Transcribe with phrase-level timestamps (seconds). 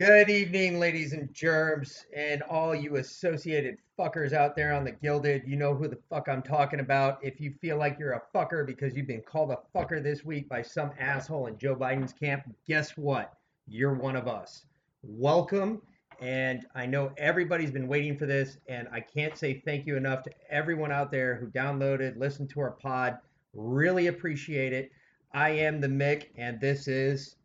[0.00, 5.44] Good evening, ladies and germs, and all you associated fuckers out there on the Guilded.
[5.46, 7.20] You know who the fuck I'm talking about.
[7.22, 10.48] If you feel like you're a fucker because you've been called a fucker this week
[10.48, 13.34] by some asshole in Joe Biden's camp, guess what?
[13.68, 14.66] You're one of us.
[15.04, 15.80] Welcome.
[16.20, 20.24] And I know everybody's been waiting for this, and I can't say thank you enough
[20.24, 23.18] to everyone out there who downloaded, listened to our pod.
[23.52, 24.90] Really appreciate it.
[25.32, 27.36] I am the Mic, and this is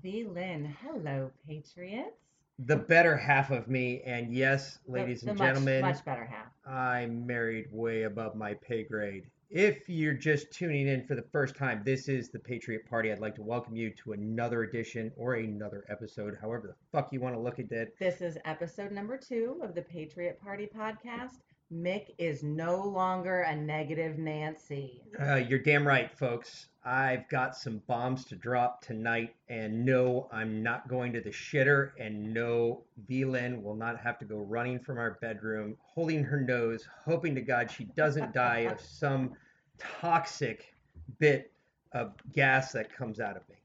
[0.00, 0.64] The Lynn.
[0.82, 2.16] Hello, Patriots.
[2.58, 4.02] the better half of me.
[4.02, 6.52] And yes, The- ladies the and much- gentlemen, Much, better half.
[6.64, 9.24] I'm married way above my pay grade.
[9.50, 13.10] If you're just tuning in for the first time, this is the Patriot Party.
[13.12, 17.20] I'd like to welcome you to another edition or another episode, however the fuck you
[17.20, 17.98] want to look at it.
[17.98, 21.40] This is episode number two of the Patriot Party podcast.
[21.72, 25.00] Mic is no longer a negative Nancy.
[25.18, 26.66] Uh, you're damn right, folks.
[26.84, 31.92] I've got some bombs to drop tonight, and no, I'm not going to the shitter,
[31.98, 36.86] and no, VLynn will not have to go running from our bedroom, holding her nose,
[37.06, 39.32] hoping to God she doesn't die of some
[39.78, 40.74] toxic
[41.18, 41.52] bit
[41.92, 43.56] of gas that comes out of me.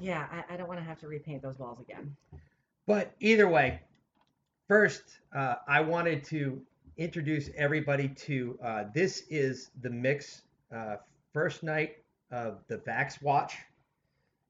[0.00, 2.16] Yeah, I, I don't want to have to repaint those walls again.
[2.86, 3.80] But either way,
[4.66, 5.02] first,
[5.36, 6.62] uh, I wanted to
[6.98, 10.42] introduce everybody to uh, this is the mix
[10.74, 10.96] uh,
[11.32, 11.96] first night
[12.30, 13.54] of the Vax Watch.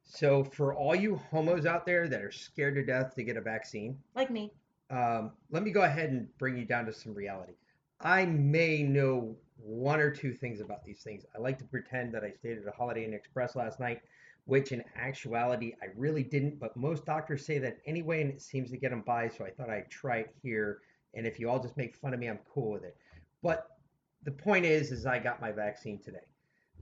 [0.03, 3.43] So, for all you homos out there that are scared to death to get a
[3.43, 4.51] vaccine, Like me.
[4.91, 7.53] um, let me go ahead and bring you down to some reality.
[8.01, 11.27] I may know one or two things about these things.
[11.37, 14.01] I like to pretend that I stayed at a Holiday Inn Express last night,
[14.47, 16.59] which in actuality I really didn't.
[16.59, 19.29] But most doctors say that anyway, and it seems to get them by.
[19.29, 20.81] So I thought I'd try it here.
[21.15, 22.97] And if you all just make fun of me, I'm cool with it.
[23.43, 23.69] But
[24.25, 26.27] the point is, is I got my vaccine today.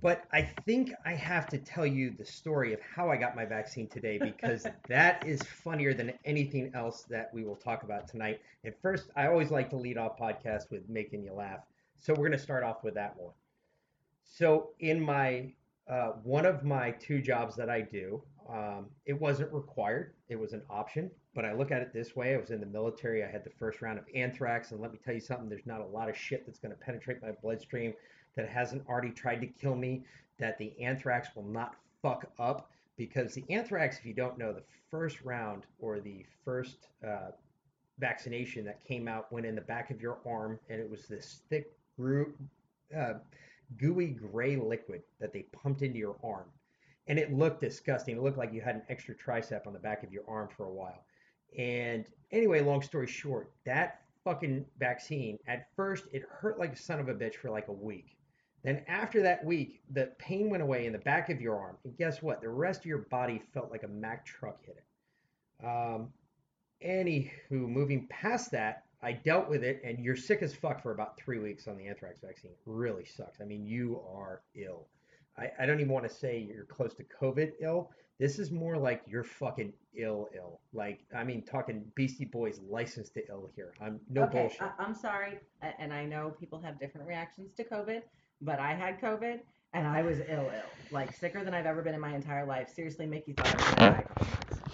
[0.02, 3.46] But I think I have to tell you the story of how I got my
[3.46, 8.40] vaccine today because that is funnier than anything else that we will talk about tonight.
[8.64, 11.60] And first, I always like to lead off podcasts with making you laugh.
[11.98, 13.32] So we're going to start off with that one.
[14.22, 15.52] So in my
[15.88, 20.52] uh, one of my two jobs that I do, um, it wasn't required; it was
[20.52, 21.10] an option.
[21.36, 23.22] But I look at it this way: I was in the military.
[23.22, 25.50] I had the first round of anthrax, and let me tell you something.
[25.50, 27.92] There's not a lot of shit that's going to penetrate my bloodstream
[28.36, 30.02] that hasn't already tried to kill me.
[30.38, 34.62] That the anthrax will not fuck up because the anthrax, if you don't know, the
[34.90, 37.32] first round or the first uh,
[37.98, 41.42] vaccination that came out went in the back of your arm, and it was this
[41.50, 41.70] thick,
[42.96, 43.14] uh,
[43.76, 46.46] gooey gray liquid that they pumped into your arm.
[47.08, 48.16] And it looked disgusting.
[48.16, 50.64] It looked like you had an extra tricep on the back of your arm for
[50.64, 51.04] a while.
[51.56, 57.00] And anyway, long story short, that fucking vaccine, at first, it hurt like a son
[57.00, 58.16] of a bitch for like a week.
[58.64, 61.76] Then after that week, the pain went away in the back of your arm.
[61.84, 62.40] And guess what?
[62.40, 65.64] The rest of your body felt like a Mack truck hit it.
[65.64, 66.08] Um,
[66.84, 71.16] anywho, moving past that, I dealt with it, and you're sick as fuck for about
[71.16, 72.52] three weeks on the anthrax vaccine.
[72.64, 73.40] Really sucks.
[73.40, 74.88] I mean, you are ill.
[75.38, 77.92] I, I don't even want to say you're close to COVID ill.
[78.18, 80.60] This is more like you're fucking ill, ill.
[80.72, 83.72] Like, I mean, talking Beastie Boys licensed to ill here.
[83.80, 84.62] I'm no okay, bullshit.
[84.62, 85.38] I, I'm sorry.
[85.78, 88.02] And I know people have different reactions to COVID,
[88.40, 89.40] but I had COVID
[89.74, 90.70] and I was ill, ill.
[90.90, 92.70] Like sicker than I've ever been in my entire life.
[92.74, 94.26] Seriously, Mickey thought I was going to die.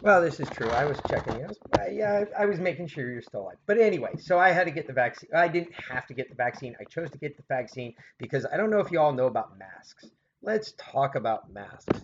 [0.02, 0.68] Well, this is true.
[0.70, 1.36] I was checking.
[1.36, 1.44] you.
[1.44, 3.56] I was, uh, yeah, I, I was making sure you're still alive.
[3.66, 5.30] But anyway, so I had to get the vaccine.
[5.34, 6.74] I didn't have to get the vaccine.
[6.80, 9.58] I chose to get the vaccine because I don't know if you all know about
[9.58, 10.06] masks.
[10.44, 12.00] Let's talk about masks.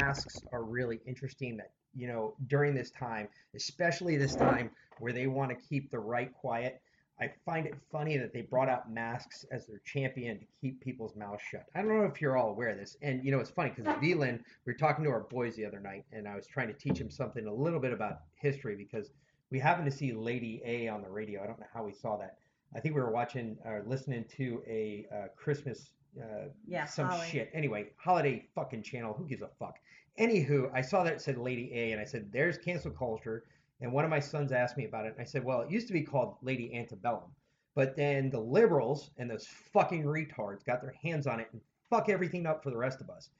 [0.00, 4.70] Masks are really interesting that, you know, during this time, especially this time
[5.00, 6.80] where they want to keep the right quiet,
[7.20, 11.14] I find it funny that they brought out masks as their champion to keep people's
[11.14, 11.66] mouths shut.
[11.74, 12.96] I don't know if you're all aware of this.
[13.02, 15.80] And, you know, it's funny because VLynn, we were talking to our boys the other
[15.80, 19.10] night, and I was trying to teach him something a little bit about history because
[19.50, 21.42] we happened to see Lady A on the radio.
[21.42, 22.38] I don't know how we saw that.
[22.74, 25.90] I think we were watching or listening to a uh, Christmas
[26.20, 27.26] uh, Yeah, some Holly.
[27.28, 27.50] shit.
[27.52, 29.14] Anyway, holiday fucking channel.
[29.14, 29.78] Who gives a fuck?
[30.18, 33.44] Anywho, I saw that it said Lady A, and I said, "There's cancel culture."
[33.80, 35.86] And one of my sons asked me about it, and I said, "Well, it used
[35.86, 37.30] to be called Lady Antebellum,
[37.74, 42.08] but then the liberals and those fucking retards got their hands on it and fuck
[42.08, 43.30] everything up for the rest of us."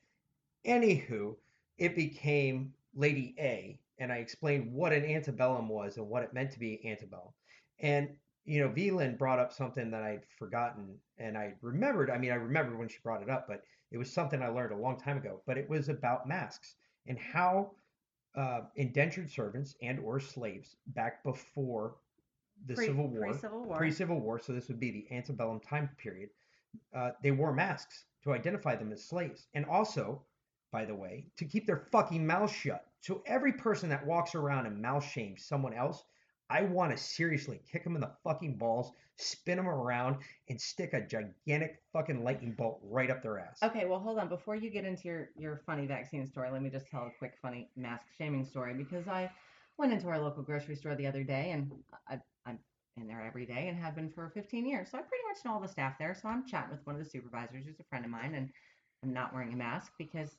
[0.64, 1.37] Anywho,
[1.79, 6.53] it became Lady A, and I explained what an antebellum was and what it meant
[6.53, 7.32] to be antebellum.
[7.81, 8.17] And
[8.49, 12.11] you know, VLynn brought up something that I'd forgotten, and I remembered.
[12.11, 14.73] I mean, I remembered when she brought it up, but it was something I learned
[14.73, 15.43] a long time ago.
[15.47, 17.73] But it was about masks and how
[18.35, 21.97] uh, indentured servants and or slaves back before
[22.67, 23.77] the Pre- Civil War, Pre-Civil War.
[23.77, 26.31] pre-Civil War, so this would be the antebellum time period.
[26.95, 30.23] Uh, they wore masks to identify them as slaves, and also
[30.71, 32.85] by the way, to keep their fucking mouth shut.
[33.00, 36.05] So every person that walks around and mouth shames someone else,
[36.50, 40.17] I want to seriously kick them in the fucking balls, spin them around,
[40.49, 43.59] and stick a gigantic fucking lightning bolt right up their ass.
[43.62, 44.29] Okay, well, hold on.
[44.29, 47.35] Before you get into your, your funny vaccine story, let me just tell a quick
[47.43, 49.31] funny mask shaming story because I
[49.77, 51.71] went into our local grocery store the other day and
[52.09, 52.59] I, I'm
[52.97, 54.88] in there every day and have been for 15 years.
[54.90, 56.14] So I pretty much know all the staff there.
[56.14, 58.50] So I'm chatting with one of the supervisors who's a friend of mine and
[59.02, 60.31] I'm not wearing a mask because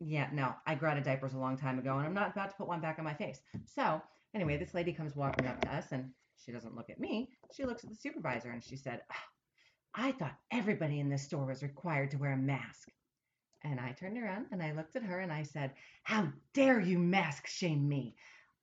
[0.00, 2.68] yeah, no, I of diapers a long time ago, and I'm not about to put
[2.68, 3.40] one back on my face.
[3.66, 4.00] So,
[4.34, 6.10] anyway, this lady comes walking up to us, and
[6.44, 7.28] she doesn't look at me.
[7.52, 9.16] She looks at the supervisor, and she said, oh,
[9.94, 12.88] I thought everybody in this store was required to wear a mask.
[13.62, 15.72] And I turned around and I looked at her and I said,
[16.04, 18.16] How dare you mask shame me?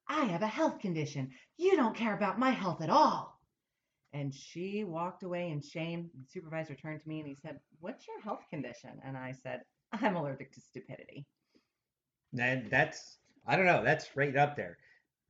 [0.08, 1.32] I have a health condition.
[1.58, 3.40] You don't care about my health at all.
[4.14, 6.10] And she walked away in shame.
[6.16, 9.00] The supervisor turned to me and he said, What's your health condition?
[9.04, 9.62] And I said,
[10.02, 11.26] I'm allergic to stupidity.
[12.38, 14.78] And that's, I don't know, that's right up there.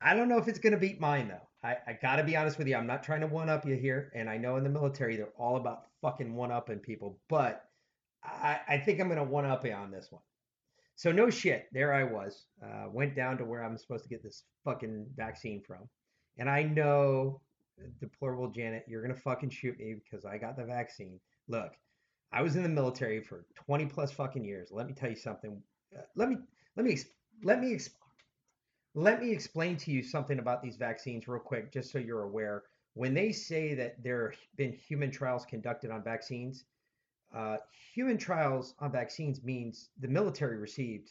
[0.00, 1.68] I don't know if it's going to beat mine, though.
[1.68, 2.76] I, I got to be honest with you.
[2.76, 4.12] I'm not trying to one up you here.
[4.14, 7.18] And I know in the military, they're all about fucking one upping people.
[7.28, 7.64] But
[8.22, 10.22] I, I think I'm going to one up you on this one.
[10.96, 11.66] So, no shit.
[11.72, 12.44] There I was.
[12.62, 15.88] Uh, went down to where I'm supposed to get this fucking vaccine from.
[16.38, 17.40] And I know,
[18.00, 21.18] deplorable Janet, you're going to fucking shoot me because I got the vaccine.
[21.48, 21.72] Look,
[22.32, 24.70] I was in the military for 20 plus fucking years.
[24.70, 25.62] Let me tell you something.
[25.96, 26.36] Uh, let me
[26.76, 26.98] let me
[27.42, 27.78] let me
[28.94, 32.64] let me explain to you something about these vaccines real quick, just so you're aware.
[32.94, 36.64] When they say that there have been human trials conducted on vaccines,
[37.34, 37.58] uh,
[37.94, 41.10] human trials on vaccines means the military received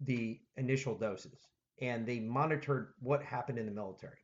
[0.00, 1.38] the initial doses
[1.80, 4.18] and they monitored what happened in the military.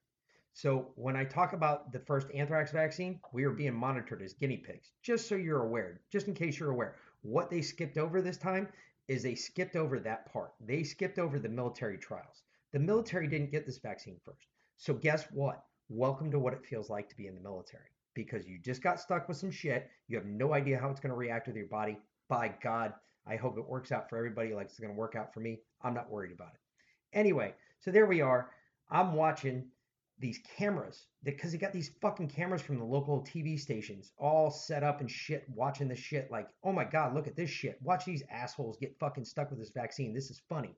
[0.54, 4.58] So when I talk about the first anthrax vaccine, we are being monitored as guinea
[4.58, 6.96] pigs, just so you're aware, just in case you're aware.
[7.22, 8.68] What they skipped over this time
[9.08, 10.52] is they skipped over that part.
[10.60, 12.42] They skipped over the military trials.
[12.72, 14.46] The military didn't get this vaccine first.
[14.76, 15.64] So guess what?
[15.88, 19.00] Welcome to what it feels like to be in the military because you just got
[19.00, 19.88] stuck with some shit.
[20.08, 21.98] You have no idea how it's going to react with your body.
[22.28, 22.92] By God,
[23.26, 25.60] I hope it works out for everybody like it's going to work out for me.
[25.82, 27.18] I'm not worried about it.
[27.18, 28.50] Anyway, so there we are.
[28.90, 29.64] I'm watching
[30.22, 34.82] these cameras because they got these fucking cameras from the local TV stations all set
[34.82, 37.78] up and shit, watching this shit like, oh my God, look at this shit.
[37.82, 40.14] Watch these assholes get fucking stuck with this vaccine.
[40.14, 40.74] This is funny.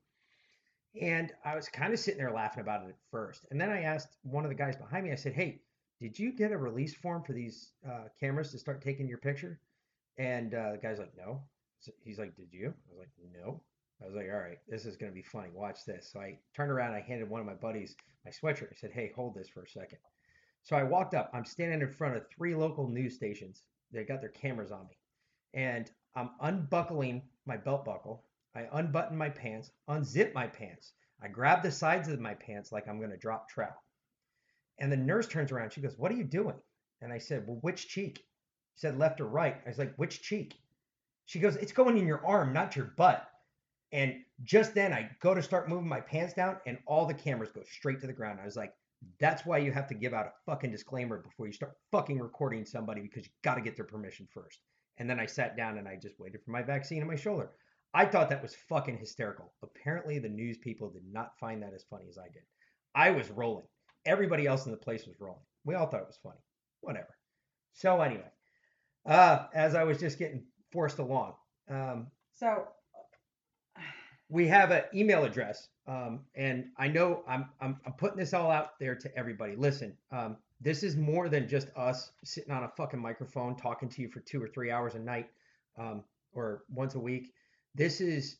[0.99, 3.45] And I was kind of sitting there laughing about it at first.
[3.51, 5.61] And then I asked one of the guys behind me, I said, hey,
[6.01, 9.59] did you get a release form for these uh, cameras to start taking your picture?
[10.17, 11.41] And uh, the guy's like, no.
[11.79, 12.73] So he's like, did you?
[12.89, 13.61] I was like, no.
[14.01, 15.49] I was like, all right, this is going to be funny.
[15.53, 16.09] Watch this.
[16.11, 17.95] So I turned around, I handed one of my buddies
[18.25, 18.71] my sweatshirt.
[18.71, 19.99] I said, hey, hold this for a second.
[20.63, 21.29] So I walked up.
[21.33, 23.61] I'm standing in front of three local news stations.
[23.91, 24.97] They got their cameras on me.
[25.53, 28.23] And I'm unbuckling my belt buckle.
[28.55, 30.93] I unbutton my pants, unzip my pants.
[31.21, 33.77] I grab the sides of my pants like I'm going to drop trout.
[34.79, 35.71] And the nurse turns around.
[35.71, 36.55] She goes, What are you doing?
[37.01, 38.17] And I said, Well, which cheek?
[38.17, 39.61] She said, Left or right?
[39.65, 40.55] I was like, Which cheek?
[41.25, 43.27] She goes, It's going in your arm, not your butt.
[43.95, 47.49] And just then I go to start moving my pants down and all the cameras
[47.55, 48.39] go straight to the ground.
[48.41, 48.73] I was like,
[49.21, 52.65] that's why you have to give out a fucking disclaimer before you start fucking recording
[52.65, 54.59] somebody because you got to get their permission first.
[54.97, 57.51] And then I sat down and I just waited for my vaccine in my shoulder.
[57.93, 59.53] I thought that was fucking hysterical.
[59.63, 62.43] Apparently, the news people did not find that as funny as I did.
[62.95, 63.67] I was rolling.
[64.05, 65.45] Everybody else in the place was rolling.
[65.63, 66.41] We all thought it was funny.
[66.81, 67.15] Whatever.
[67.71, 68.29] So, anyway,
[69.05, 71.35] uh, as I was just getting forced along.
[71.69, 72.67] Um, so
[74.35, 78.51] we have an email address, um, and I know I'm, I'm, I'm putting this all
[78.51, 79.55] out there to everybody.
[79.55, 84.01] Listen, um, this is more than just us sitting on a fucking microphone talking to
[84.01, 85.29] you for two or three hours a night,
[85.77, 87.31] um, or once a week.
[87.75, 88.39] This is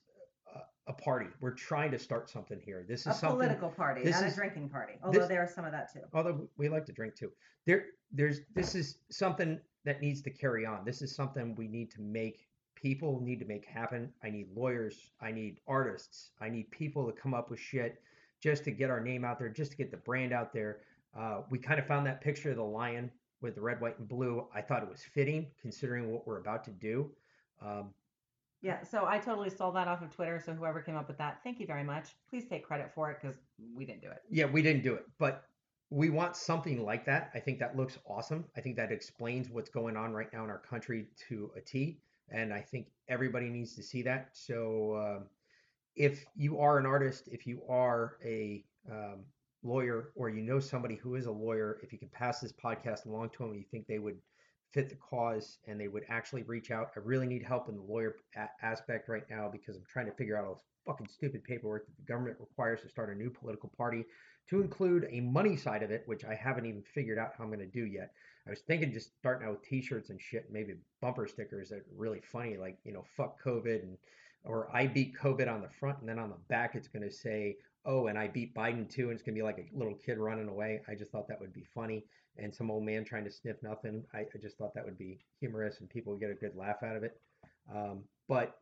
[0.88, 1.28] a, party.
[1.40, 2.86] We're trying to start something here.
[2.88, 4.94] This is a something, political party, not is- a drinking party.
[5.02, 6.02] Although this- there is some of that too.
[6.14, 7.32] although we like to drink too.
[7.66, 10.84] There, there's this is something that needs to carry on.
[10.84, 12.48] This is something we need to make
[12.86, 14.14] people need to make happen.
[14.24, 15.10] I need lawyers.
[15.20, 16.30] I need artists.
[16.40, 18.00] I need people to come up with shit
[18.44, 20.82] just to get our name out there, just to get the brand out there.
[21.18, 23.10] Uh, we kind of found that picture of the lion
[23.42, 24.48] with the red, white, and blue.
[24.54, 27.10] I thought it was fitting considering what we're about to do.
[27.60, 27.90] Um,
[28.62, 30.40] Yeah, so I totally stole that off of Twitter.
[30.46, 32.16] So whoever came up with that, thank you very much.
[32.30, 33.38] Please take credit for it because
[33.76, 34.22] we didn't do it.
[34.30, 35.46] Yeah, we didn't do it, but
[35.90, 37.32] we want something like that.
[37.34, 38.46] I think that looks awesome.
[38.56, 42.00] I think that explains what's going on right now in our country to a T,
[42.30, 44.30] and I think everybody needs to see that.
[44.34, 45.26] So, um,
[45.96, 49.24] if you are an artist, if you are a um,
[49.64, 53.06] lawyer, or you know somebody who is a lawyer, if you can pass this podcast
[53.06, 54.18] along to them, you think they would
[54.74, 56.92] fit the cause and they would actually reach out.
[56.96, 60.12] I really need help in the lawyer a- aspect right now because I'm trying to
[60.12, 63.30] figure out all this fucking stupid paperwork that the government requires to start a new
[63.30, 64.04] political party
[64.50, 67.50] to include a money side of it, which I haven't even figured out how I'm
[67.50, 68.12] going to do yet.
[68.48, 71.86] I was thinking just starting out with t-shirts and shit, maybe bumper stickers that are
[71.96, 73.98] really funny, like, you know, fuck COVID and
[74.44, 77.12] or I beat COVID on the front and then on the back it's going to
[77.12, 79.96] say, oh, and I beat Biden too, and it's going to be like a little
[79.96, 80.82] kid running away.
[80.88, 82.06] I just thought that would be funny.
[82.38, 84.04] And some old man trying to sniff nothing.
[84.14, 86.84] I, I just thought that would be humorous and people would get a good laugh
[86.84, 87.20] out of it.
[87.74, 88.58] Um, but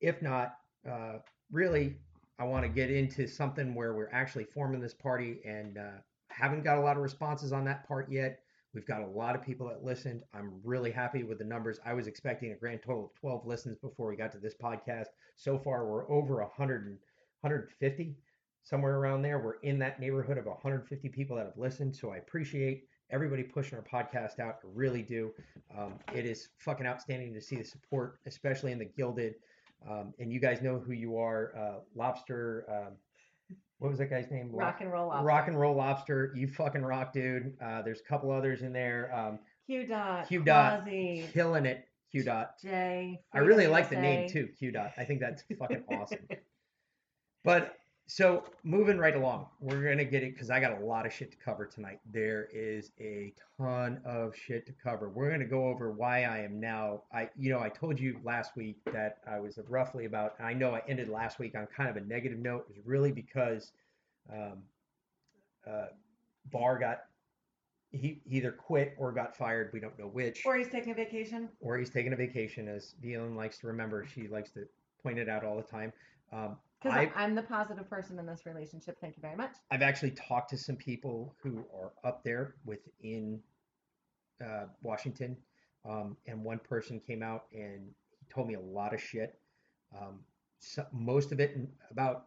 [0.00, 0.56] if not,
[0.88, 1.18] uh,
[1.50, 1.96] really,
[2.38, 5.98] I want to get into something where we're actually forming this party and uh,
[6.28, 8.40] haven't got a lot of responses on that part yet.
[8.74, 10.24] We've got a lot of people that listened.
[10.34, 11.78] I'm really happy with the numbers.
[11.86, 15.06] I was expecting a grand total of 12 listens before we got to this podcast.
[15.36, 16.98] So far, we're over 100 and
[17.42, 18.16] 150,
[18.64, 19.38] somewhere around there.
[19.38, 21.94] We're in that neighborhood of 150 people that have listened.
[21.94, 24.56] So I appreciate everybody pushing our podcast out.
[24.64, 25.30] I really do.
[25.78, 29.36] Um, it is fucking outstanding to see the support, especially in the Guilded.
[29.88, 31.52] Um, and you guys know who you are.
[31.56, 32.64] Uh, Lobster.
[32.68, 32.92] Um,
[33.78, 34.50] what was that guy's name?
[34.50, 35.26] Rock and roll lobster.
[35.26, 36.32] Rock and roll lobster.
[36.34, 37.54] You fucking rock, dude.
[37.62, 39.14] Uh, there's a couple others in there.
[39.14, 40.28] Um, Q dot.
[40.28, 40.82] Q dot.
[40.84, 41.86] Quasi, killing it.
[42.10, 42.54] Q dot.
[42.62, 43.20] J.
[43.32, 44.48] I really like the name too.
[44.58, 44.92] Q dot.
[44.96, 46.26] I think that's fucking awesome.
[47.42, 51.12] But so moving right along, we're gonna get it because I got a lot of
[51.12, 52.00] shit to cover tonight.
[52.12, 55.08] There is a ton of shit to cover.
[55.08, 57.02] We're gonna go over why I am now.
[57.12, 60.34] I, you know, I told you last week that I was roughly about.
[60.38, 62.66] I know I ended last week on kind of a negative note.
[62.68, 63.72] It was really because
[64.30, 64.58] um,
[65.66, 65.86] uh,
[66.52, 67.04] Barr got
[67.90, 69.70] he, he either quit or got fired.
[69.72, 71.48] We don't know which Or he's taking a vacation.
[71.60, 74.04] or he's taking a vacation, as Deanne likes to remember.
[74.04, 74.66] She likes to
[75.02, 75.92] point it out all the time.
[76.32, 78.98] Um, Because I'm the positive person in this relationship.
[79.00, 79.52] Thank you very much.
[79.70, 83.40] I've actually talked to some people who are up there within
[84.44, 85.36] uh, Washington,
[85.88, 87.88] um, and one person came out and
[88.18, 89.38] he told me a lot of shit.
[89.98, 90.20] Um,
[90.58, 91.56] so, most of it,
[91.90, 92.26] about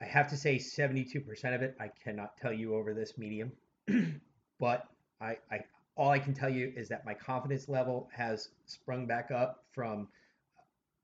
[0.00, 3.52] I have to say, 72% of it, I cannot tell you over this medium,
[4.58, 4.88] but
[5.20, 5.60] I, I
[5.96, 10.08] all I can tell you is that my confidence level has sprung back up from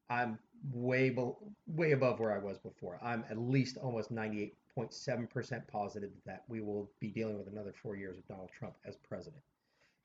[0.09, 0.39] I'm
[0.73, 1.33] way be-
[1.67, 2.99] way above where I was before.
[3.03, 8.19] I'm at least almost 98.7% positive that we will be dealing with another four years
[8.19, 9.43] of Donald Trump as president.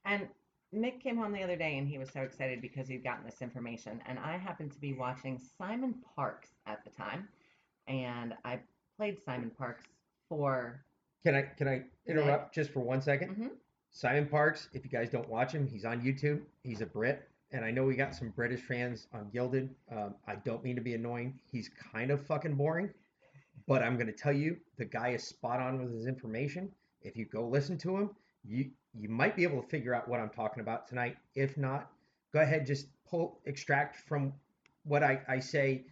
[0.05, 0.27] And
[0.71, 3.41] Mic came home the other day and he was so excited because he'd gotten this
[3.41, 4.01] information.
[4.07, 7.27] And I happened to be watching Simon Parks at the time.
[7.87, 8.59] And I
[8.97, 9.85] played Simon Parks
[10.29, 10.83] for.
[11.25, 13.35] Can I can I interrupt just for one second?
[13.35, 13.51] Mhm.
[13.91, 16.41] Simon Parks, if you guys don't watch him, he's on YouTube.
[16.63, 19.75] He's a Brit, and I know we got some British fans on Guilded.
[19.91, 21.39] Um, I don't mean to be annoying.
[21.51, 22.89] He's kind of fucking boring,
[23.67, 26.71] but I'm gonna tell you, the guy is spot on with his information.
[27.01, 28.11] If you go listen to him,
[28.43, 31.17] you you might be able to figure out what I'm talking about tonight.
[31.35, 31.91] If not,
[32.33, 34.33] go ahead, just pull extract from
[34.83, 35.85] what I, I say,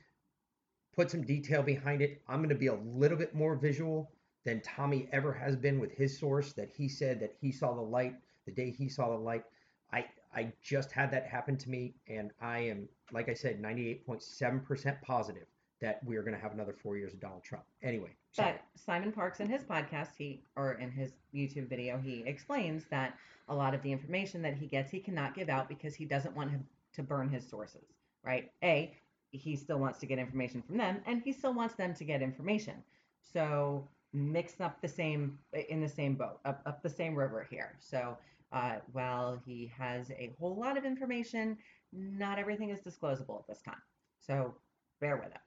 [0.96, 2.22] put some detail behind it.
[2.28, 4.12] I'm gonna be a little bit more visual
[4.46, 7.82] than Tommy ever has been with his source that he said that he saw the
[7.82, 9.44] light the day he saw the light.
[9.92, 10.06] I
[10.36, 15.48] I just had that happen to me and I am like I said 98.7% positive
[15.82, 17.64] that we are going to have another 4 years of Donald Trump.
[17.82, 18.52] Anyway, sorry.
[18.52, 23.18] But Simon Parks in his podcast, he or in his YouTube video, he explains that
[23.48, 26.36] a lot of the information that he gets, he cannot give out because he doesn't
[26.36, 27.86] want him to burn his sources.
[28.26, 28.52] Right?
[28.64, 28.94] A,
[29.32, 32.22] he still wants to get information from them, and he still wants them to get
[32.22, 32.74] information.
[33.22, 37.78] So mix up the same in the same boat, up up the same river here.
[37.80, 38.18] So
[38.52, 41.58] uh, while he has a whole lot of information,
[41.94, 43.82] not everything is disclosable at this time.
[44.20, 44.56] So
[45.00, 45.42] bear with it.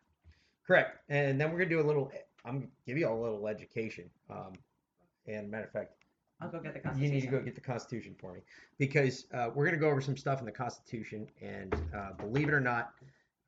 [0.66, 0.98] Correct.
[1.08, 2.10] And then we're going to do a little
[2.44, 4.10] I'm gonna give you a little education.
[4.28, 4.52] Um
[5.26, 5.92] and matter of fact,
[6.42, 8.40] I'll go get the You need to go get the Constitution for me
[8.78, 11.28] because uh, we're going to go over some stuff in the Constitution.
[11.40, 12.94] And uh, believe it or not,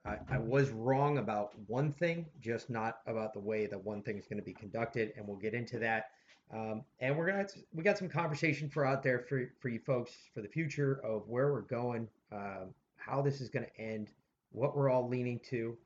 [0.06, 4.16] I, I was wrong about one thing, just not about the way that one thing
[4.16, 5.12] is going to be conducted.
[5.16, 6.10] And we'll get into that.
[6.52, 10.12] Um, and we're gonna we got some conversation for out there for for you folks
[10.32, 14.10] for the future of where we're going, um, how this is going to end,
[14.52, 15.76] what we're all leaning to,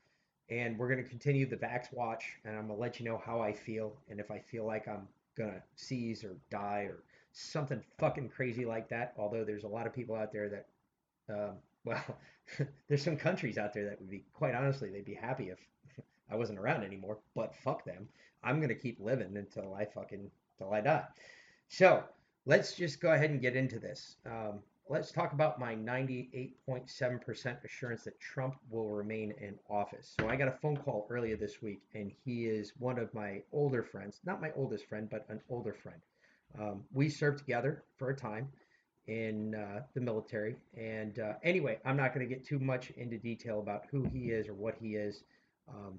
[0.51, 2.25] and we're going to continue the Vax Watch.
[2.45, 5.09] And I'm gonna let you know how I feel and if I feel like I'm
[5.37, 9.15] gonna seize or die or something fucking crazy like that.
[9.17, 10.67] Although there's a lot of people out there that,
[11.31, 12.19] um, well,
[12.89, 15.59] there's some countries out there that would be quite honestly they'd be happy if
[16.31, 17.19] I wasn't around anymore.
[17.35, 18.09] But fuck them.
[18.43, 21.05] I'm gonna keep living until I fucking till I die.
[21.69, 22.03] So
[22.47, 24.17] let's just go ahead and get into this.
[24.27, 30.15] Um, let's talk about my 98.7% assurance that Trump will remain in office.
[30.19, 33.43] So I got a phone call earlier this week, and he is one of my
[33.53, 36.01] older friends, not my oldest friend, but an older friend.
[36.59, 38.49] Um, we served together for a time
[39.07, 40.57] in uh, the military.
[40.77, 44.31] And uh, anyway, I'm not going to get too much into detail about who he
[44.31, 45.25] is or what he is.
[45.69, 45.99] Um,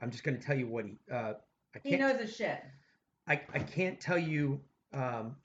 [0.00, 0.98] I'm just going to tell you what he.
[1.10, 1.34] Uh,
[1.74, 2.62] I He knows his shit.
[3.28, 4.60] I, I can't tell you
[4.92, 5.36] um,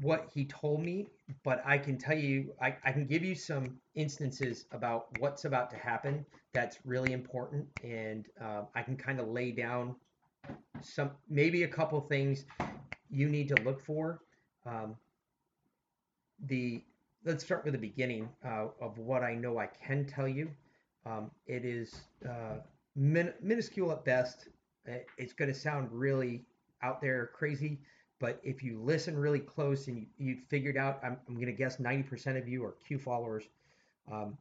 [0.00, 1.06] what he told me,
[1.44, 5.70] but I can tell you, I, I can give you some instances about what's about
[5.70, 7.66] to happen that's really important.
[7.84, 9.94] And uh, I can kind of lay down
[10.80, 12.44] some, maybe a couple things
[13.10, 14.20] you need to look for.
[14.64, 14.96] Um,
[16.46, 16.82] the
[17.24, 20.50] let's start with the beginning uh, of what I know I can tell you.
[21.04, 21.94] Um, it is
[22.28, 22.58] uh,
[22.94, 24.48] min- minuscule at best.
[25.18, 26.44] It's going to sound really
[26.82, 27.78] out there crazy,
[28.18, 31.52] but if you listen really close and you, you figured out, I'm, I'm going to
[31.52, 33.44] guess 90% of you are Q followers.
[34.10, 34.36] Um,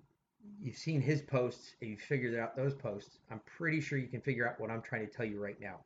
[0.62, 3.20] you've seen his posts and you figured out those posts.
[3.32, 5.80] I'm pretty sure you can figure out what I'm trying to tell you right now.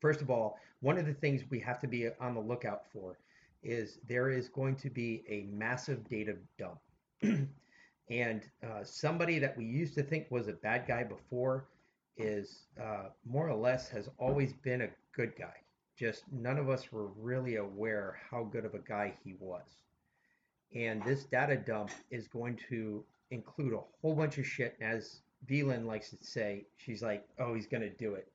[0.00, 3.18] First of all, one of the things we have to be on the lookout for
[3.62, 6.78] is there is going to be a massive data dump.
[8.10, 11.66] and uh, somebody that we used to think was a bad guy before
[12.16, 15.54] is uh, more or less has always been a good guy.
[15.96, 19.66] Just none of us were really aware how good of a guy he was.
[20.74, 24.76] And this data dump is going to include a whole bunch of shit.
[24.80, 28.32] And as VLynn likes to say, she's like, oh, he's going to do it.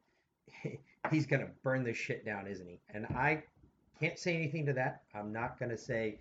[1.12, 2.80] he's going to burn this shit down, isn't he?
[2.94, 3.44] And I
[4.00, 5.04] can't say anything to that.
[5.14, 6.20] I'm not going to say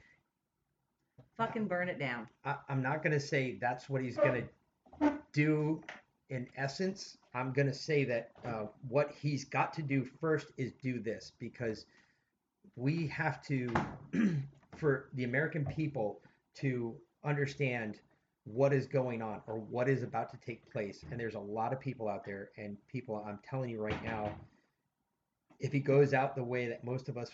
[1.36, 2.28] Fucking burn it down.
[2.44, 4.48] I, I'm not going to say that's what he's going
[5.00, 5.82] to do
[6.30, 7.18] in essence.
[7.34, 11.32] I'm going to say that uh, what he's got to do first is do this
[11.38, 11.86] because
[12.76, 13.72] we have to,
[14.76, 16.20] for the American people
[16.56, 16.94] to
[17.24, 17.98] understand
[18.44, 21.04] what is going on or what is about to take place.
[21.10, 24.30] And there's a lot of people out there, and people, I'm telling you right now,
[25.58, 27.30] if he goes out the way that most of us,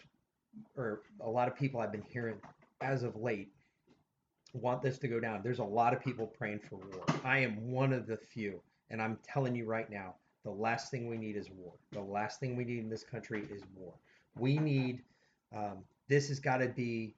[0.77, 2.37] or a lot of people I've been hearing
[2.81, 3.53] as of late,
[4.53, 5.41] want this to go down.
[5.43, 7.05] There's a lot of people praying for war.
[7.25, 8.61] I am one of the few.
[8.91, 11.73] And I'm telling you right now, the last thing we need is war.
[11.93, 13.95] The last thing we need in this country is war.
[14.39, 15.03] We need,
[15.55, 17.15] um, this has got to be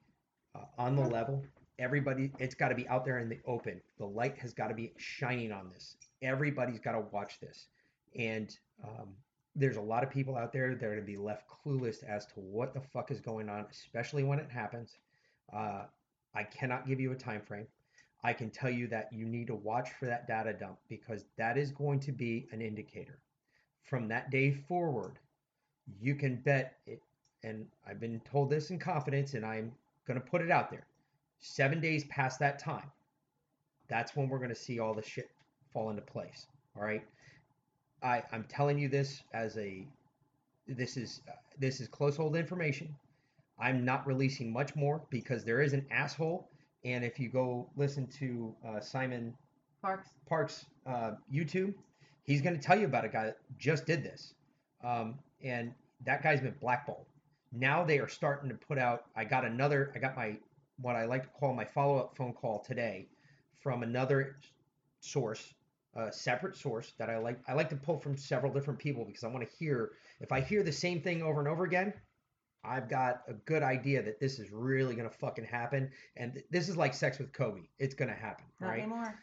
[0.55, 1.43] uh, on the level.
[1.79, 3.81] Everybody, it's got to be out there in the open.
[3.97, 5.95] The light has got to be shining on this.
[6.21, 7.67] Everybody's got to watch this.
[8.15, 9.09] And um,
[9.55, 12.25] there's a lot of people out there that are going to be left clueless as
[12.27, 14.97] to what the fuck is going on, especially when it happens.
[15.51, 15.83] Uh,
[16.35, 17.67] I cannot give you a time frame.
[18.23, 21.57] I can tell you that you need to watch for that data dump because that
[21.57, 23.19] is going to be an indicator.
[23.81, 25.19] From that day forward,
[25.99, 27.01] you can bet it,
[27.43, 29.73] and I've been told this in confidence, and I'm
[30.07, 30.85] going to put it out there.
[31.39, 32.89] Seven days past that time,
[33.89, 35.29] that's when we're going to see all the shit
[35.73, 36.47] fall into place.
[36.77, 37.03] All right.
[38.01, 39.85] I, I'm telling you this as a
[40.67, 41.21] this is
[41.59, 42.95] this is close hold information.
[43.59, 46.49] I'm not releasing much more because there is an asshole.
[46.85, 49.33] And if you go listen to uh, Simon
[49.81, 50.09] Parks.
[50.27, 51.73] Parks uh, YouTube,
[52.23, 54.33] he's going to tell you about a guy that just did this.
[54.83, 55.73] Um, and
[56.05, 57.05] that guy's been blackballed.
[57.51, 59.05] Now they are starting to put out.
[59.15, 59.91] I got another.
[59.95, 60.37] I got my
[60.81, 63.07] what I like to call my follow up phone call today
[63.59, 64.37] from another
[65.01, 65.53] source,
[65.95, 67.39] a separate source that I like.
[67.47, 69.91] I like to pull from several different people because I want to hear.
[70.21, 71.93] If I hear the same thing over and over again,
[72.65, 75.91] I've got a good idea that this is really going to fucking happen.
[76.15, 77.61] And th- this is like sex with Kobe.
[77.79, 78.79] It's going to happen, Not right?
[78.79, 79.19] anymore.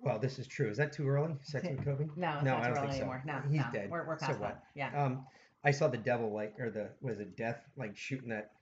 [0.00, 0.68] Well, this is true.
[0.70, 1.34] Is that too early?
[1.42, 2.06] Sex with Kobe?
[2.16, 2.98] No, it's No, not I too don't early think so.
[3.00, 3.22] anymore.
[3.26, 3.66] No, He's no.
[3.72, 3.90] dead.
[3.90, 4.48] We're, we're So past what?
[4.50, 4.62] that.
[4.74, 5.04] Yeah.
[5.04, 5.26] Um,
[5.64, 8.52] I saw the devil like, or the was it death like shooting that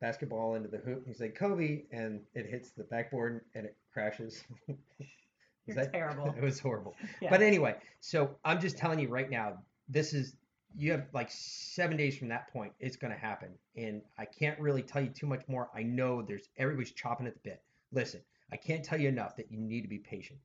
[0.00, 1.04] basketball into the hoop.
[1.06, 4.42] He's like Kobe, and it hits the backboard and it crashes.
[5.66, 6.34] You're that- terrible.
[6.36, 6.94] It was horrible.
[7.20, 7.28] Yeah.
[7.30, 10.34] But anyway, so I'm just telling you right now, this is
[10.76, 14.58] you have like seven days from that point, it's going to happen, and I can't
[14.60, 15.68] really tell you too much more.
[15.74, 17.62] I know there's everybody's chopping at the bit.
[17.92, 18.20] Listen,
[18.52, 20.38] I can't tell you enough that you need to be patient.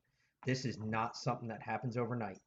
[0.44, 0.90] This is mm-hmm.
[0.90, 2.38] not something that happens overnight.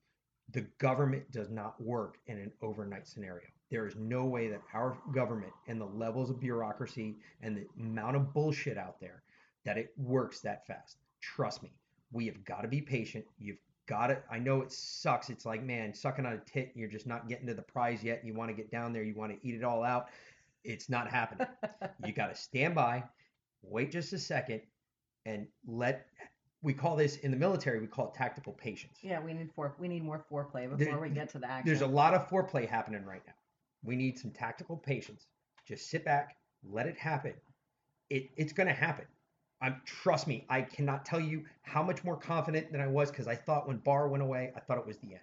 [0.51, 3.47] The government does not work in an overnight scenario.
[3.69, 8.15] There is no way that our government and the levels of bureaucracy and the amount
[8.15, 9.21] of bullshit out there
[9.65, 10.97] that it works that fast.
[11.21, 11.71] Trust me,
[12.11, 13.25] we have got to be patient.
[13.37, 14.23] You've got it.
[14.31, 15.29] I know it sucks.
[15.29, 18.23] It's like, man, sucking on a tit you're just not getting to the prize yet.
[18.23, 20.07] You want to get down there, you want to eat it all out.
[20.63, 21.47] It's not happening.
[22.05, 23.03] you got to stand by,
[23.63, 24.61] wait just a second,
[25.25, 26.05] and let.
[26.61, 27.79] We call this in the military.
[27.79, 28.99] We call it tactical patience.
[29.01, 31.65] yeah, we need fore, we need more foreplay before There- we get to the action.
[31.65, 33.33] There's a lot of foreplay happening right now.
[33.83, 35.25] We need some tactical patience.
[35.65, 36.35] Just sit back,
[36.69, 37.33] let it happen.
[38.09, 39.05] It, it's going to happen.
[39.61, 40.45] I'm trust me.
[40.49, 43.77] I cannot tell you how much more confident than I was because I thought when
[43.77, 45.19] Barr went away, I thought it was the end.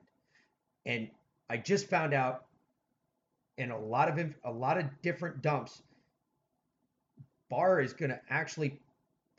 [0.84, 1.10] And
[1.48, 2.44] I just found out
[3.56, 5.82] in a lot of a lot of different dumps,
[7.48, 8.78] Barr is going to actually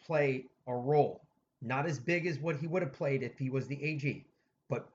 [0.05, 1.21] play a role,
[1.61, 4.25] not as big as what he would have played if he was the AG,
[4.69, 4.89] but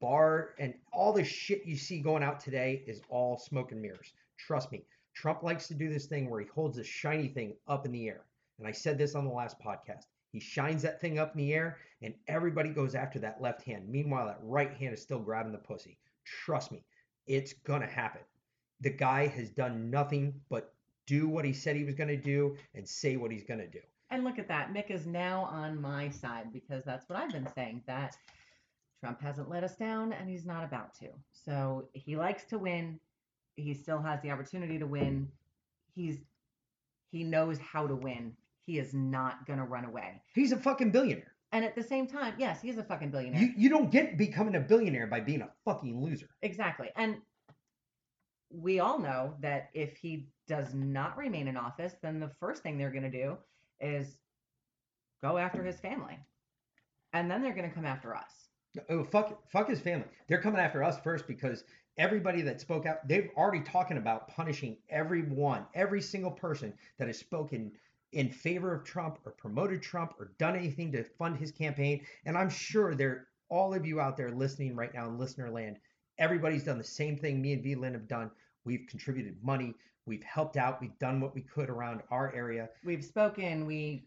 [0.00, 4.12] Barr and all the shit you see going out today is all smoke and mirrors.
[4.36, 4.82] Trust me.
[5.14, 8.08] Trump likes to do this thing where he holds a shiny thing up in the
[8.08, 8.22] air.
[8.58, 10.04] And I said this on the last podcast.
[10.30, 13.88] He shines that thing up in the air and everybody goes after that left hand.
[13.88, 15.98] Meanwhile, that right hand is still grabbing the pussy.
[16.24, 16.84] Trust me,
[17.26, 18.22] it's going to happen.
[18.80, 20.74] The guy has done nothing but
[21.06, 23.68] do what he said he was going to do and say what he's going to
[23.68, 23.80] do.
[24.10, 24.72] And look at that.
[24.72, 28.16] Mic is now on my side because that's what I've been saying that
[29.00, 31.08] Trump hasn't let us down and he's not about to.
[31.32, 33.00] So he likes to win.
[33.56, 35.28] He still has the opportunity to win.
[35.94, 36.18] He's
[37.10, 38.34] he knows how to win.
[38.64, 40.22] He is not going to run away.
[40.34, 41.32] He's a fucking billionaire.
[41.52, 43.40] And at the same time, yes, he's a fucking billionaire.
[43.40, 46.28] You you don't get becoming a billionaire by being a fucking loser.
[46.40, 46.88] Exactly.
[46.96, 47.18] And
[48.50, 52.78] we all know that if he does not remain in office, then the first thing
[52.78, 53.36] they're going to do
[53.80, 54.18] is
[55.22, 56.18] go after his family.
[57.12, 58.48] And then they're going to come after us.
[58.88, 60.06] Oh fuck fuck his family.
[60.28, 61.64] They're coming after us first because
[61.98, 67.18] everybody that spoke out they've already talking about punishing everyone, every single person that has
[67.18, 67.72] spoken
[68.12, 72.04] in favor of Trump or promoted Trump or done anything to fund his campaign.
[72.24, 75.76] And I'm sure there all of you out there listening right now in listener land,
[76.18, 78.30] everybody's done the same thing me and V Lynn have done.
[78.64, 79.74] We've contributed money,
[80.06, 82.68] we've helped out, we've done what we could around our area.
[82.84, 84.06] We've spoken, we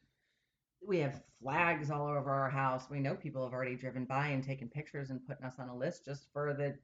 [0.87, 2.89] we have flags all over our house.
[2.89, 5.75] We know people have already driven by and taken pictures and putting us on a
[5.75, 6.75] list just for the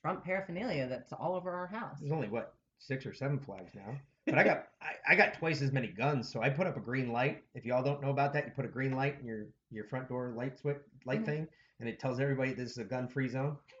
[0.00, 1.98] Trump paraphernalia that's all over our house.
[2.00, 3.96] There's only what six or seven flags now.
[4.26, 6.80] But I got I, I got twice as many guns, so I put up a
[6.80, 7.42] green light.
[7.54, 10.08] If y'all don't know about that, you put a green light in your your front
[10.08, 11.26] door light switch light Mhm.
[11.26, 11.48] thing,
[11.80, 13.56] and it tells everybody this is a gun free zone.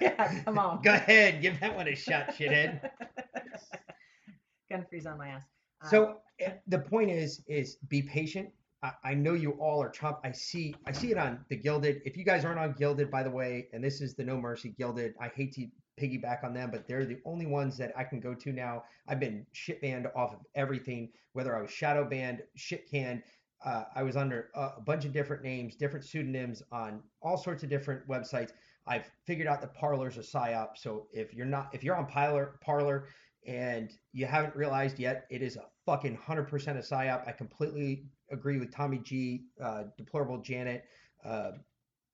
[0.00, 0.80] Yeah, come on.
[0.82, 2.90] Go ahead, give that one a shot, shithead.
[4.70, 5.42] gun free zone my ass.
[5.82, 8.50] Uh, So eh, the point is, is be patient.
[8.82, 10.18] I, I know you all are Trump.
[10.24, 12.00] I see, I see it on the Guilded.
[12.04, 14.68] If you guys aren't on Guilded, by the way, and this is the No Mercy
[14.78, 15.66] Guilded, I hate to
[15.98, 18.84] piggyback on them, but they're the only ones that I can go to now.
[19.06, 23.22] I've been shit banned off of everything, whether I was shadow banned, shit canned.
[23.64, 27.62] Uh, I was under a a bunch of different names, different pseudonyms on all sorts
[27.64, 28.52] of different websites.
[28.86, 30.76] I've figured out that Parler's a psyop.
[30.76, 33.08] So if you're not, if you're on Parler, Parler,
[33.46, 37.26] and you haven't realized yet, it is a fucking hundred percent a psyop.
[37.26, 40.84] I completely agree with Tommy G, uh, deplorable Janet,
[41.24, 41.52] uh,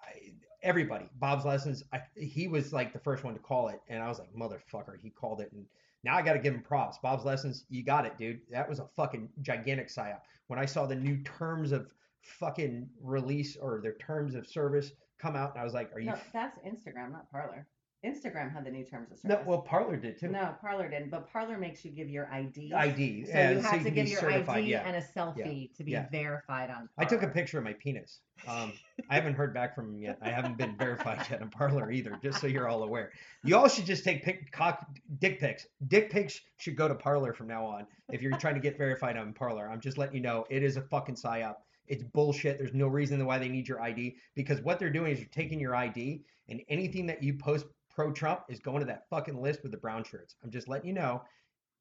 [0.00, 0.33] I,
[0.64, 1.08] everybody.
[1.20, 1.84] Bob's lessons.
[1.92, 4.96] I, he was like the first one to call it, and I was like, motherfucker,
[5.00, 5.64] he called it, and
[6.02, 6.98] now I got to give him props.
[7.02, 8.40] Bob's lessons, you got it, dude.
[8.50, 10.20] That was a fucking gigantic psyop.
[10.48, 15.36] When I saw the new terms of fucking release or their terms of service come
[15.36, 16.06] out, and I was like, are you?
[16.06, 17.66] no, that's Instagram, not Parler.
[18.04, 19.38] Instagram had the new terms of service.
[19.38, 20.28] no, well, Parler did too.
[20.28, 22.72] no, Parler didn't, but Parler makes you give your ID.
[22.72, 23.26] ID.
[23.26, 24.30] So yeah, you have so to give your.
[24.30, 24.82] ID yeah.
[24.86, 26.06] and a selfie to be yeah.
[26.10, 26.88] verified on.
[26.98, 28.20] I took a picture of my penis.
[28.46, 28.72] Um,
[29.08, 30.18] I haven't heard back from him yet.
[30.20, 33.12] I haven't been verified yet on Parler either, just so you're all aware.
[33.42, 34.86] You all should just take pic, cock,
[35.18, 35.66] dick pics.
[35.88, 39.16] Dick pics should go to Parler from now on if you're trying to get verified
[39.16, 39.68] on Parler.
[39.68, 41.56] I'm just letting you know it is a fucking psyop.
[41.86, 42.58] It's bullshit.
[42.58, 45.60] There's no reason why they need your ID because what they're doing is you're taking
[45.60, 49.62] your ID and anything that you post pro Trump is going to that fucking list
[49.62, 50.36] with the brown shirts.
[50.42, 51.22] I'm just letting you know.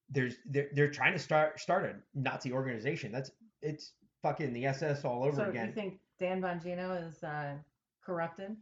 [0.09, 3.11] There's they're, they're trying to start start a Nazi organization.
[3.11, 5.45] That's it's fucking the SS all over again.
[5.45, 5.67] So again.
[5.67, 7.53] you think Dan Bongino is uh,
[8.05, 8.55] corrupted?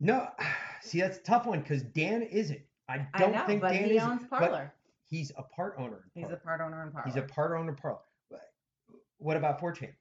[0.00, 0.28] No,
[0.82, 2.60] see that's a tough one because Dan isn't.
[2.88, 4.02] I I don't know, think but Dan he is.
[4.02, 4.72] owns but Parler.
[5.08, 6.04] He's a part owner.
[6.14, 7.06] in He's a part owner in Parler.
[7.06, 7.72] He's a part owner.
[7.72, 7.98] of Parler.
[9.18, 9.92] What about 4chan?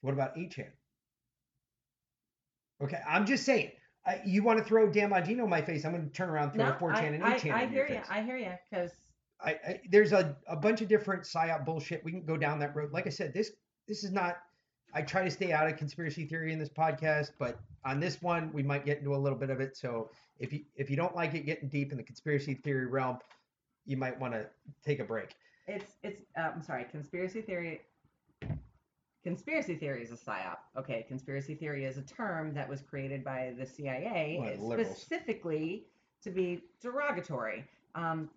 [0.00, 0.68] What about 8chan?
[2.82, 3.72] Okay, I'm just saying.
[4.06, 5.84] I, you want to throw Dan Bongino in my face?
[5.84, 7.88] I'm going to turn around, and throw no, 4chan I, and 8chan I in hear
[7.88, 8.00] you.
[8.10, 8.52] I hear you.
[8.70, 8.90] Because
[9.40, 12.04] I, I there's a, a bunch of different psyop bullshit.
[12.04, 12.92] We can go down that road.
[12.92, 13.52] Like I said, this
[13.86, 14.38] this is not.
[14.94, 18.50] I try to stay out of conspiracy theory in this podcast, but on this one,
[18.52, 19.76] we might get into a little bit of it.
[19.76, 23.18] So if you if you don't like it getting deep in the conspiracy theory realm,
[23.86, 24.46] you might want to
[24.84, 25.34] take a break.
[25.66, 26.22] it's it's.
[26.36, 26.86] Uh, I'm sorry.
[26.90, 27.80] Conspiracy theory.
[29.22, 30.56] Conspiracy theory is a psyop.
[30.76, 34.98] Okay, conspiracy theory is a term that was created by the CIA liberals.
[34.98, 35.86] specifically
[36.22, 37.64] to be derogatory.
[37.94, 38.28] Um,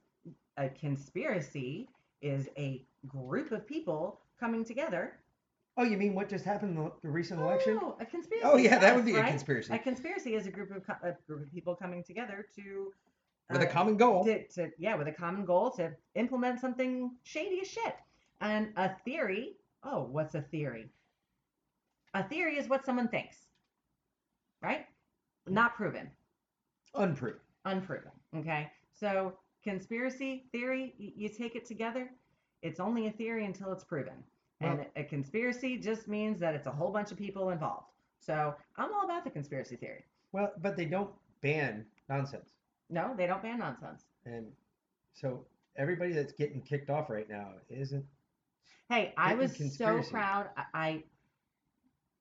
[0.58, 1.90] a conspiracy
[2.22, 5.18] is a group of people coming together.
[5.78, 7.80] Oh, you mean what just happened in the, the recent election?
[7.82, 8.46] Oh, a conspiracy.
[8.46, 11.14] Oh yeah, that would be a conspiracy A conspiracy is a group of co- a
[11.28, 12.94] group of people coming together to
[13.50, 14.24] with a uh, common goal.
[14.24, 17.96] to, to yeah with a common goal to implement something shady as shit
[18.42, 20.90] and a theory oh what's a theory
[22.14, 23.38] a theory is what someone thinks
[24.62, 24.86] right
[25.48, 26.10] not proven
[26.96, 27.40] Unproven.
[27.66, 32.10] unproven okay so conspiracy theory you take it together
[32.62, 34.24] it's only a theory until it's proven
[34.62, 37.88] and Well- a conspiracy just means that it's a whole bunch of people involved.
[38.20, 40.06] So I'm all about the conspiracy theory.
[40.32, 42.52] Well, but they don't ban nonsense.
[42.90, 44.06] No, they don't ban nonsense.
[44.26, 44.46] And
[45.14, 45.46] so
[45.76, 48.06] everybody that's getting kicked off right now isn't
[48.90, 50.06] Hey, I was conspiracy.
[50.08, 50.50] so proud.
[50.74, 51.04] I,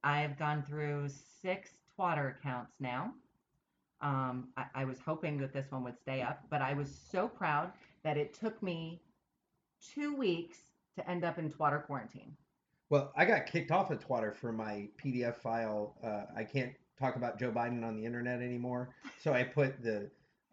[0.03, 1.09] I have gone through
[1.43, 3.13] six Twitter accounts now.
[4.01, 7.29] Um, I, I was hoping that this one would stay up, but I was so
[7.29, 9.01] proud that it took me
[9.95, 10.59] two weeks
[10.97, 12.37] to end up in Twitter quarantine.
[12.91, 15.97] Well, I got kicked off of Twitter for my PDF file.
[16.03, 18.91] Uh, I can't talk about Joe Biden on the internet anymore.
[19.21, 20.11] So I put the,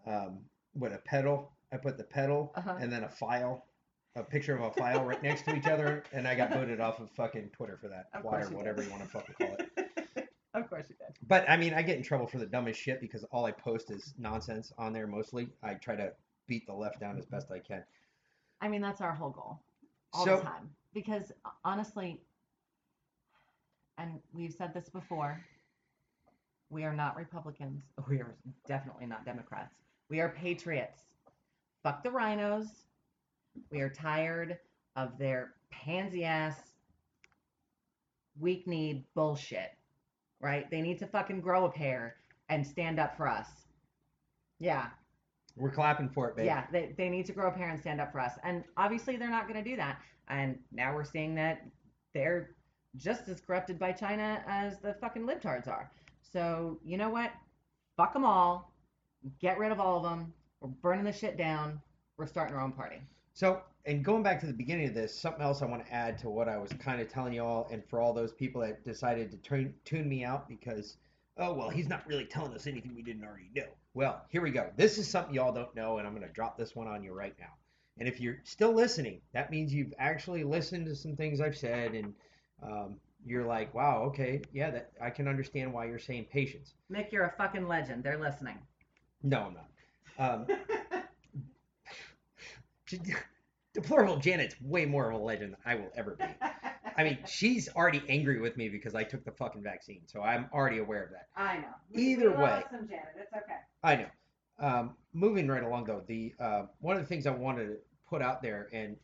[0.07, 0.39] um,
[0.73, 1.51] what, a pedal?
[1.73, 2.75] I put the pedal Uh-huh.
[2.79, 3.65] and then a file,
[4.15, 6.03] a picture of a file right next to each other.
[6.13, 8.07] And I got booted off of fucking Twitter for that.
[8.13, 8.85] Of you whatever did.
[8.85, 9.69] you want to fucking call it.
[10.53, 11.15] Of course you did.
[11.29, 13.89] But I mean, I get in trouble for the dumbest shit because all I post
[13.89, 15.47] is nonsense on there mostly.
[15.63, 16.11] I try to
[16.45, 17.85] beat the left down as best I can.
[18.59, 19.61] I mean, that's our whole goal
[20.11, 20.69] all So- the time.
[20.93, 21.31] Because
[21.63, 22.19] honestly,
[23.97, 25.41] and we've said this before,
[26.69, 27.81] we are not Republicans.
[28.09, 28.35] We are
[28.67, 29.73] definitely not Democrats.
[30.09, 31.03] We are patriots.
[31.81, 32.67] Fuck the RINOs.
[33.71, 34.57] We are tired
[34.95, 36.55] of their pansy ass,
[38.39, 39.71] weak kneed bullshit.
[40.39, 40.69] Right?
[40.71, 42.15] They need to fucking grow a pair
[42.49, 43.47] and stand up for us.
[44.59, 44.87] Yeah.
[45.55, 46.47] We're clapping for it, baby.
[46.47, 48.33] Yeah, they, they need to grow a pair and stand up for us.
[48.43, 49.99] And obviously, they're not going to do that.
[50.29, 51.61] And now we're seeing that
[52.13, 52.55] they're
[52.95, 55.91] just as corrupted by China as the fucking libtards are.
[56.21, 57.31] So, you know what?
[57.97, 58.73] Fuck them all.
[59.39, 60.33] Get rid of all of them.
[60.61, 61.81] We're burning the shit down.
[62.17, 63.01] We're starting our own party.
[63.33, 66.17] So, and going back to the beginning of this, something else I want to add
[66.19, 68.83] to what I was kind of telling you all, and for all those people that
[68.83, 70.97] decided to turn, tune me out because,
[71.37, 73.67] oh, well, he's not really telling us anything we didn't already know.
[73.93, 74.69] Well, here we go.
[74.75, 77.13] This is something y'all don't know, and I'm going to drop this one on you
[77.13, 77.53] right now.
[77.97, 81.93] And if you're still listening, that means you've actually listened to some things I've said,
[81.93, 82.13] and
[82.63, 86.73] um, you're like, wow, okay, yeah, that I can understand why you're saying patience.
[86.89, 88.03] Mic, you're a fucking legend.
[88.03, 88.57] They're listening.
[89.23, 89.67] No, I'm not.
[90.19, 90.47] Um,
[93.73, 96.25] deplorable Janet's way more of a legend than I will ever be.
[96.97, 100.49] I mean, she's already angry with me because I took the fucking vaccine, so I'm
[100.53, 101.27] already aware of that.
[101.35, 101.73] I know.
[101.93, 102.63] Either way.
[102.69, 103.05] Some Janet.
[103.15, 103.59] It's okay.
[103.83, 104.07] I know.
[104.59, 107.77] Um, moving right along though, the uh, one of the things I wanted to
[108.07, 108.97] put out there, and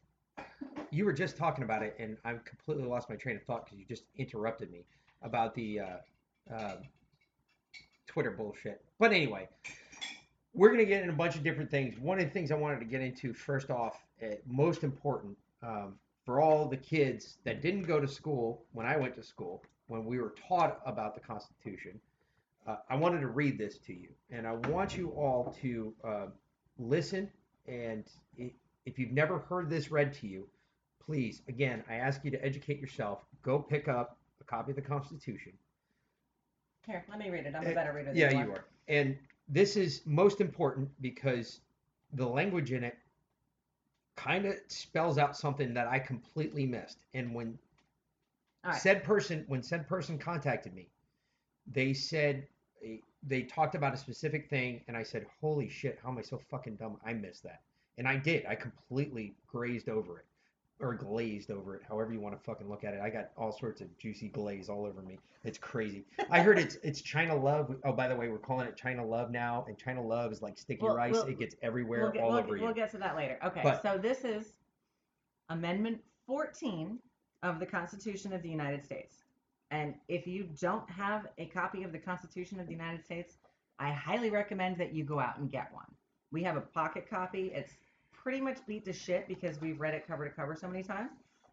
[0.92, 3.80] you were just talking about it, and I've completely lost my train of thought because
[3.80, 4.86] you just interrupted me
[5.24, 6.76] about the uh, uh,
[8.06, 8.84] Twitter bullshit.
[9.00, 9.50] But anyway,
[10.54, 12.00] we're gonna get in a bunch of different things.
[12.00, 15.96] One of the things I wanted to get into first off, uh, most important um,
[16.26, 20.06] for all the kids that didn't go to school when I went to school, when
[20.06, 22.00] we were taught about the Constitution.
[22.68, 26.26] Uh, I wanted to read this to you, and I want you all to uh,
[26.78, 27.30] listen.
[27.66, 28.04] And
[28.86, 30.48] if you've never heard this read to you,
[31.00, 33.20] please, again, I ask you to educate yourself.
[33.42, 35.54] Go pick up a copy of the Constitution.
[36.86, 37.56] Here, let me read it.
[37.56, 38.66] I'm a better reader than Yeah, you you are.
[38.88, 41.62] And this is most important because
[42.14, 42.98] the language in it
[44.16, 46.98] kind of spells out something that I completely missed.
[47.14, 47.58] And when
[48.66, 48.76] right.
[48.76, 50.90] said person, when said person contacted me,
[51.72, 52.48] they said
[53.24, 56.38] they talked about a specific thing, and I said, "Holy shit, how am I so
[56.38, 56.98] fucking dumb?
[57.06, 57.62] I missed that."
[57.98, 58.46] And I did.
[58.46, 60.26] I completely grazed over it,
[60.80, 63.02] or glazed over it, however you want to fucking look at it.
[63.02, 65.18] I got all sorts of juicy glaze all over me.
[65.44, 66.06] It's crazy.
[66.30, 67.76] I heard it's it's China Love.
[67.84, 70.58] Oh, by the way, we're calling it China Love now, and China Love is like
[70.58, 71.14] sticky Well, rice.
[71.14, 72.66] we'll- it gets everywhere, we'll get, all we'll, over get- you.
[72.66, 73.40] we'll get to that later.
[73.44, 74.54] Okay, But- so this is
[75.50, 77.00] Amendment 14
[77.44, 79.24] of the Constitution of the United States.
[79.72, 83.38] And if you don't have a copy of the Constitution of the United States,
[83.80, 85.86] I highly recommend that you go out and get one.
[86.32, 87.52] We have a pocket copy.
[87.54, 87.74] It's
[88.28, 91.12] pretty much beat to shit because we've read it cover to cover so many times.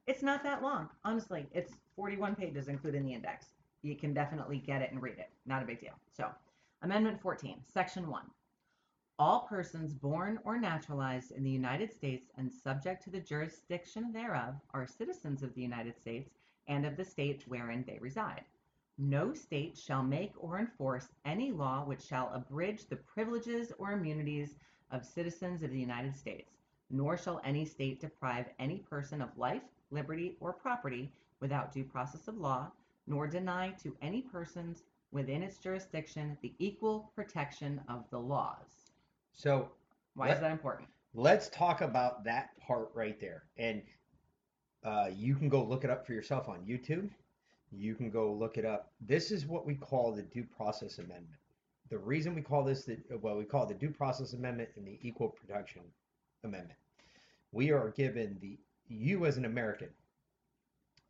[0.08, 1.46] It's not that long, honestly.
[1.52, 3.46] It's 41 pages, including the index.
[3.82, 5.30] You can definitely get it and read it.
[5.46, 5.92] Not a big deal.
[6.10, 6.30] So,
[6.82, 8.22] Amendment 14, Section 1.
[9.20, 14.56] All persons born or naturalized in the United States and subject to the jurisdiction thereof
[14.72, 16.32] are citizens of the United States
[16.66, 18.42] and of the state wherein they reside.
[18.98, 24.56] No state shall make or enforce any law which shall abridge the privileges or immunities
[24.90, 26.53] of citizens of the United States,
[26.94, 32.28] nor shall any state deprive any person of life, liberty, or property without due process
[32.28, 32.70] of law,
[33.06, 38.92] nor deny to any persons within its jurisdiction the equal protection of the laws.
[39.32, 39.68] so
[40.14, 40.88] Why Let- is that important?
[41.14, 43.44] let's talk about that part right there.
[43.56, 43.82] And
[44.84, 47.08] uh, you can go look it up for yourself on YouTube.
[47.72, 48.92] You can go look it up.
[49.00, 51.40] This is what we call the Due Process Amendment.
[51.90, 54.86] The reason we call this the well, we call it the Due Process Amendment and
[54.86, 55.82] the Equal Protection
[56.44, 56.78] Amendment.
[57.54, 59.88] We are given the you as an American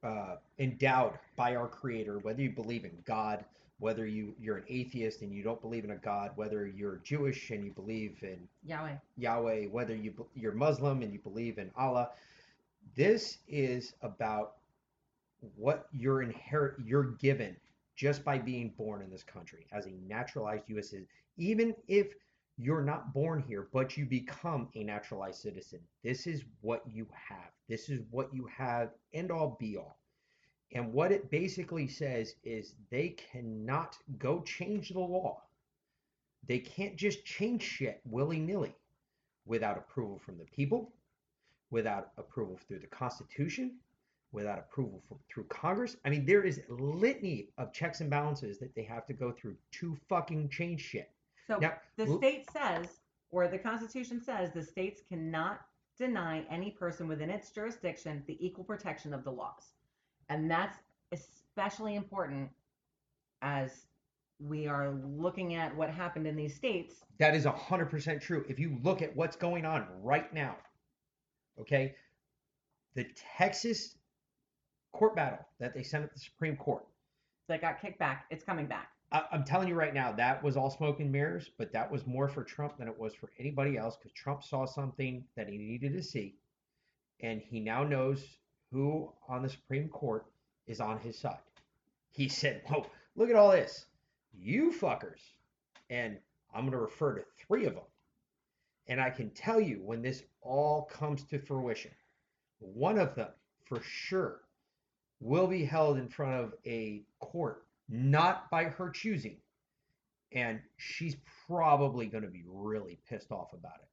[0.03, 3.45] uh, endowed by our Creator, whether you believe in God,
[3.79, 7.51] whether you you're an atheist and you don't believe in a God, whether you're Jewish
[7.51, 8.97] and you believe in Yahweh.
[9.17, 12.11] Yahweh, whether you you're Muslim and you believe in Allah.
[12.95, 14.57] This is about
[15.57, 17.57] what you're inherit you're given
[17.97, 20.91] just by being born in this country as a naturalized U.S.
[20.91, 21.09] citizen.
[21.39, 22.15] Even if
[22.57, 27.51] you're not born here, but you become a naturalized citizen, this is what you have.
[27.69, 29.99] This is what you have, end all be all.
[30.73, 35.43] And what it basically says is they cannot go change the law.
[36.47, 38.75] They can't just change shit willy nilly
[39.47, 40.93] without approval from the people,
[41.71, 43.77] without approval through the Constitution,
[44.33, 45.97] without approval from, through Congress.
[46.05, 49.33] I mean, there is a litany of checks and balances that they have to go
[49.33, 51.14] through to fucking change shit.
[51.47, 52.87] So Now, the l- state says,
[53.31, 55.61] or the Constitution says, the states cannot
[55.99, 59.75] deny any person within its jurisdiction the equal protection of the laws.
[60.29, 60.79] And that's
[61.13, 62.51] especially important
[63.43, 63.87] as
[64.41, 67.05] we are looking at what happened in these states.
[67.19, 68.45] That is 100% true.
[68.49, 70.57] If you look at what's going on right now,
[71.61, 71.95] okay,
[72.95, 73.07] the
[73.37, 73.97] Texas
[74.93, 76.85] court battle that they sent at the Supreme Court,
[77.49, 78.25] that got kicked back.
[78.31, 78.89] It's coming back.
[79.15, 82.05] I, I'm telling you right now, that was all smoke and mirrors, but that was
[82.05, 85.57] more for Trump than it was for anybody else because Trump saw something that he
[85.57, 86.35] needed to see.
[87.21, 88.23] And he now knows
[88.73, 90.27] who on the Supreme Court
[90.67, 91.39] is on his side.
[92.11, 93.87] He said, Whoa, look at all this.
[94.37, 95.21] You fuckers.
[95.89, 96.19] And
[96.53, 97.85] I'm going to refer to three of them.
[98.89, 101.93] And I can tell you when this all comes to fruition,
[102.59, 103.31] one of them
[103.65, 104.41] for sure
[105.21, 109.37] will be held in front of a court not by her choosing.
[110.33, 111.17] And she's
[111.47, 113.89] probably going to be really pissed off about it.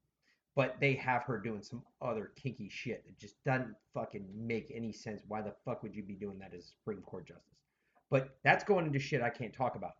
[0.55, 4.91] But they have her doing some other kinky shit that just doesn't fucking make any
[4.91, 5.21] sense.
[5.27, 7.45] Why the fuck would you be doing that as a Supreme Court justice?
[8.09, 9.93] But that's going into shit I can't talk about.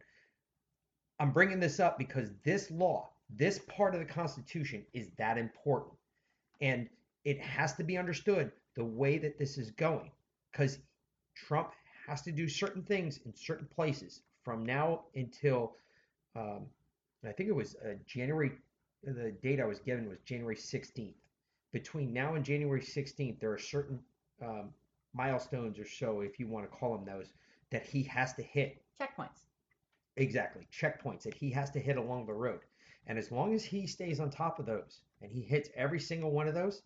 [1.19, 5.93] I'm bringing this up because this law, this part of the Constitution is that important.
[6.59, 6.89] And
[7.23, 10.11] it has to be understood the way that this is going
[10.51, 10.79] because
[11.35, 11.71] Trump
[12.11, 15.77] has to do certain things in certain places from now until
[16.35, 16.65] um,
[17.25, 18.51] I think it was uh, January.
[19.01, 21.13] The date I was given was January 16th.
[21.71, 23.97] Between now and January 16th, there are certain
[24.41, 24.73] um,
[25.13, 27.27] milestones or so, if you want to call them those,
[27.71, 29.45] that he has to hit Checkpoints.
[30.17, 30.67] Exactly.
[30.69, 32.59] Checkpoints that he has to hit along the road.
[33.07, 36.31] And as long as he stays on top of those and he hits every single
[36.31, 36.81] one of those,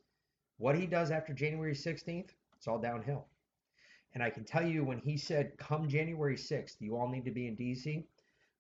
[0.58, 3.26] what he does after January 16th, it's all downhill.
[4.16, 7.32] And I can tell you when he said, come January 6th, you all need to
[7.32, 8.06] be in DC,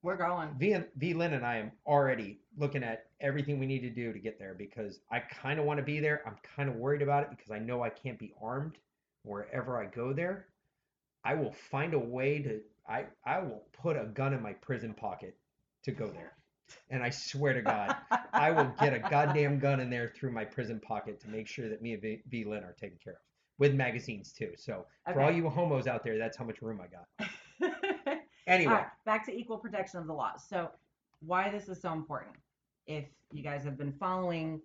[0.03, 0.49] We're going.
[0.59, 4.37] V, VLynn and I am already looking at everything we need to do to get
[4.37, 6.21] there because I kind of want to be there.
[6.27, 8.77] I'm kind of worried about it because I know I can't be armed
[9.23, 10.47] wherever I go there.
[11.23, 14.93] I will find a way to I I will put a gun in my prison
[14.93, 15.37] pocket
[15.83, 16.33] to go there.
[16.89, 17.95] And I swear to God,
[18.33, 21.69] I will get a goddamn gun in there through my prison pocket to make sure
[21.69, 23.19] that me and V, VLynn are taken care of
[23.57, 24.51] with magazines too.
[24.57, 27.29] So for all you homos out there, that's how much room I got.
[28.47, 30.33] Anyway, right, back to equal protection of the law.
[30.37, 30.69] So,
[31.25, 32.35] why this is so important?
[32.85, 34.61] If you guys have been following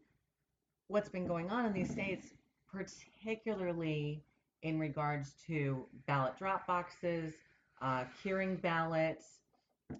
[0.89, 2.29] what's been going on in these states,
[2.71, 4.23] particularly
[4.63, 7.35] in regards to ballot drop boxes,
[7.81, 9.39] uh, curing ballots,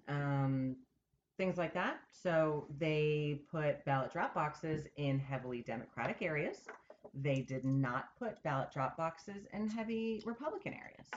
[0.07, 0.75] um,
[1.37, 2.01] things like that.
[2.11, 6.59] So, they put ballot drop boxes in heavily Democratic areas.
[7.13, 11.07] They did not put ballot drop boxes in heavy Republican areas.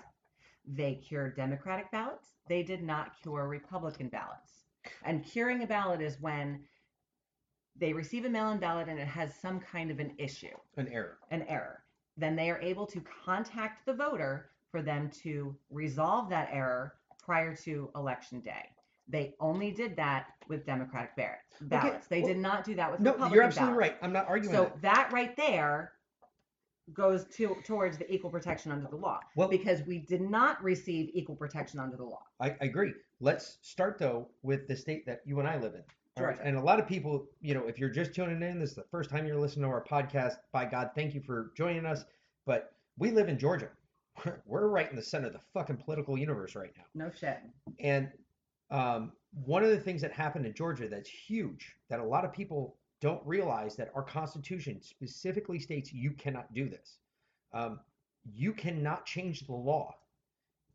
[0.66, 2.28] They cured Democratic ballots.
[2.48, 4.64] They did not cure Republican ballots.
[5.04, 6.64] And curing a ballot is when
[7.76, 10.88] they receive a mail in ballot and it has some kind of an issue, an
[10.88, 11.18] error.
[11.30, 11.84] an error.
[12.16, 17.54] Then they are able to contact the voter for them to resolve that error prior
[17.56, 18.68] to election day.
[19.08, 21.10] They only did that with Democratic
[21.60, 22.06] ballots.
[22.08, 23.90] they well, did not do that with No, Republican you're absolutely ballots.
[23.92, 23.98] right.
[24.02, 24.82] I'm not arguing So that.
[24.82, 25.92] that right there
[26.92, 31.10] goes to towards the equal protection under the law Well- because we did not receive
[31.14, 32.22] equal protection under the law.
[32.40, 32.92] I, I agree.
[33.20, 35.82] Let's start though with the state that you and I live in.
[36.22, 36.38] Right?
[36.42, 38.84] And a lot of people, you know, if you're just tuning in, this is the
[38.90, 40.34] first time you're listening to our podcast.
[40.52, 42.04] By God, thank you for joining us.
[42.46, 43.68] But we live in Georgia.
[44.46, 46.84] We're right in the center of the fucking political universe right now.
[46.94, 47.38] No shit.
[47.80, 48.12] And
[48.70, 49.12] um,
[49.44, 52.76] one of the things that happened in Georgia that's huge that a lot of people
[53.00, 56.98] don't realize that our Constitution specifically states you cannot do this.
[57.52, 57.80] Um,
[58.32, 59.94] you cannot change the law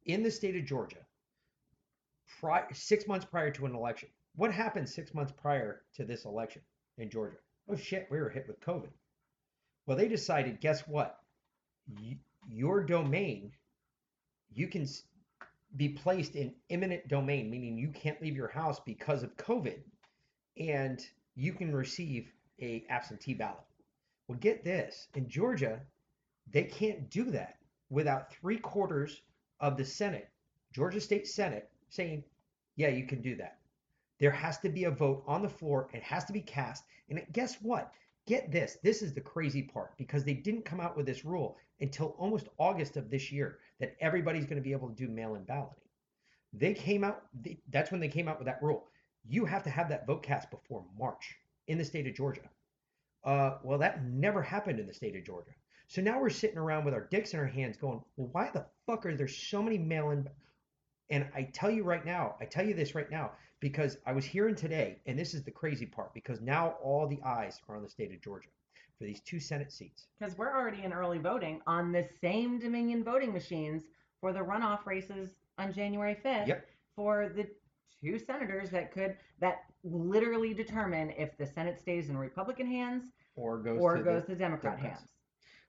[0.06, 1.06] in the state of Georgia
[2.74, 4.10] six months prior to an election.
[4.36, 6.62] What happened six months prior to this election
[6.98, 7.38] in Georgia?
[7.70, 8.92] Oh shit, we were hit with COVID.
[9.86, 11.18] Well, they decided, guess what?
[12.00, 12.18] Y-
[12.48, 13.52] your domain
[14.54, 14.88] you can
[15.78, 19.80] be placed in imminent domain, meaning you can't leave your house because of COVID,
[20.58, 21.06] and
[21.36, 23.60] you can receive a absentee ballot.
[24.28, 25.80] Well, get this in Georgia,
[26.52, 27.58] they can't do that
[27.90, 29.22] without three quarters
[29.60, 30.30] of the Senate,
[30.74, 32.24] Georgia State Senate, saying,
[32.76, 33.58] yeah, you can do that.
[34.20, 35.90] There has to be a vote on the floor.
[35.94, 36.84] It has to be cast.
[37.10, 37.94] And guess what?
[38.30, 38.78] Get this.
[38.84, 42.48] This is the crazy part because they didn't come out with this rule until almost
[42.60, 45.82] August of this year that everybody's going to be able to do mail in balloting.
[46.54, 47.24] They came out,
[47.72, 48.86] that's when they came out with that rule.
[49.28, 52.48] You have to have that vote cast before March in the state of Georgia.
[53.24, 55.56] Uh, well, that never happened in the state of Georgia.
[55.88, 58.68] So now we're sitting around with our dicks in our hands going, well, why the
[58.86, 60.30] fuck are there so many mail in?
[61.10, 64.26] And I tell you right now, I tell you this right now, because I was
[64.26, 67.84] hearing today, and this is the crazy part, because now all the eyes are on
[67.84, 68.50] the state of Georgia
[68.98, 70.08] for these two Senate seats.
[70.20, 73.84] Because we're already in early voting on the same Dominion voting machines
[74.20, 76.68] for the runoff races on January 5th yep.
[76.96, 77.48] for the
[78.02, 83.06] two senators that could that literally determine if the Senate stays in Republican hands
[83.36, 85.00] or goes or to goes the to Democrat Democrats.
[85.00, 85.12] hands.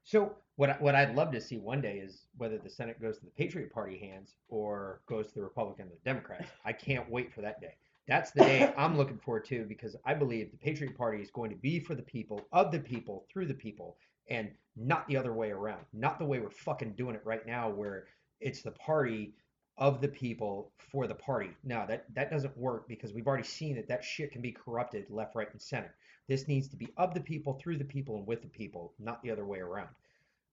[0.02, 3.24] So what what I'd love to see one day is whether the Senate goes to
[3.24, 6.50] the Patriot Party hands or goes to the Republican and the Democrats.
[6.64, 7.74] I can't wait for that day.
[8.08, 11.50] That's the day I'm looking forward to because I believe the Patriot Party is going
[11.50, 13.96] to be for the people, of the people, through the people,
[14.28, 15.84] and not the other way around.
[15.92, 18.06] Not the way we're fucking doing it right now, where
[18.40, 19.34] it's the party
[19.76, 21.50] of the people for the party.
[21.64, 25.06] No, that that doesn't work because we've already seen that that shit can be corrupted
[25.08, 25.94] left, right, and center.
[26.28, 29.22] This needs to be of the people, through the people, and with the people, not
[29.22, 29.88] the other way around.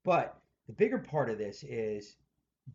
[0.04, 2.16] But the bigger part of this is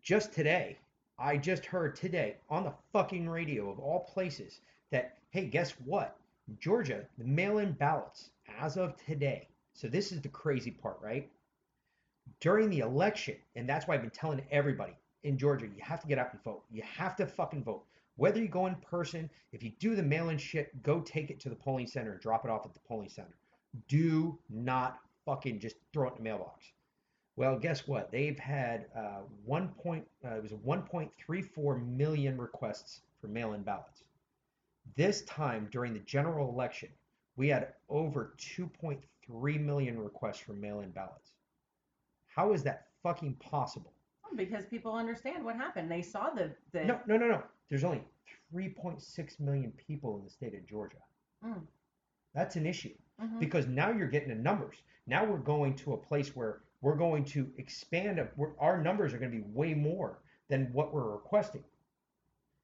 [0.02, 0.78] just today,
[1.18, 4.60] I just heard today on the fucking radio of all places
[4.90, 6.16] that, hey, guess what?
[6.58, 9.48] Georgia, the mail in ballots as of today.
[9.74, 11.30] So this is the crazy part, right?
[12.40, 16.06] During the election, and that's why I've been telling everybody in Georgia, you have to
[16.08, 16.64] get out and vote.
[16.70, 17.84] You have to fucking vote.
[18.16, 21.40] Whether you go in person, if you do the mail in shit, go take it
[21.40, 23.34] to the polling center and drop it off at the polling center.
[23.88, 26.66] Do not fucking just throw it in the mailbox.
[27.42, 28.12] Well, guess what?
[28.12, 30.06] They've had uh, one point.
[30.24, 34.04] Uh, it was 1.34 million requests for mail-in ballots.
[34.94, 36.88] This time during the general election,
[37.34, 41.32] we had over 2.3 million requests for mail-in ballots.
[42.28, 43.92] How is that fucking possible?
[44.36, 45.90] Because people understand what happened.
[45.90, 46.84] They saw the, the...
[46.84, 47.42] No, no, no, no.
[47.68, 48.04] There's only
[48.54, 50.98] 3.6 million people in the state of Georgia.
[51.44, 51.62] Mm.
[52.36, 53.40] That's an issue Mhm.
[53.40, 54.76] because now you're getting the numbers.
[55.08, 58.20] Now we're going to a place where we're going to expand.
[58.58, 60.18] Our numbers are going to be way more
[60.50, 61.64] than what we're requesting.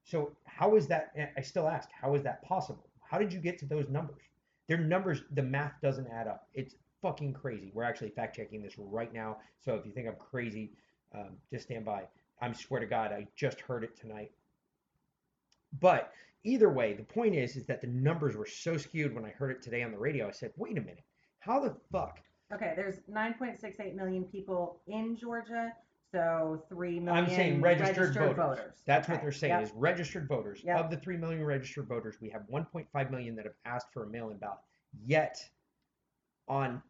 [0.04, 1.12] So how is that?
[1.36, 2.90] I still ask, how is that possible?
[3.00, 4.22] How did you get to those numbers?
[4.66, 6.48] Their numbers, the math doesn't add up.
[6.52, 7.70] It's fucking crazy.
[7.72, 9.38] We're actually fact checking this right now.
[9.64, 10.72] So if you think I'm crazy,
[11.14, 12.02] um, just stand by.
[12.40, 14.30] I swear to God, I just heard it tonight.
[15.80, 16.12] But
[16.44, 19.50] either way, the point is, is that the numbers were so skewed when I heard
[19.50, 20.28] it today on the radio.
[20.28, 21.04] I said, wait a minute,
[21.38, 22.20] how the fuck?
[22.52, 25.72] Okay, there's 9.68 million people in Georgia,
[26.12, 28.36] so 3 million I'm saying registered, voters.
[28.36, 28.74] voters.
[28.86, 29.62] That's Okay, what they're saying yep.
[29.64, 30.62] is registered voters.
[30.64, 30.78] Yep.
[30.78, 34.06] Of the 3 million registered voters, we have 1.5 million that have asked for a
[34.06, 34.58] mail-in ballot.
[35.04, 35.46] Yet
[36.48, 36.82] on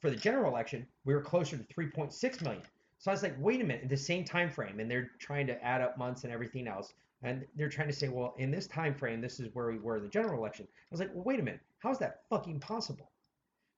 [0.00, 2.62] for the general election, we were closer to 3.6 million.
[2.98, 5.46] So I was like, wait a minute, in the same time frame, and they're trying
[5.46, 6.92] to add up months and everything else.
[7.22, 9.96] And they're trying to say, well, in this time frame, this is where we were
[9.96, 10.68] in the general election.
[10.70, 13.10] I was like, well, wait a minute, how is that fucking possible?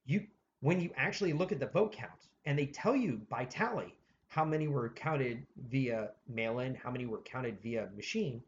[0.05, 0.27] You
[0.61, 3.95] when you actually look at the vote count and they tell you by tally
[4.29, 8.43] how many were counted via mail-in, how many were counted via machine,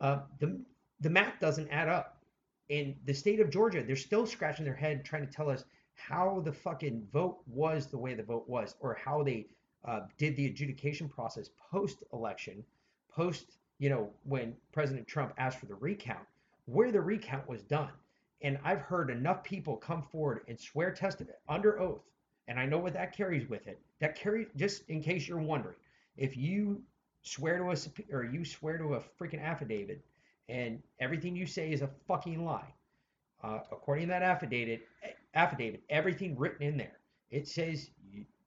[0.00, 0.60] uh, the
[1.00, 2.16] the math doesn't add up.
[2.68, 5.64] In the state of Georgia, they're still scratching their head trying to tell us
[5.94, 9.46] how the fucking vote was the way the vote was, or how they
[9.84, 12.64] uh, did the adjudication process post-election,
[13.10, 16.26] post you know when President Trump asked for the recount,
[16.66, 17.90] where the recount was done.
[18.42, 22.04] And I've heard enough people come forward and swear testament under oath,
[22.46, 23.80] and I know what that carries with it.
[24.00, 25.76] That carries just in case you're wondering,
[26.16, 26.82] if you
[27.22, 30.04] swear to a or you swear to a freaking affidavit,
[30.48, 32.72] and everything you say is a fucking lie.
[33.42, 34.86] Uh, according to that affidavit,
[35.34, 36.98] affidavit, everything written in there,
[37.30, 37.90] it says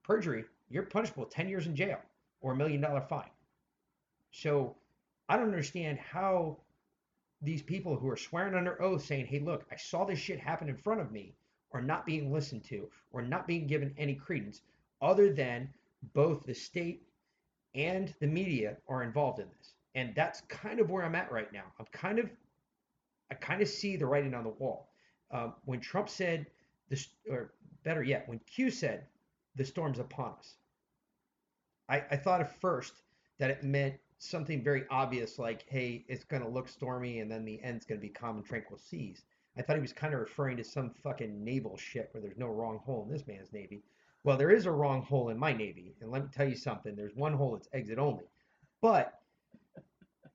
[0.04, 0.46] perjury.
[0.70, 2.00] You're punishable 10 years in jail
[2.42, 3.30] or a million dollar fine.
[4.32, 4.76] So
[5.30, 6.58] I don't understand how
[7.42, 10.70] these people who are swearing under oath saying, hey, look, I saw this shit happen
[10.70, 11.34] in front of me,
[11.72, 14.62] are not being listened to or not being given any credence
[15.02, 15.70] other than
[16.14, 17.04] both the state
[17.74, 19.74] and the media are involved in this.
[19.96, 21.64] And that's kind of where I'm at right now.
[21.80, 22.30] I'm kind of,
[23.30, 24.90] I kind of see the writing on the wall.
[25.32, 26.46] Um, when Trump said
[26.90, 29.06] this, or better yet, when Q said
[29.56, 30.56] the storm's upon us,
[31.90, 32.94] I, I thought at first
[33.40, 37.44] that it meant something very obvious, like, hey, it's going to look stormy and then
[37.44, 39.24] the end's going to be calm and tranquil seas.
[39.58, 42.48] I thought he was kind of referring to some fucking naval shit where there's no
[42.48, 43.84] wrong hole in this man's Navy.
[44.24, 45.96] Well, there is a wrong hole in my Navy.
[46.02, 48.24] And let me tell you something there's one hole that's exit only.
[48.80, 49.20] But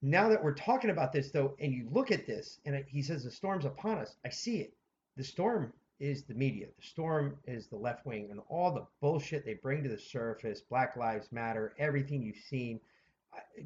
[0.03, 3.23] now that we're talking about this, though, and you look at this, and he says
[3.23, 4.75] the storm's upon us, I see it.
[5.17, 6.67] The storm is the media.
[6.79, 10.61] The storm is the left wing and all the bullshit they bring to the surface.
[10.61, 12.81] Black Lives Matter, everything you've seen.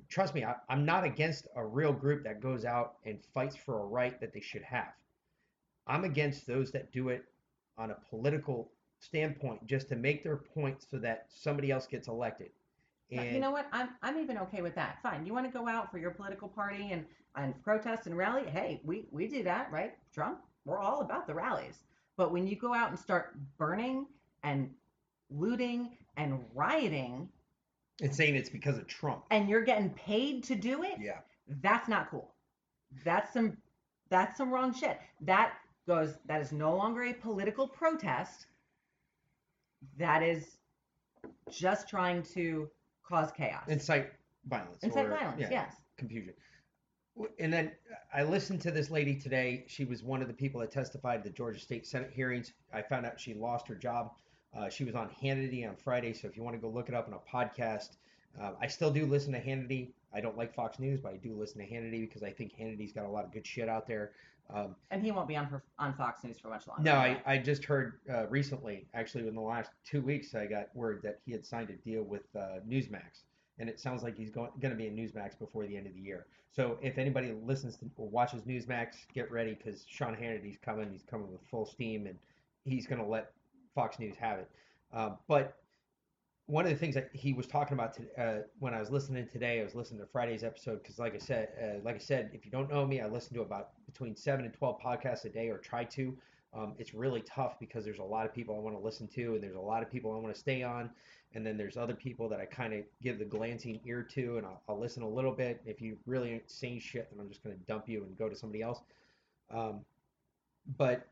[0.08, 3.82] Trust me, I, I'm not against a real group that goes out and fights for
[3.82, 4.92] a right that they should have.
[5.86, 7.24] I'm against those that do it
[7.76, 12.50] on a political standpoint just to make their point so that somebody else gets elected.
[13.12, 13.66] Uh, and you know what?
[13.72, 14.98] I'm I'm even okay with that.
[15.02, 15.26] Fine.
[15.26, 17.04] You want to go out for your political party and
[17.34, 18.48] and protest and rally?
[18.48, 19.94] Hey, we we do that, right?
[20.14, 21.82] Trump, we're all about the rallies.
[22.16, 24.06] But when you go out and start burning
[24.44, 24.70] and
[25.30, 27.28] looting and rioting
[28.00, 31.18] and saying it's because of Trump and you're getting paid to do it, yeah.
[31.62, 32.32] That's not cool.
[33.04, 33.56] That's some
[34.08, 34.98] that's some wrong shit.
[35.20, 35.54] That
[35.86, 38.46] goes that is no longer a political protest.
[39.98, 40.58] That is
[41.50, 42.68] just trying to
[43.02, 43.64] cause chaos.
[43.68, 44.12] Incite
[44.46, 44.82] violence.
[44.82, 45.74] Incite or, violence, yeah, yes.
[45.96, 46.34] Confusion.
[47.38, 47.72] And then
[48.14, 49.64] I listened to this lady today.
[49.66, 52.52] She was one of the people that testified at the Georgia State Senate hearings.
[52.72, 54.12] I found out she lost her job.
[54.56, 56.12] Uh, she was on Hannity on Friday.
[56.12, 57.90] So if you want to go look it up on a podcast,
[58.40, 59.90] uh, I still do listen to Hannity.
[60.12, 62.92] I don't like Fox News, but I do listen to Hannity because I think Hannity's
[62.92, 64.12] got a lot of good shit out there.
[64.52, 66.82] Um, and he won't be on on Fox News for much longer.
[66.82, 70.74] No, I, I just heard uh, recently, actually, in the last two weeks, I got
[70.74, 73.22] word that he had signed a deal with uh, Newsmax,
[73.58, 75.94] and it sounds like he's going going to be in Newsmax before the end of
[75.94, 76.26] the year.
[76.50, 80.90] So if anybody listens to or watches Newsmax, get ready because Sean Hannity's coming.
[80.90, 82.18] He's coming with full steam, and
[82.64, 83.30] he's going to let
[83.74, 84.50] Fox News have it.
[84.92, 85.56] Uh, but
[86.46, 89.28] one of the things that he was talking about to, uh, when I was listening
[89.28, 92.30] today, I was listening to Friday's episode because, like I said, uh, like I said,
[92.32, 95.28] if you don't know me, I listen to about between seven and twelve podcasts a
[95.28, 96.16] day, or try to.
[96.52, 99.34] Um, it's really tough because there's a lot of people I want to listen to,
[99.34, 100.90] and there's a lot of people I want to stay on,
[101.34, 104.46] and then there's other people that I kind of give the glancing ear to, and
[104.46, 105.60] I'll, I'll, listen a little bit.
[105.64, 108.28] If you really ain't saying shit, then I'm just going to dump you and go
[108.28, 108.80] to somebody else.
[109.54, 109.82] Um,
[110.76, 111.06] but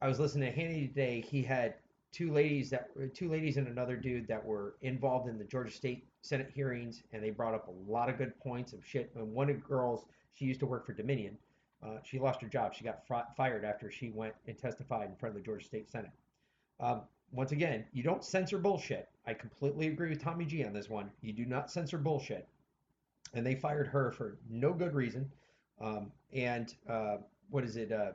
[0.00, 1.20] I was listening to Hannity today.
[1.20, 1.74] He had
[2.12, 6.04] two ladies that two ladies and another dude that were involved in the Georgia State
[6.22, 9.10] Senate hearings, and they brought up a lot of good points of shit.
[9.14, 10.04] And one of the girls,
[10.34, 11.36] she used to work for Dominion.
[11.82, 12.74] Uh, she lost her job.
[12.74, 15.88] She got fr- fired after she went and testified in front of the Georgia State
[15.88, 16.10] Senate.
[16.78, 17.02] Um,
[17.32, 19.08] once again, you don't censor bullshit.
[19.26, 21.10] I completely agree with Tommy G on this one.
[21.22, 22.48] You do not censor bullshit.
[23.34, 25.30] And they fired her for no good reason.
[25.80, 27.18] Um, and uh,
[27.50, 27.92] what is it?
[27.92, 28.12] Uh,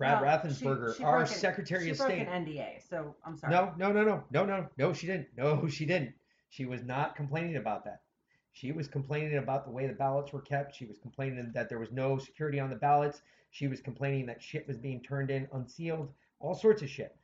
[0.00, 2.26] Brad well, Raffensperger, she, she our Secretary an, of State.
[2.26, 3.52] an NDA, so I'm sorry.
[3.52, 4.92] No, no, no, no, no, no, no.
[4.94, 5.28] She didn't.
[5.36, 6.14] No, she didn't.
[6.48, 8.00] She was not complaining about that.
[8.52, 10.74] She was complaining about the way the ballots were kept.
[10.74, 13.20] She was complaining that there was no security on the ballots.
[13.50, 16.10] She was complaining that shit was being turned in unsealed.
[16.38, 17.14] All sorts of shit.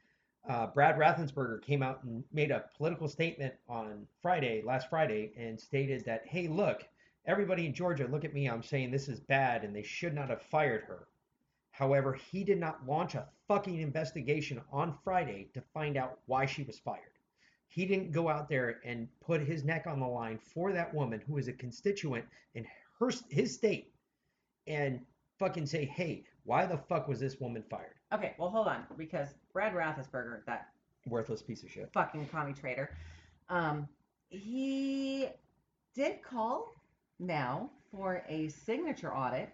[0.46, 5.58] Uh, Brad Raffensperger came out and made a political statement on Friday, last Friday, and
[5.58, 6.86] stated that, hey, look,
[7.24, 8.50] everybody in Georgia, look at me.
[8.50, 11.08] I'm saying this is bad, and they should not have fired her.
[11.76, 16.62] However, he did not launch a fucking investigation on Friday to find out why she
[16.62, 17.18] was fired.
[17.68, 21.20] He didn't go out there and put his neck on the line for that woman
[21.26, 22.24] who is a constituent
[22.54, 22.66] in
[22.98, 23.92] her his state
[24.66, 25.04] and
[25.38, 29.34] fucking say, "Hey, why the fuck was this woman fired?" Okay, well hold on because
[29.52, 30.68] Brad Raffensperger, that
[31.06, 32.96] worthless piece of shit, fucking commie traitor,
[33.50, 33.86] um,
[34.30, 35.28] he
[35.94, 36.72] did call
[37.18, 39.50] now for a signature audit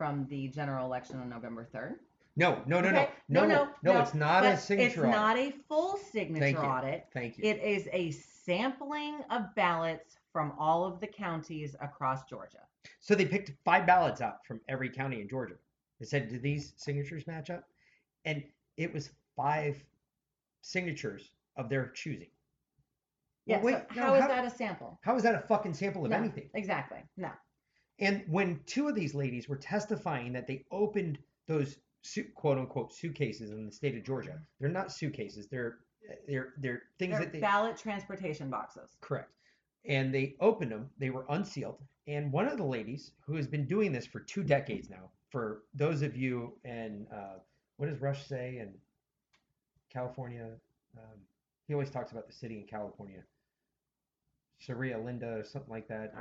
[0.00, 1.96] from the general election on November 3rd.
[2.34, 3.10] No, no, no, okay.
[3.28, 5.10] no, no, no, no, no, It's not a signature It's audit.
[5.10, 7.06] not a full signature Thank audit.
[7.12, 7.44] Thank you.
[7.44, 12.62] It is a sampling of ballots from all of the counties across Georgia.
[13.00, 15.56] So they picked five ballots out from every county in Georgia.
[15.98, 17.68] They said, "Do these signatures match up?"
[18.24, 18.42] And
[18.78, 19.84] it was five
[20.62, 22.30] signatures of their choosing.
[23.44, 23.56] Yeah.
[23.56, 24.98] Well, wait, so how is that a sample?
[25.02, 26.48] How is that a fucking sample of no, anything?
[26.54, 27.00] Exactly.
[27.18, 27.32] No.
[28.00, 31.76] And when two of these ladies were testifying that they opened those
[32.34, 35.48] quote unquote suitcases in the state of Georgia, they're not suitcases.
[35.48, 35.78] They're
[36.26, 38.96] they're they're things they're that they ballot transportation boxes.
[39.00, 39.30] Correct.
[39.84, 40.90] And they opened them.
[40.98, 41.78] They were unsealed.
[42.06, 45.62] And one of the ladies who has been doing this for two decades now, for
[45.74, 47.38] those of you in uh,
[47.76, 48.72] what does Rush say in
[49.90, 50.48] California?
[50.96, 51.18] Um,
[51.66, 53.22] he always talks about the city in California.
[54.58, 56.12] Sharia Linda or something like that.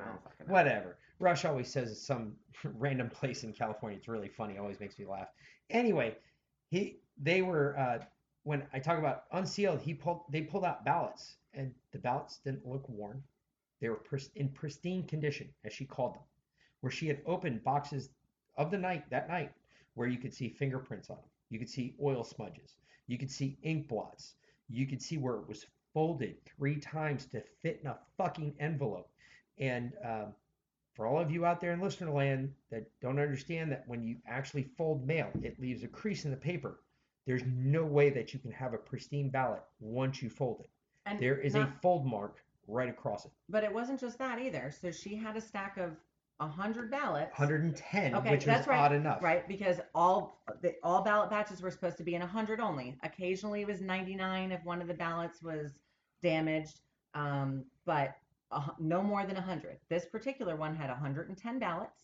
[0.47, 0.97] Whatever.
[1.19, 3.97] Rush always says it's some random place in California.
[3.97, 4.55] It's really funny.
[4.55, 5.27] It always makes me laugh.
[5.69, 6.15] Anyway,
[6.69, 7.99] he they were uh,
[8.43, 9.81] when I talk about unsealed.
[9.81, 13.21] He pulled they pulled out ballots and the ballots didn't look worn.
[13.81, 14.01] They were
[14.35, 16.23] in pristine condition, as she called them,
[16.81, 18.09] where she had opened boxes
[18.57, 19.53] of the night that night
[19.95, 21.25] where you could see fingerprints on them.
[21.49, 22.75] You could see oil smudges.
[23.07, 24.35] You could see ink blots.
[24.69, 29.09] You could see where it was folded three times to fit in a fucking envelope.
[29.57, 30.33] And um,
[30.93, 34.17] for all of you out there in listener land that don't understand that when you
[34.27, 36.81] actually fold mail, it leaves a crease in the paper.
[37.25, 40.69] There's no way that you can have a pristine ballot once you fold it.
[41.05, 43.31] And There is not- a fold mark right across it.
[43.47, 44.71] But it wasn't just that either.
[44.71, 45.95] So she had a stack of
[46.39, 47.31] hundred ballots.
[47.37, 49.21] 110, Okay, which was that's right, odd enough.
[49.21, 52.97] Right, because all the, all ballot batches were supposed to be in 100 only.
[53.03, 55.73] Occasionally, it was 99 if one of the ballots was
[56.23, 56.79] damaged,
[57.13, 58.15] um, but
[58.51, 59.77] a no more than 100.
[59.89, 61.97] This particular one had 110 ballots.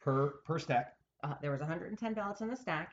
[0.00, 0.96] Per per stack.
[1.22, 2.92] Uh, there was 110 ballots in the stack.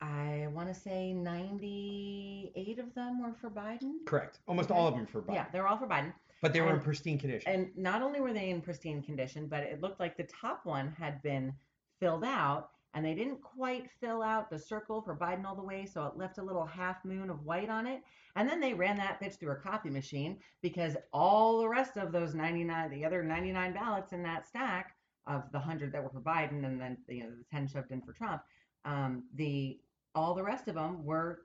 [0.00, 4.04] I want to say 98 of them were for Biden.
[4.06, 4.38] Correct.
[4.48, 4.78] Almost Okay.
[4.80, 5.34] all of them for Biden.
[5.34, 6.12] Yeah, they were all for Biden.
[6.42, 7.52] But they were in pristine condition.
[7.52, 10.88] And not only were they in pristine condition, but it looked like the top one
[10.98, 11.52] had been
[12.00, 15.86] filled out and they didn't quite fill out the circle for Biden all the way,
[15.86, 18.02] so it left a little half moon of white on it.
[18.36, 22.12] And then they ran that bitch through a copy machine because all the rest of
[22.12, 26.20] those 99, the other 99 ballots in that stack of the 100 that were for
[26.20, 28.42] Biden and then you know the 10 shoved in for Trump,
[28.84, 29.78] um, the
[30.14, 31.42] all the rest of them were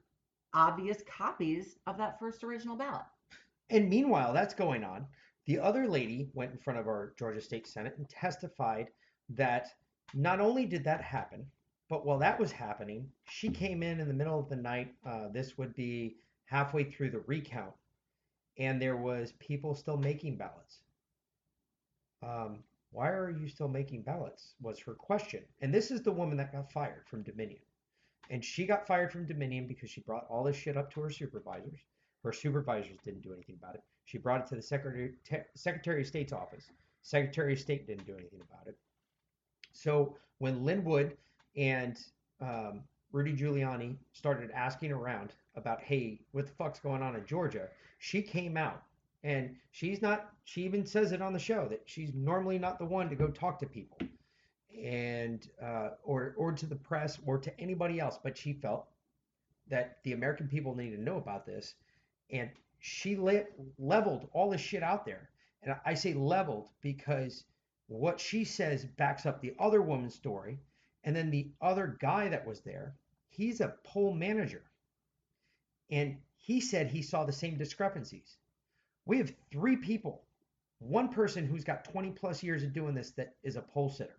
[0.53, 3.05] obvious copies of that first original ballot.
[3.69, 5.05] And meanwhile, that's going on.
[5.45, 8.87] The other lady went in front of our Georgia State Senate and testified
[9.29, 9.67] that
[10.15, 11.45] not only did that happen,
[11.89, 14.93] but while that was happening, she came in in the middle of the night.
[15.05, 17.73] Uh, this would be halfway through the recount,
[18.57, 20.79] and there was people still making ballots.
[22.23, 24.53] Um, why are you still making ballots?
[24.61, 25.43] Was her question.
[25.61, 27.59] And this is the woman that got fired from Dominion.
[28.29, 31.09] And she got fired from Dominion because she brought all this shit up to her
[31.09, 31.81] supervisors.
[32.23, 33.83] Her supervisors didn't do anything about it.
[34.05, 36.71] She brought it to the Secretary, Te- Secretary of State's office.
[37.01, 38.77] Secretary of State didn't do anything about it.
[39.75, 41.17] So when Lin Wood
[41.55, 41.99] and
[42.41, 47.67] um, Rudy Giuliani started asking around about, hey, what the fuck's going on in Georgia,
[47.99, 48.83] she came out.
[49.23, 52.85] And she's not, she even says it on the show that she's normally not the
[52.85, 53.97] one to go talk to people
[54.83, 58.87] and uh, or or to the press or to anybody else, but she felt
[59.69, 61.75] that the American people need to know about this,
[62.29, 62.49] and
[62.79, 63.45] she le-
[63.79, 65.29] leveled all this shit out there.
[65.63, 67.45] And I say leveled because
[67.87, 70.59] what she says backs up the other woman's story,
[71.03, 72.95] and then the other guy that was there,
[73.29, 74.63] he's a poll manager,
[75.91, 78.37] and he said he saw the same discrepancies.
[79.05, 80.23] We have three people,
[80.79, 84.17] one person who's got 20 plus years of doing this that is a poll sitter.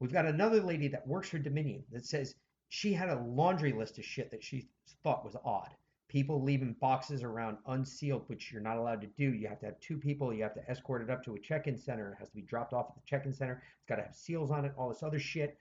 [0.00, 2.34] We've got another lady that works for Dominion that says
[2.68, 4.68] she had a laundry list of shit that she
[5.02, 5.70] thought was odd.
[6.14, 9.34] People leaving boxes around unsealed, which you're not allowed to do.
[9.34, 10.32] You have to have two people.
[10.32, 12.12] You have to escort it up to a check-in center.
[12.12, 13.64] It has to be dropped off at the check-in center.
[13.78, 14.72] It's got to have seals on it.
[14.78, 15.58] All this other shit.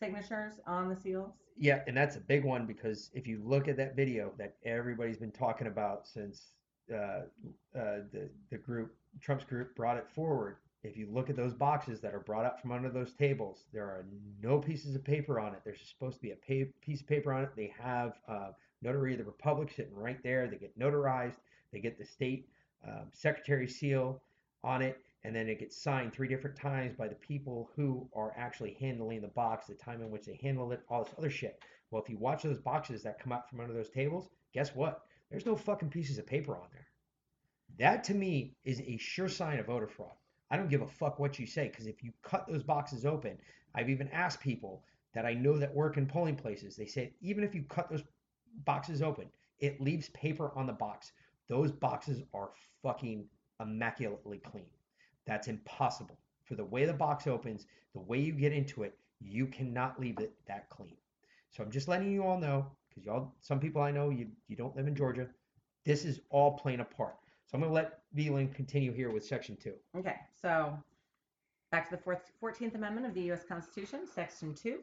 [0.00, 1.34] Signatures on the seals.
[1.56, 5.18] Yeah, and that's a big one because if you look at that video that everybody's
[5.18, 6.54] been talking about since
[6.92, 11.54] uh, uh, the the group Trump's group brought it forward, if you look at those
[11.54, 14.04] boxes that are brought up from under those tables, there are
[14.42, 15.60] no pieces of paper on it.
[15.64, 17.50] There's supposed to be a pa- piece of paper on it.
[17.56, 18.50] They have uh,
[18.84, 20.46] notary of the republic sitting right there.
[20.46, 21.36] They get notarized.
[21.72, 22.48] They get the state
[22.86, 24.22] um, secretary seal
[24.62, 28.34] on it, and then it gets signed three different times by the people who are
[28.36, 31.62] actually handling the box, the time in which they handle it, all this other shit.
[31.90, 35.02] Well, if you watch those boxes that come out from under those tables, guess what?
[35.30, 36.86] There's no fucking pieces of paper on there.
[37.78, 40.14] That to me is a sure sign of voter fraud.
[40.50, 43.38] I don't give a fuck what you say because if you cut those boxes open,
[43.74, 46.76] I've even asked people that I know that work in polling places.
[46.76, 48.04] They say even if you cut those
[48.64, 49.26] boxes open,
[49.58, 51.12] it leaves paper on the box.
[51.48, 52.50] Those boxes are
[52.82, 53.26] fucking
[53.60, 54.66] immaculately clean.
[55.26, 56.18] That's impossible.
[56.44, 60.18] For the way the box opens, the way you get into it, you cannot leave
[60.20, 60.96] it that clean.
[61.50, 64.56] So I'm just letting you all know because y'all, some people I know you you
[64.56, 65.28] don't live in Georgia.
[65.84, 67.16] This is all playing a part.
[67.46, 69.74] So I'm going to let VLynn continue here with section two.
[69.96, 70.76] Okay, so
[71.70, 73.44] back to the fourth, 14th Amendment of the U.S.
[73.44, 74.78] Constitution, Section 2,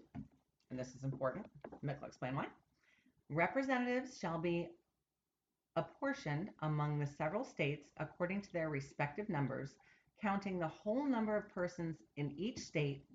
[0.69, 1.45] and this is important.
[1.81, 2.45] Mic will explain why.
[3.31, 4.71] Representatives shall be
[5.77, 9.75] apportioned among the several states according to their respective numbers,
[10.21, 13.05] counting the whole number of persons in each state,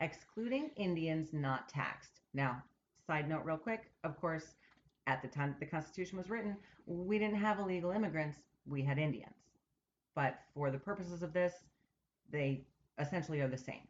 [0.00, 2.22] excluding Indians not taxed.
[2.32, 2.62] Now,
[3.06, 4.54] side note, real quick, of course,
[5.06, 6.56] at the time that the Constitution was written,
[6.86, 9.36] we didn't have illegal immigrants, we had Indians.
[10.14, 11.52] But for the purposes of this,
[12.30, 12.64] they
[12.98, 13.86] essentially are the same.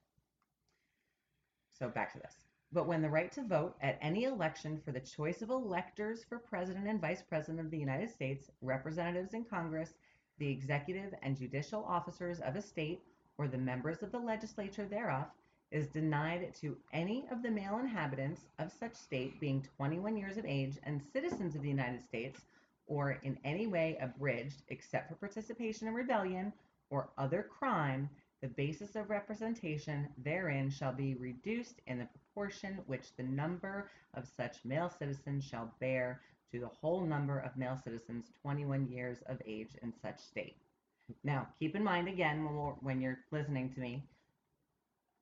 [1.71, 2.48] So back to this.
[2.71, 6.39] But when the right to vote at any election for the choice of electors for
[6.39, 9.95] president and vice president of the United States, representatives in Congress,
[10.39, 13.03] the executive and judicial officers of a state
[13.39, 15.27] or the members of the legislature thereof
[15.71, 20.45] is denied to any of the male inhabitants of such state being 21 years of
[20.45, 22.43] age and citizens of the United States
[22.87, 26.53] or in any way abridged except for participation in rebellion
[26.91, 28.09] or other crime
[28.41, 34.29] the basis of representation therein shall be reduced in the proportion which the number of
[34.29, 36.21] such male citizens shall bear
[36.53, 40.57] to the whole number of male citizens 21 years of age in such state.
[41.25, 42.45] Now, keep in mind again
[42.81, 44.05] when, you're listening to me,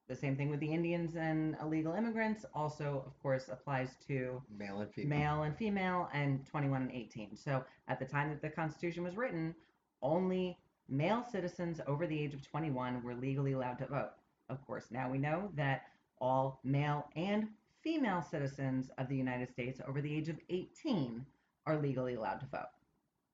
[0.09, 4.81] the same thing with the Indians and illegal immigrants also, of course, applies to Male
[4.81, 5.19] and female.
[5.19, 7.37] male and female and 21 and 18.
[7.37, 9.55] So at the time that the Constitution was written,
[10.03, 10.59] only
[10.89, 14.13] male citizens over the age of 21 were legally allowed to vote.
[14.49, 15.87] Of course, now we know that
[16.21, 17.49] all male and
[17.83, 21.25] female citizens of the United States over the age of 18
[21.67, 22.69] are legally allowed to vote.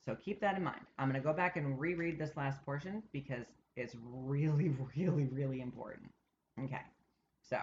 [0.05, 0.81] So keep that in mind.
[0.99, 3.45] I'm going to go back and reread this last portion because
[3.77, 6.11] it's really, really, really important.
[6.63, 6.83] Okay,
[7.41, 7.59] so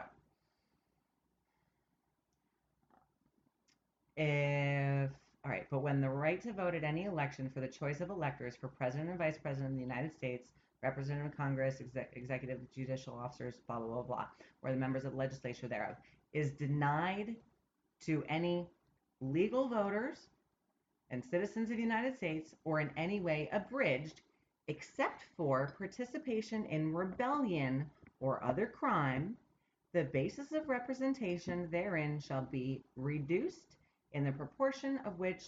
[4.15, 5.09] if
[5.45, 8.09] all right, but when the right to vote at any election for the choice of
[8.09, 10.49] electors for president and vice president of the United States,
[10.83, 14.25] representative of Congress, exec- executive, judicial officers, blah, blah, blah, blah,
[14.61, 15.95] or the members of the legislature thereof,
[16.33, 17.35] is denied
[18.01, 18.67] to any
[19.21, 20.27] legal voters
[21.09, 24.21] and citizens of the United States or in any way abridged,
[24.67, 29.37] except for participation in rebellion or other crime,
[29.93, 33.78] the basis of representation therein shall be reduced
[34.13, 35.43] in the proportion of which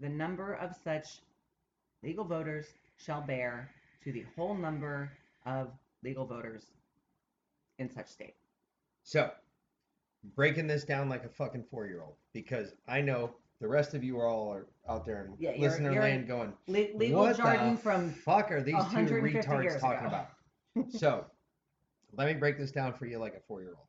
[0.00, 1.20] the number of such
[2.02, 2.66] legal voters
[2.96, 3.70] shall bear
[4.02, 5.10] to the whole number
[5.46, 5.68] of
[6.02, 6.66] legal voters
[7.78, 8.34] in such state.
[9.02, 9.30] So,
[10.34, 13.30] breaking this down like a fucking four year old because I know
[13.60, 16.26] the rest of you are all are out there in Yeah, you're- listener you're land
[16.26, 20.90] going, Le- legal what jargon the from fuck are these two retards talking ago." about?
[20.92, 21.26] so,
[22.12, 23.86] let me break this down for you like a four year old.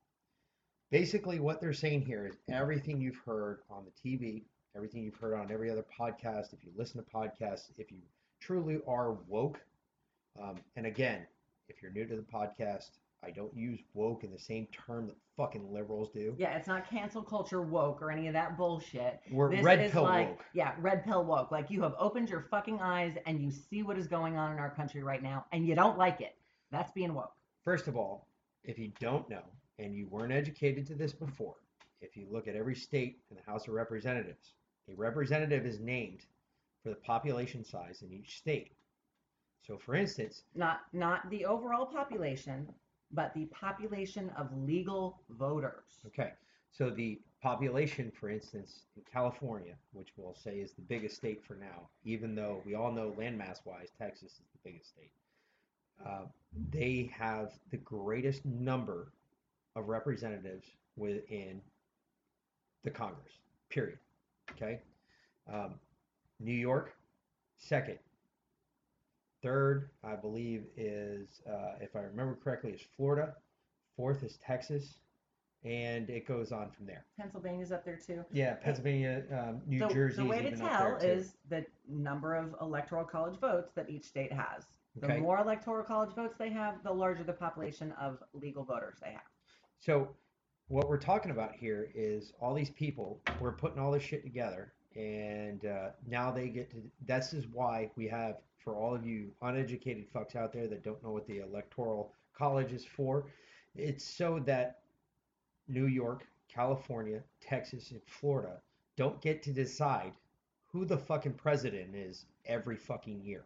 [0.92, 4.44] Basically, what they're saying here is everything you've heard on the TV,
[4.76, 7.98] everything you've heard on every other podcast, if you listen to podcasts, if you
[8.40, 9.60] truly are woke,
[10.42, 11.26] um, and again,
[11.70, 12.92] if you're new to the podcast,
[13.24, 16.36] I don't use woke in the same term that fucking liberals do.
[16.38, 19.20] yeah, it's not cancel culture woke or any of that bullshit.
[19.32, 20.46] We're This red is pill like, woke.
[20.54, 21.50] yeah, red pill woke.
[21.52, 24.60] Like you have opened your fucking eyes and you see what is going on in
[24.60, 26.36] our country right now, and you don't like it.
[26.72, 27.34] That's being woke.
[27.64, 28.28] First of all,
[28.64, 29.42] if you don't know
[29.80, 31.56] and you weren't educated to this before,
[32.02, 34.54] if you look at every state in the House of Representatives,
[34.90, 36.26] a representative is named
[36.84, 38.72] for the population size in each state.
[39.66, 42.68] So, for instance, Not not the overall population,
[43.12, 46.00] but the population of legal voters.
[46.08, 46.34] okay,
[46.72, 51.56] so the population, for instance, in California, which we'll say is the biggest state for
[51.56, 55.12] now, even though we all know landmass wise, Texas is the biggest state,
[56.06, 56.26] uh,
[56.72, 59.12] they have the greatest number
[59.76, 60.66] of representatives
[60.96, 61.62] within
[62.84, 63.34] the Congress,
[63.70, 64.00] period.
[64.52, 64.80] Okay.
[65.52, 65.76] Um,
[66.40, 66.96] New York,
[67.58, 68.00] second.
[69.44, 73.36] Third, I believe, is, uh, if I remember correctly, is Florida.
[73.96, 74.96] Fourth is Texas.
[75.64, 77.06] And it goes on from there.
[77.20, 78.24] Pennsylvania's up there too.
[78.32, 80.18] Yeah, Pennsylvania, um, New the, Jersey.
[80.18, 81.20] the way to tell up there too.
[81.22, 84.66] is the number of electoral college votes that each state has.
[84.98, 85.20] The Okay.
[85.20, 89.24] more electoral college votes they have, the larger the population of legal voters they have.
[89.80, 90.10] So,
[90.68, 93.20] what we're talking about here is all these people.
[93.40, 96.78] We're putting all this shit together, and uh, now they get to.
[97.06, 101.02] This is why we have for all of you uneducated fucks out there that don't
[101.04, 103.28] know what the electoral college is for.
[103.76, 104.80] It's so that
[105.68, 108.62] New York, California, Texas, and Florida
[108.96, 110.14] don't get to decide
[110.72, 113.44] who the fucking president is every fucking year,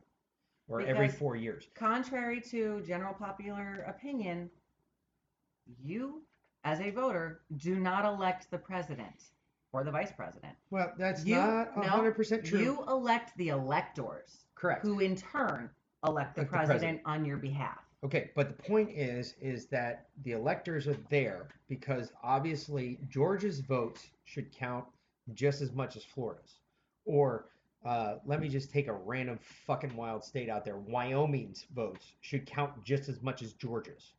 [0.68, 1.68] or every four years.
[1.76, 4.50] Contrary to general popular opinion,
[5.82, 6.22] you,
[6.64, 9.32] as a voter, do not elect the president
[9.72, 10.56] or the vice president.
[10.72, 12.60] Well, that's You- not hundred percent true.
[12.60, 14.82] You elect the electors, Correct.
[14.84, 15.70] who in turn
[16.06, 17.02] elect the the president, president.
[17.06, 17.80] on your behalf.
[18.04, 24.10] Okay, but the point is, is that the electors are there because obviously Georgia's votes
[24.24, 24.86] should count
[25.34, 26.60] just as much as Florida's.
[27.06, 27.50] Or
[27.86, 30.78] uh, let me just take a random fucking wild state out there.
[30.78, 34.14] Wyoming's votes should count just as much as Georgia's.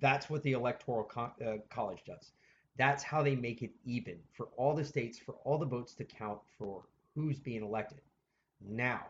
[0.00, 2.32] That's what the electoral co- uh, college does.
[2.76, 6.04] That's how they make it even for all the states, for all the votes to
[6.04, 6.82] count for
[7.14, 8.00] who's being elected.
[8.60, 9.06] Now,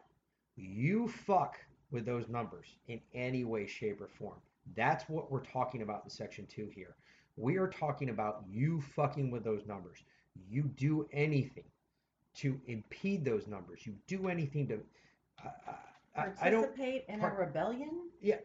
[0.57, 1.59] you fuck
[1.91, 4.39] with those numbers in any way, shape, or form.
[4.77, 6.97] That's what we're talking about in section two here.
[7.37, 9.99] We are talking about you fucking with those numbers.
[10.51, 11.65] You do anything
[12.35, 13.87] to impede those numbers.
[13.87, 14.81] You do anything to
[15.45, 16.63] I, I, I don't.
[16.63, 18.11] Participate in a rebellion.
[18.21, 18.37] Yeah.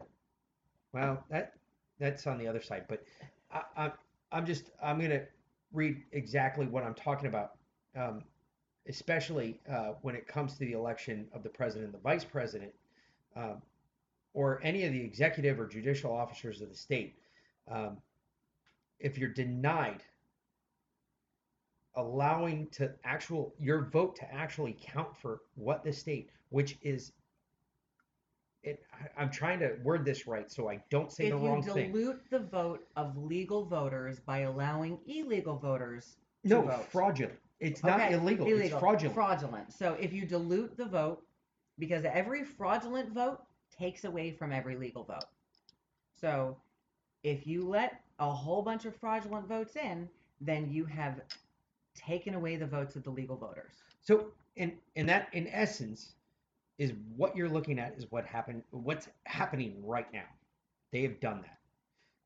[0.92, 1.54] Well, that
[2.00, 3.04] that's on the other side, but
[3.52, 3.92] I, I,
[4.32, 5.22] I'm just I'm gonna
[5.72, 7.52] read exactly what I'm talking about,
[7.96, 8.22] um,
[8.88, 12.72] especially uh, when it comes to the election of the president, the vice president,
[13.36, 13.62] um,
[14.34, 17.14] or any of the executive or judicial officers of the state.
[17.70, 17.98] Um,
[18.98, 20.02] if you're denied
[21.96, 27.12] allowing to actual your vote to actually count for what the state, which is
[28.62, 31.62] it, I, I'm trying to word this right so I don't say If the wrong
[31.62, 31.70] thing.
[31.70, 36.84] If you dilute the vote of legal voters by allowing illegal voters to No, vote.
[36.86, 37.38] fraudulent.
[37.60, 38.46] It's not Okay, illegal.
[38.46, 39.14] It's fraudulent.
[39.14, 39.72] Fraudulent.
[39.72, 41.22] So if you dilute the vote,
[41.78, 43.40] because every fraudulent vote
[43.76, 45.24] takes away from every legal vote.
[46.14, 46.56] So
[47.22, 50.08] if you let a whole bunch of fraudulent votes in,
[50.40, 51.20] then you have
[51.94, 53.74] taken away the votes of the legal voters.
[54.00, 56.14] So, and and that in essence
[56.80, 58.62] is what you're looking at is what happened.
[58.70, 60.24] What's happening right now?
[60.92, 61.58] They have done that,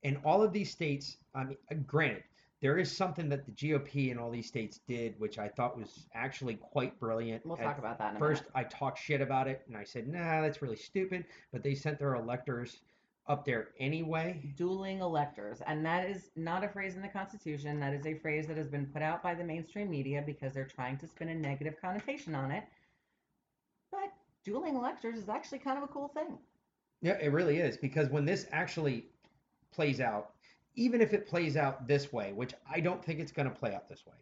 [0.05, 1.17] and all of these states.
[1.35, 2.23] I mean, uh, granted,
[2.63, 6.07] there is something that the GOP in all these states did, which I thought was
[6.15, 7.45] actually quite brilliant.
[7.45, 8.45] We'll At talk about that in a First.
[8.55, 11.99] I talked shit about it, and I said, "Nah, that's really stupid." But they sent
[11.99, 12.79] their electors
[13.27, 14.53] up there anyway.
[14.57, 15.63] Dueling electors.
[15.67, 17.81] And that is not a phrase in the Constitution.
[17.81, 20.65] That is a phrase that has been put out by the mainstream media because they're
[20.65, 22.65] trying to spin a negative connotation on it.
[23.91, 24.13] But
[24.45, 26.39] dueling electors is actually kind of a cool thing.
[27.01, 29.07] Yeah, it really is because when this actually
[29.73, 30.31] plays out,
[30.77, 33.75] even if it plays out this way, which I don't think it's going to play
[33.75, 34.15] out this way,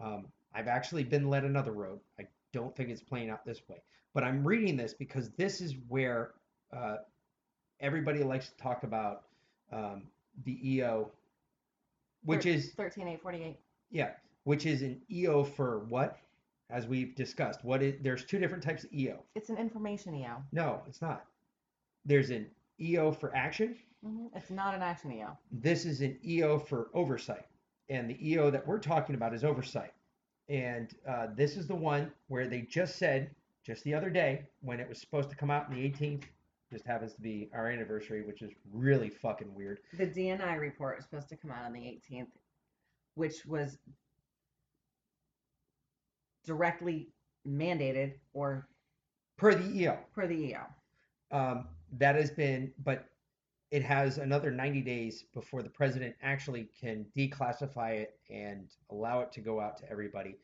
[0.00, 2.00] um, I've actually been led another road.
[2.18, 5.74] I don't think it's playing out this way, but I'm reading this because this is
[5.88, 6.32] where
[6.72, 6.96] uh,
[7.80, 9.22] everybody likes to talk about
[9.72, 10.04] um,
[10.44, 11.10] the EO,
[12.24, 13.56] which Thir- is 13848.
[13.90, 14.10] yeah,
[14.44, 16.18] which is an EO for what?
[16.70, 19.22] As we've discussed, what is there's two different types of EO.
[19.34, 20.42] It's an information EO.
[20.52, 21.26] No, it's not.
[22.04, 22.46] There's an
[22.80, 23.76] EO for action.
[24.02, 25.36] hmm It's not an action EO.
[25.52, 27.46] This is an EO for oversight.
[27.90, 29.92] And the EO that we're talking about is oversight.
[30.48, 33.30] And uh, this is the one where they just said,
[33.64, 36.24] just the other day, when it was supposed to come out on the 18th,
[36.72, 39.78] just happens to be our anniversary, which is really fucking weird.
[39.94, 42.26] The DNI report is supposed to come out on the 18th,
[43.14, 43.78] which was
[46.44, 47.08] directly
[47.46, 48.68] mandated or
[49.36, 49.98] Per the EO.
[50.14, 50.62] per the EO.
[51.30, 51.68] Um,
[51.98, 53.08] that has been, but
[53.70, 59.32] it has another 90 days before the president actually can declassify it and allow it
[59.32, 60.36] to go out to everybody.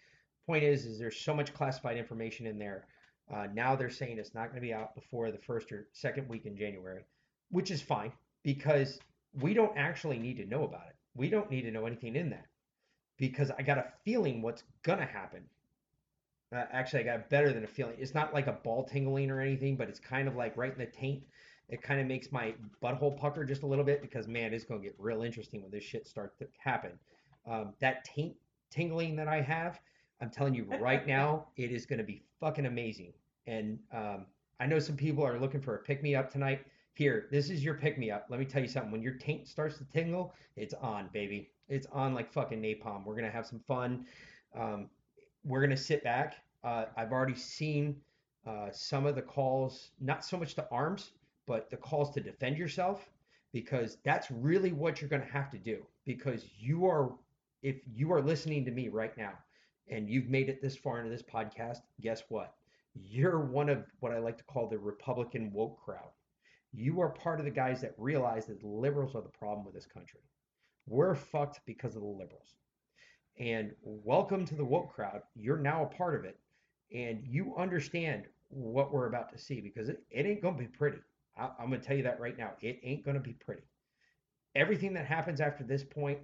[0.46, 2.86] Point is, is there's so much classified information in there.
[3.32, 6.28] Uh, now they're saying it's not going to be out before the first or second
[6.28, 7.04] week in January,
[7.50, 8.10] which is fine
[8.42, 8.98] because
[9.40, 10.96] we don't actually need to know about it.
[11.14, 12.46] We don't need to know anything in that
[13.16, 15.44] because I got a feeling what's going to happen.
[16.52, 17.94] Uh, actually, I got better than a feeling.
[17.98, 20.78] It's not like a ball tingling or anything, but it's kind of like right in
[20.78, 21.22] the taint.
[21.68, 24.80] It kind of makes my butthole pucker just a little bit because man, it's gonna
[24.80, 26.92] get real interesting when this shit starts to happen.
[27.46, 28.34] Um, that taint
[28.70, 29.80] tingling that I have,
[30.20, 33.12] I'm telling you right now, it is gonna be fucking amazing.
[33.46, 34.26] And um,
[34.58, 36.66] I know some people are looking for a pick me up tonight.
[36.94, 38.26] Here, this is your pick me up.
[38.28, 38.90] Let me tell you something.
[38.90, 41.52] When your taint starts to tingle, it's on, baby.
[41.68, 43.04] It's on like fucking napalm.
[43.04, 44.06] We're gonna have some fun.
[44.58, 44.90] Um,
[45.44, 46.36] we're gonna sit back.
[46.62, 47.96] Uh, I've already seen
[48.46, 51.12] uh, some of the calls, not so much to arms,
[51.46, 53.10] but the calls to defend yourself,
[53.52, 55.84] because that's really what you're gonna have to do.
[56.04, 57.12] Because you are,
[57.62, 59.32] if you are listening to me right now,
[59.88, 62.54] and you've made it this far into this podcast, guess what?
[62.94, 66.10] You're one of what I like to call the Republican woke crowd.
[66.72, 69.74] You are part of the guys that realize that the liberals are the problem with
[69.74, 70.20] this country.
[70.86, 72.54] We're fucked because of the liberals.
[73.40, 75.22] And welcome to the woke crowd.
[75.34, 76.38] You're now a part of it.
[76.94, 80.68] And you understand what we're about to see because it, it ain't going to be
[80.68, 80.98] pretty.
[81.38, 82.50] I, I'm going to tell you that right now.
[82.60, 83.62] It ain't going to be pretty.
[84.54, 86.18] Everything that happens after this point,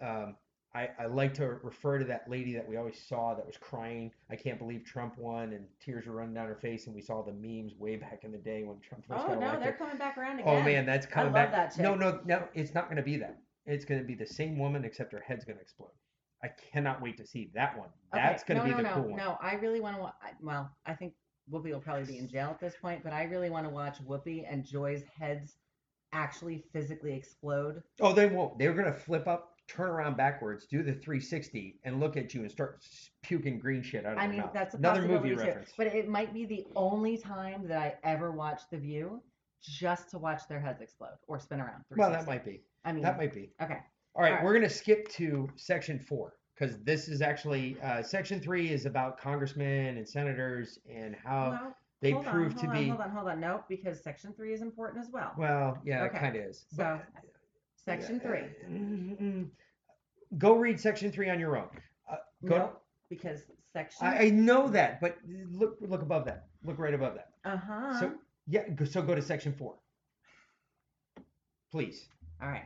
[0.00, 0.34] um,
[0.74, 4.10] I, I like to refer to that lady that we always saw that was crying.
[4.28, 6.86] I can't believe Trump won, and tears were running down her face.
[6.86, 9.38] And we saw the memes way back in the day when Trump first Oh got
[9.40, 9.62] no, elected.
[9.62, 10.52] they're coming back around again.
[10.52, 11.74] Oh man, that's coming I love back.
[11.74, 12.48] that No, no, no.
[12.54, 13.38] It's not going to be that.
[13.66, 15.90] It's going to be the same woman, except her head's going to explode.
[16.42, 17.88] I cannot wait to see that one.
[18.14, 19.16] Okay, That's going to no, be no, the no, cool one.
[19.16, 20.02] No, I really want to.
[20.02, 21.14] Wa- well, I think
[21.50, 23.98] Whoopi will probably be in jail at this point, but I really want to watch
[24.06, 25.56] Whoopi and Joy's heads
[26.12, 27.82] actually physically explode.
[28.00, 28.58] Oh, they won't.
[28.58, 32.42] They're going to flip up, turn around backwards, do the 360, and look at you
[32.42, 32.84] and start
[33.22, 34.50] puking green shit out of I their mean, mouth.
[34.52, 35.36] that's a Another movie too.
[35.36, 35.72] reference.
[35.76, 39.22] But it might be the only time that I ever watch The View
[39.62, 41.82] just to watch their heads explode or spin around.
[41.96, 42.60] Well, that might be.
[42.86, 43.50] I mean, That might be.
[43.60, 43.78] okay.
[44.14, 44.44] All right, All right.
[44.44, 46.34] we're going to skip to section four.
[46.58, 51.76] because this is actually uh, section three is about congressmen and senators and how well,
[52.00, 52.84] they hold prove to hold be.
[52.84, 53.40] On, hold on, hold on.
[53.40, 55.32] Nope, because section three is important as well.
[55.36, 56.64] Well, yeah, Okay, it kind of is.
[56.70, 57.24] so, but-
[57.84, 58.44] section three.
[58.70, 59.48] Mm,
[60.38, 61.68] Go read section three on your own.
[62.10, 62.56] Uh, go.
[62.58, 63.40] Nope, because
[63.72, 64.06] section.
[64.06, 65.18] I, I know that, but
[65.50, 66.46] look look above that.
[66.64, 67.28] Look right above that.
[67.44, 68.00] uh huh.
[68.00, 68.12] So
[68.48, 69.74] yeah, go- so go to section four.
[71.70, 72.08] Please.
[72.42, 72.64] All right.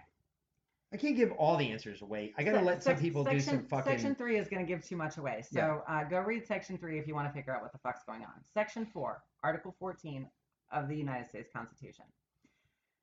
[0.92, 2.32] I can't give all the answers away.
[2.36, 3.92] I gotta Se- let some people do some fucking.
[3.92, 5.44] Section three is going to give too much away.
[5.52, 5.60] Yeah.
[5.66, 8.02] So uh, go read section three if you want to figure out what the fuck's
[8.04, 8.32] going on.
[8.52, 10.28] Section four, Article 14
[10.72, 12.04] of the United States Constitution.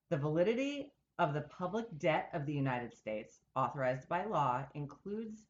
[0.09, 5.47] The validity of the public debt of the United States, authorized by law, includes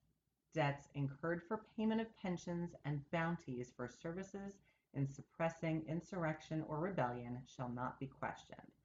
[0.54, 4.54] debts incurred for payment of pensions and bounties for services
[4.94, 8.77] in suppressing insurrection or rebellion shall not be questioned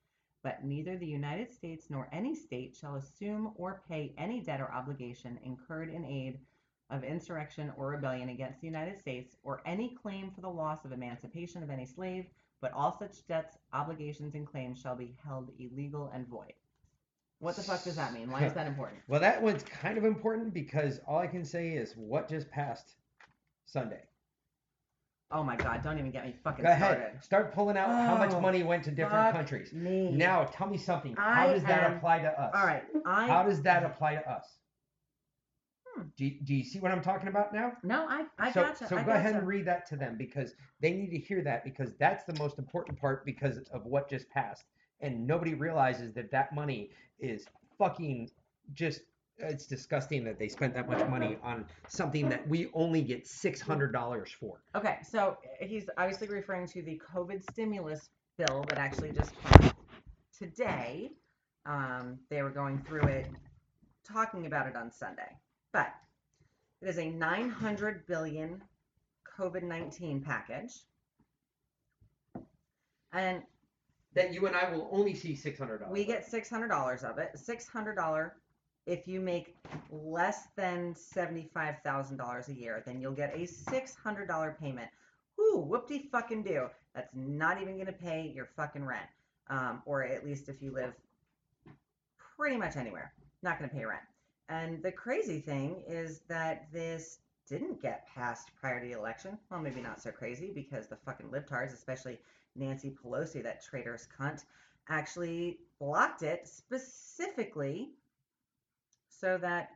[0.42, 4.72] but neither the United States nor any state shall assume or pay any debt or
[4.72, 6.38] obligation incurred in aid
[6.90, 10.92] of insurrection or rebellion against the United States or any claim for the loss of
[10.92, 12.26] emancipation of any slave,
[12.60, 16.52] but all such debts, obligations, and claims shall be held illegal and void.
[17.38, 18.30] What the fuck does that mean?
[18.30, 19.00] Why is that important?
[19.08, 22.94] Well, that one's kind of important because all I can say is what just passed
[23.64, 24.02] Sunday.
[25.32, 26.98] Oh my god, don't even get me fucking Go ahead.
[26.98, 27.24] started.
[27.24, 29.72] Start pulling out how much Oh, money went to different Fuck countries.
[29.72, 30.10] Me.
[30.12, 31.14] Now, tell me something.
[31.16, 32.52] How I does that am- apply to us?
[32.54, 32.84] All right.
[33.06, 34.44] I How does that apply to us?
[35.94, 36.02] Hmm.
[36.16, 37.72] Do, you, do you see what I'm talking about now?
[37.82, 38.86] No, I I so gotcha.
[38.88, 39.46] so I go ahead and gotcha.
[39.46, 42.98] read that to them because they need to hear that because that's the most important
[43.00, 44.64] part because of what just passed.
[45.00, 47.46] And nobody realizes that that money is
[47.78, 48.30] fucking
[48.74, 49.00] just
[49.42, 54.28] it's disgusting that they spent that much money on something that we only get $600
[54.28, 54.62] for.
[54.74, 59.74] Okay, so he's obviously referring to the COVID stimulus bill that actually just passed
[60.36, 61.10] today.
[61.66, 63.28] Um, they were going through it,
[64.04, 65.36] talking about it on Sunday.
[65.72, 65.92] But
[66.80, 68.62] it is a 900 billion
[69.38, 70.72] COVID 19 package.
[73.12, 73.42] And
[74.14, 75.88] That you and I will only see $600.
[75.90, 77.30] we get $600 of it.
[77.36, 78.30] $600
[78.86, 79.56] if you make
[79.90, 84.90] less than $75,000 a year, then you'll get a $600 payment.
[85.38, 86.68] Whoo, whoop-de fucking do.
[86.94, 89.06] That's not even going to pay your fucking rent.
[89.48, 90.94] Um, or at least if you live
[92.36, 93.12] pretty much anywhere,
[93.42, 94.02] not going to pay rent.
[94.48, 97.18] And the crazy thing is that this
[97.48, 99.38] didn't get passed prior to the election.
[99.50, 102.18] Well, maybe not so crazy because the fucking libtards, especially
[102.56, 104.44] Nancy Pelosi, that traitorous cunt,
[104.88, 107.90] actually blocked it specifically
[109.22, 109.68] so that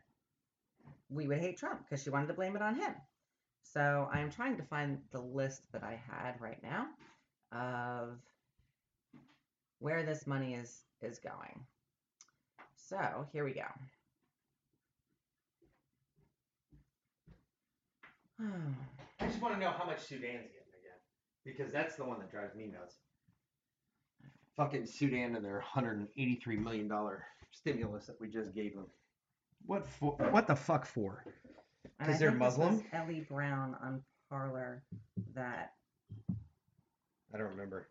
[1.08, 2.92] we would hate Trump because she wanted to blame it on him.
[3.62, 6.86] So I'm trying to find the list that I had right now
[7.52, 8.18] of
[9.78, 11.60] where this money is is going.
[12.76, 13.66] So here we go.
[19.20, 20.98] I just want to know how much Sudan's getting again
[21.44, 22.96] because that's the one that drives me nuts.
[24.56, 28.86] Fucking Sudan and their 183 million dollar stimulus that we just gave them.
[29.66, 30.12] What for?
[30.30, 31.24] What the fuck for?
[31.98, 32.84] Because they're think this was Muslim?
[32.92, 34.82] Ellie Brown on Parler
[35.34, 35.72] that
[37.34, 37.88] I don't remember.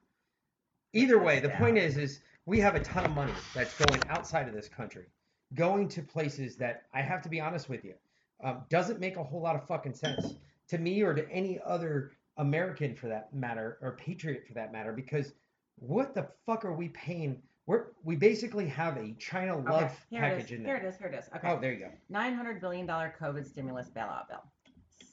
[0.93, 1.57] Either way, the down.
[1.57, 5.05] point is, is we have a ton of money that's going outside of this country,
[5.53, 7.95] going to places that I have to be honest with you,
[8.43, 10.35] um, doesn't make a whole lot of fucking sense
[10.69, 14.93] to me or to any other American for that matter, or patriot for that matter,
[14.93, 15.33] because
[15.77, 17.41] what the fuck are we paying?
[17.67, 20.59] We're we basically have a China love okay, here package it is.
[20.59, 20.85] in Here there.
[20.85, 20.97] it is.
[20.97, 21.29] Here it is.
[21.35, 21.49] Okay.
[21.49, 21.91] Oh, there you go.
[22.11, 24.43] $900 billion COVID stimulus bailout bill.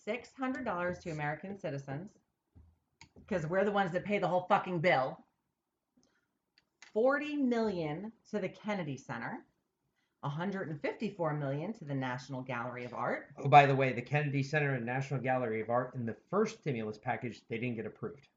[0.06, 2.10] $600 to American citizens,
[3.14, 5.18] because we're the ones that pay the whole fucking bill.
[6.92, 9.38] 40 million to the Kennedy Center.
[10.20, 13.28] 154 million to the National Gallery of Art.
[13.38, 16.60] Oh, by the way, the Kennedy Center and National Gallery of Art in the first
[16.60, 18.28] stimulus package they didn't get approved.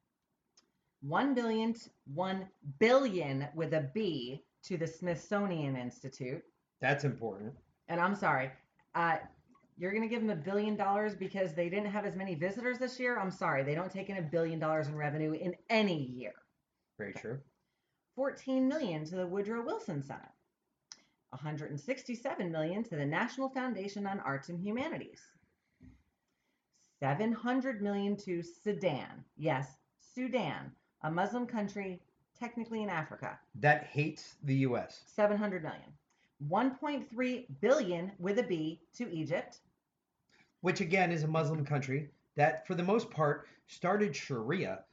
[1.08, 1.82] 1 billion t-
[2.14, 2.48] 1
[2.80, 6.42] billion with a B to the Smithsonian Institute.
[6.82, 7.54] That's important.
[7.88, 8.52] And I'm sorry,
[8.96, 9.18] uh,
[9.78, 12.80] you're going to give them a billion dollars because they didn't have as many visitors
[12.80, 13.20] this year?
[13.20, 16.34] I'm sorry, they don't take in a billion dollars in revenue in any year.
[16.98, 17.40] Very true.
[18.16, 20.32] 14 million to the Woodrow Wilson Center.
[21.30, 25.22] 167 million to the National Foundation on Arts and Humanities.
[27.02, 29.26] 700 million to Sudan.
[29.36, 29.68] Yes,
[30.00, 30.72] Sudan,
[31.06, 32.02] a Muslim country
[32.40, 33.40] technically in Africa.
[33.62, 35.02] That hates the U.S.
[35.06, 35.94] 700 million.
[36.50, 39.60] 1.3 billion with a B to Egypt.
[40.62, 44.84] which again is a Muslim country that, for the most part, started Sharia,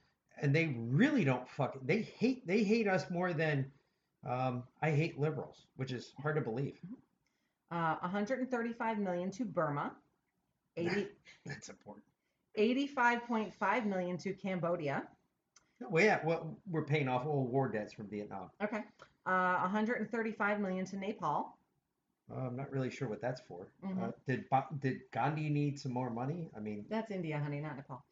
[0.40, 1.76] and they really don't fuck.
[1.84, 2.46] They hate.
[2.46, 3.70] They hate us more than
[4.26, 6.78] um, I hate liberals, which is hard to believe.
[7.72, 9.92] Uh, 135 million to Burma.
[10.76, 11.08] 80,
[11.46, 12.04] That's important.
[12.58, 15.02] 85.5 million to Cambodia.
[15.90, 18.50] Well, yeah, well, we're paying off old war debts from Vietnam.
[18.62, 18.82] Okay.
[19.26, 21.56] Uh, 135 million to Nepal.
[22.30, 23.68] Uh, I'm not really sure what that's for.
[23.84, 24.14] Uh, Mhm.
[24.26, 26.50] did Ba- did Gandhi need some more money?
[26.56, 28.02] I mean, That's India, honey, not Nepal.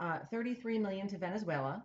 [0.00, 1.84] Uh, 33 million to Venezuela,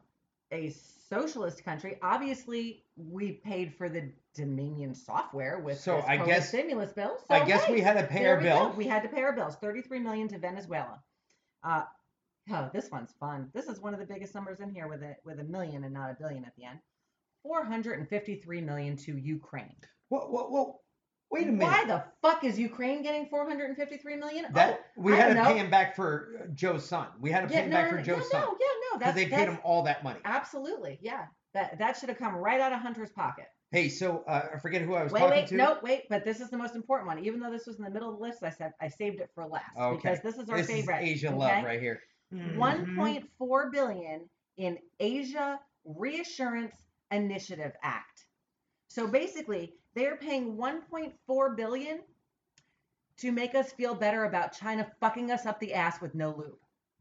[0.51, 1.97] a socialist country.
[2.01, 7.20] Obviously, we paid for the Dominion software with So this I guess- stimulus bills.
[7.28, 8.70] So I guess hey, we had to pay our we bill.
[8.70, 8.75] go.
[8.75, 9.55] We had to pay our bills.
[9.58, 11.01] 33 million to Venezuela.
[12.50, 13.50] Oh, this one's fun.
[13.54, 15.93] This is one of the biggest numbers in here with a with a million and
[15.93, 16.80] not a billion at the end.
[17.43, 19.76] 453 million to Ukraine.
[20.09, 20.82] Well, well
[21.32, 21.66] wait a minute.
[21.66, 24.46] Why the fuck is Ukraine getting 453 million?
[24.54, 27.08] That we I had to don't pay him back for uh, Joe's son.
[27.20, 28.58] We had to oh, pay yeah, him no, back no, for Joe's yeah, son no,
[28.59, 29.00] yeah, no.
[29.00, 30.20] because they paid him all that money.
[30.26, 31.26] absolutely, yeah.
[31.54, 33.46] That that should have come right out of Hunter's pocket.
[33.72, 35.55] Hey, so uh, I forget who I was Wait, talking wait, to.
[35.55, 36.04] no, wait.
[36.09, 37.24] But this is the most important one.
[37.24, 39.30] Even though this was in the middle of the list, I said I saved it
[39.34, 39.96] for last Okay.
[39.96, 41.04] because this is our this favorite.
[41.04, 41.38] is Asia okay?
[41.38, 42.01] love right here.
[42.95, 46.75] Point four billion in Asia Reassurance
[47.12, 48.25] Initiative Act.
[48.87, 51.99] So basically, they're paying 1.4 billion
[53.17, 56.58] to make us feel better about China fucking us up the ass with no lube.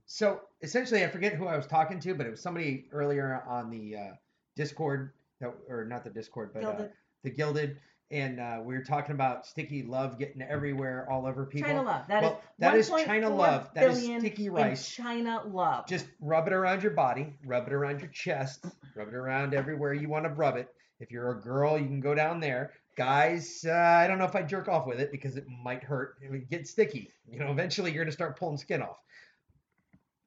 [0.07, 3.70] So essentially, I forget who I was talking to, but it was somebody earlier on
[3.70, 4.11] the uh,
[4.57, 6.89] Discord, that, or not the Discord, but uh,
[7.23, 7.77] the Guilded,
[8.11, 11.69] and uh, we were talking about sticky love getting everywhere, all over people.
[11.69, 12.07] China love.
[12.09, 13.70] That is well, that is China love.
[13.74, 14.89] That is sticky rice.
[14.89, 15.87] China love.
[15.87, 18.65] Just rub it around your body, rub it around your chest,
[18.97, 20.69] rub it around everywhere you want to rub it.
[20.99, 22.73] If you're a girl, you can go down there.
[22.97, 26.16] Guys, uh, I don't know if I jerk off with it because it might hurt.
[26.23, 27.11] It would get sticky.
[27.31, 28.99] You know, eventually you're gonna start pulling skin off.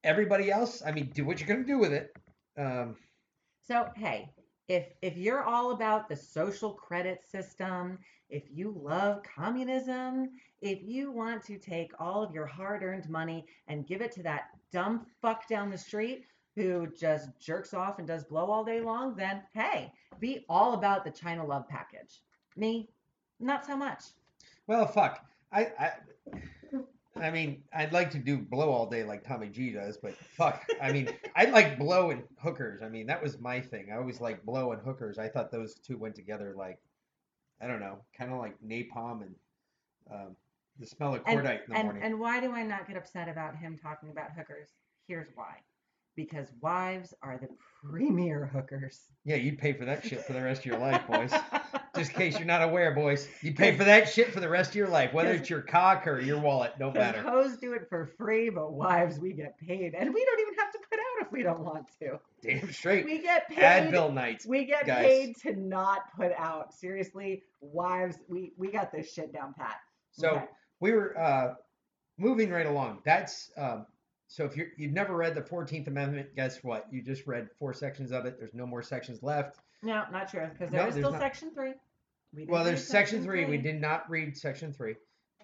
[0.03, 2.15] Everybody else, I mean, do what you're gonna do with it.
[2.57, 2.95] Um,
[3.68, 4.30] So hey,
[4.68, 7.98] if if you're all about the social credit system,
[8.30, 10.31] if you love communism,
[10.61, 14.49] if you want to take all of your hard-earned money and give it to that
[14.72, 16.26] dumb fuck down the street
[16.56, 21.03] who just jerks off and does blow all day long, then hey, be all about
[21.03, 22.22] the China love package.
[22.56, 22.90] Me,
[23.40, 24.03] not so much.
[24.68, 25.26] well, fuck.
[25.52, 25.91] I, I,
[27.15, 30.65] I mean, I'd like to do blow all day like Tommy G does, but fuck.
[30.81, 32.81] I mean, I like blow and hookers.
[32.81, 33.90] I mean, that was my thing.
[33.94, 35.19] I always like blow and hookers.
[35.19, 36.80] I thought those two went together like,
[37.61, 39.35] I don't know, kind of like napalm and
[40.11, 40.35] um,
[40.80, 42.03] the smell of And, cordite in the and, morning.
[42.03, 44.69] and why do I not get upset about him talking about hookers?
[45.07, 45.57] Here's why.
[46.15, 47.48] Because wives are the
[47.90, 49.02] premier hookers.
[49.23, 51.31] yeah, you'd pay for that shit for the rest of your life, boys.
[52.03, 54.71] Just in case you're not aware, boys, you pay for that shit for the rest
[54.71, 57.21] of your life, whether it's your cock or your wallet, don't matter.
[57.21, 60.71] hoes do it for free, but wives we get paid, and we don't even have
[60.73, 62.19] to put out if we don't want to.
[62.41, 63.05] Damn straight.
[63.05, 63.59] We get paid.
[63.59, 64.45] Advil nights.
[64.45, 65.05] We get guys.
[65.05, 66.73] paid to not put out.
[66.73, 69.77] Seriously, wives, we we got this shit down pat.
[70.11, 70.45] So Okay.
[70.81, 71.53] we were uh,
[72.17, 72.99] moving right along.
[73.05, 73.85] That's um,
[74.27, 76.85] so if you're, you've never read the Fourteenth Amendment, guess what?
[76.91, 78.38] You just read four sections of it.
[78.38, 79.59] There's no more sections left.
[79.81, 81.21] No, not true, because there No, is there's still not.
[81.21, 81.73] section three.
[82.34, 83.45] We Well, there's section three.
[83.45, 84.95] We did not read section three.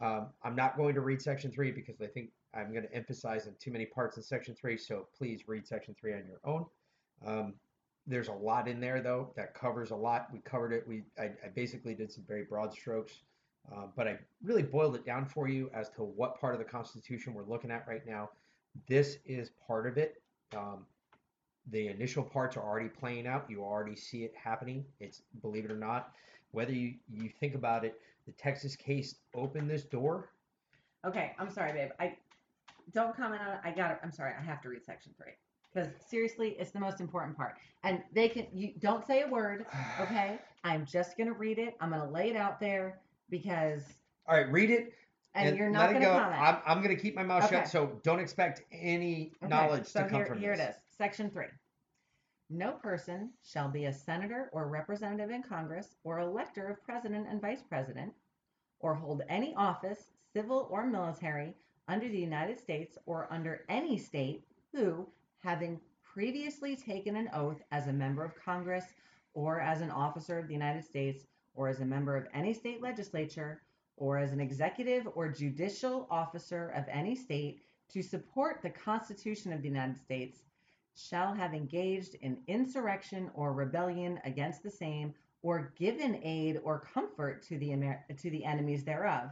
[0.01, 3.47] Um, I'm not going to read section three because I think I'm going to emphasize
[3.47, 4.77] on too many parts in section three.
[4.77, 6.65] So please read section three on your own.
[7.25, 7.53] Um,
[8.07, 10.27] there's a lot in there though that covers a lot.
[10.33, 10.87] We covered it.
[10.87, 13.13] We I, I basically did some very broad strokes,
[13.71, 16.65] uh, but I really boiled it down for you as to what part of the
[16.65, 18.29] Constitution we're looking at right now.
[18.87, 20.21] This is part of it.
[20.55, 20.85] Um,
[21.71, 23.45] the initial parts are already playing out.
[23.47, 24.85] You already see it happening.
[24.99, 26.11] It's believe it or not,
[26.51, 30.29] whether you, you think about it, the Texas case opened this door.
[31.05, 31.89] Okay, I'm sorry, babe.
[31.99, 32.15] I
[32.93, 33.59] don't comment on it.
[33.63, 33.99] I got it.
[34.03, 34.33] I'm sorry.
[34.39, 35.33] I have to read section three
[35.73, 37.55] because seriously, it's the most important part.
[37.83, 38.47] And they can.
[38.53, 39.65] You don't say a word.
[40.01, 40.39] Okay.
[40.63, 41.75] I'm just gonna read it.
[41.79, 42.99] I'm gonna lay it out there
[43.29, 43.81] because,
[44.27, 44.93] All right, read it
[45.35, 46.17] and, you're not it gonna go.
[46.17, 46.41] comment.
[46.41, 47.57] I'm, I'm going to keep my mouth Okay.
[47.57, 50.65] shut, so don't expect any Okay, knowledge so to come here, from here this.
[50.65, 50.75] it is.
[50.97, 51.45] Section three.
[52.51, 57.39] No person shall be a senator or representative in Congress or elector of president and
[57.39, 58.11] vice president
[58.79, 61.53] or hold any office, civil or military,
[61.87, 65.07] under the United States or under any state who,
[65.43, 68.85] having previously taken an oath as a member of Congress
[69.35, 72.81] or as an officer of the United States or as a member of any state
[72.81, 73.61] legislature
[73.95, 79.61] or as an executive or judicial officer of any state to support the Constitution of
[79.61, 80.41] the United States
[81.07, 87.41] shall have engaged in insurrection or rebellion against the same or given aid or comfort
[87.43, 89.29] to the Amer- to the enemies thereof.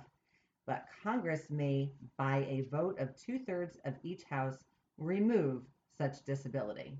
[0.65, 4.63] But Congress may by a vote of two-thirds of each house
[4.97, 5.63] remove
[5.97, 6.97] such disability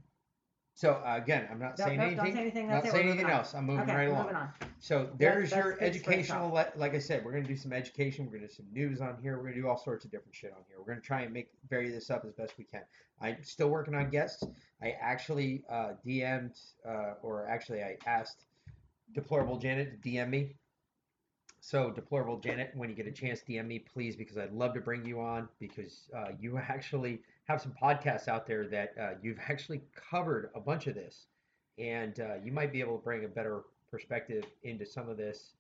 [0.77, 2.17] So uh, again, I'm not saying anything.
[2.17, 2.67] don't say anything.
[2.67, 2.91] not That's it.
[2.91, 3.31] saying anything on.
[3.31, 3.55] else.
[3.55, 4.21] I'm moving okay, right along.
[4.25, 4.49] moving on.
[4.77, 6.51] So there's that's your good educational.
[6.53, 8.27] le- Like I said, we're gonna do some education.
[8.27, 9.37] We're gonna do some news on here.
[9.37, 10.77] We're gonna do all sorts of different shit on here.
[10.77, 12.83] We're gonna try and make vary this up as best we can.
[13.19, 14.43] I'm still working on guests.
[14.79, 18.45] I actually uh, DM'd, uh, or actually I asked
[19.15, 20.53] Deplorable Janet to DM me.
[21.59, 24.79] So Deplorable Janet, when you get a chance, DM me please because I'd love to
[24.79, 29.40] bring you on because uh, you actually have some podcasts out there that uh, you've
[29.49, 31.28] actually covered a bunch of this,
[31.80, 35.53] and uh, you might be able to bring a better perspective into some of this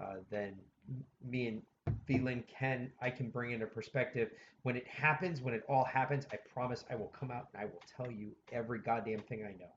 [0.00, 0.54] uh, than
[1.28, 1.62] me and
[2.08, 2.90] VLynn can.
[3.00, 4.30] I can bring in a perspective
[4.62, 6.26] when it happens, when it all happens.
[6.32, 9.52] I promise I will come out and I will tell you every goddamn thing I
[9.52, 9.70] know,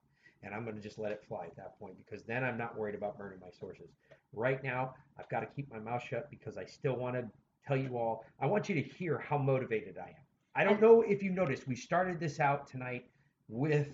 [0.44, 2.95] and I'm gonna just let it fly at that point because then I'm not worried
[2.95, 3.90] about burning my sources.
[4.34, 7.26] Right now, I've got to keep my mouth shut because I still want to
[7.68, 8.23] tell you all.
[8.40, 10.28] I want you to hear how motivated I am.
[10.55, 11.67] I don't know if you noticed.
[11.67, 13.05] We started this out tonight
[13.47, 13.88] with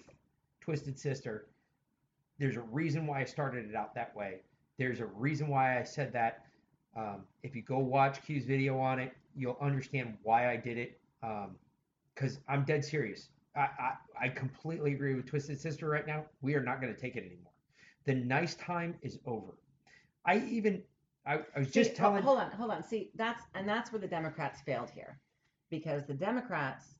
[0.61, 1.47] Twisted Sister.
[2.39, 4.41] There's a reason why I started it out that way.
[4.77, 6.45] There's a reason why I said that.
[6.97, 10.99] Um, if you go watch Q's video on it, you'll understand why I did it.
[12.13, 13.29] Because I'm dead serious.
[13.55, 16.25] I, I, I completely agree with Twisted Sister right now.
[16.41, 17.51] We are not going to take it anymore.
[18.05, 19.57] The nice time is over.
[20.25, 20.83] I even,
[21.25, 22.23] I, I was just oh, telling.
[22.23, 22.83] hold on, hold on.
[22.83, 25.19] See, that's and that's where the Democrats failed here,
[25.79, 26.95] because the Democrats,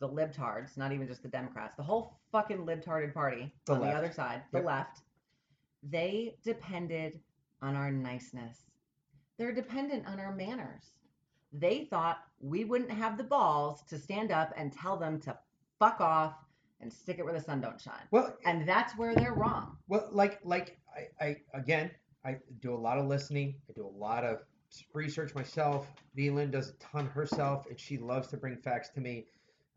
[0.00, 3.92] the libtards, not even just the Democrats, the whole fucking libtarded party The on left.
[3.92, 4.66] the other side, the Yep.
[4.66, 5.00] left,
[5.82, 7.20] they depended
[7.62, 8.58] on our niceness.
[9.38, 10.84] They're dependent on our manners.
[11.52, 15.38] They thought we wouldn't have the balls to stand up and tell them to
[15.78, 16.34] fuck off
[16.80, 18.06] and stick it where the sun don't shine.
[18.10, 19.76] Well, And that's where they're wrong.
[19.88, 21.90] Well, like like I, I again
[22.24, 23.54] I do a lot of listening.
[23.70, 24.40] I do a lot of
[24.92, 25.88] research myself.
[26.16, 29.26] VLynn does a ton herself, and she loves to bring facts to me.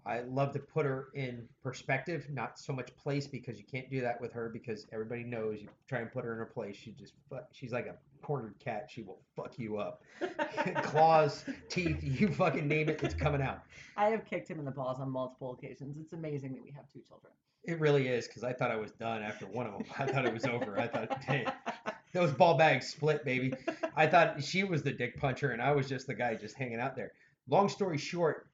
[0.06, 4.02] I love to put her in perspective, not so much place, because you can't do
[4.02, 6.76] that with her because everybody knows you try and put her in her place.
[6.76, 7.14] She just
[7.52, 7.96] she's like a
[8.26, 8.90] cornered cat.
[8.90, 10.02] She will fuck you up.
[10.84, 13.64] Claws, teeth, you fucking name it, it's coming out.
[13.98, 15.98] I have kicked him in the balls on multiple occasions.
[16.00, 17.34] It's amazing that we have two children.
[17.66, 19.84] It really is because I thought I was done after one of them.
[20.00, 20.80] I thought it was over.
[20.80, 21.46] I thought, hey,
[22.14, 23.54] those ball bags split, baby.
[23.96, 26.80] I thought she was the dick puncher and I was just the guy just hanging
[26.80, 27.12] out there.
[27.48, 28.48] Long story short,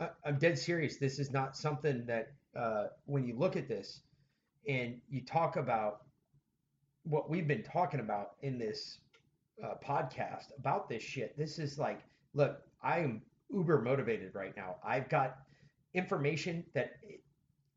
[0.00, 0.96] I, I'm dead serious.
[0.96, 4.00] This is not something that uh, when you look at this
[4.68, 6.02] and you talk about
[7.04, 8.98] what we've been talking about in this
[9.62, 12.00] uh, podcast about this shit, this is like,
[12.34, 14.76] look, I am uber motivated right now.
[14.84, 15.38] I've got
[15.94, 17.20] information that it,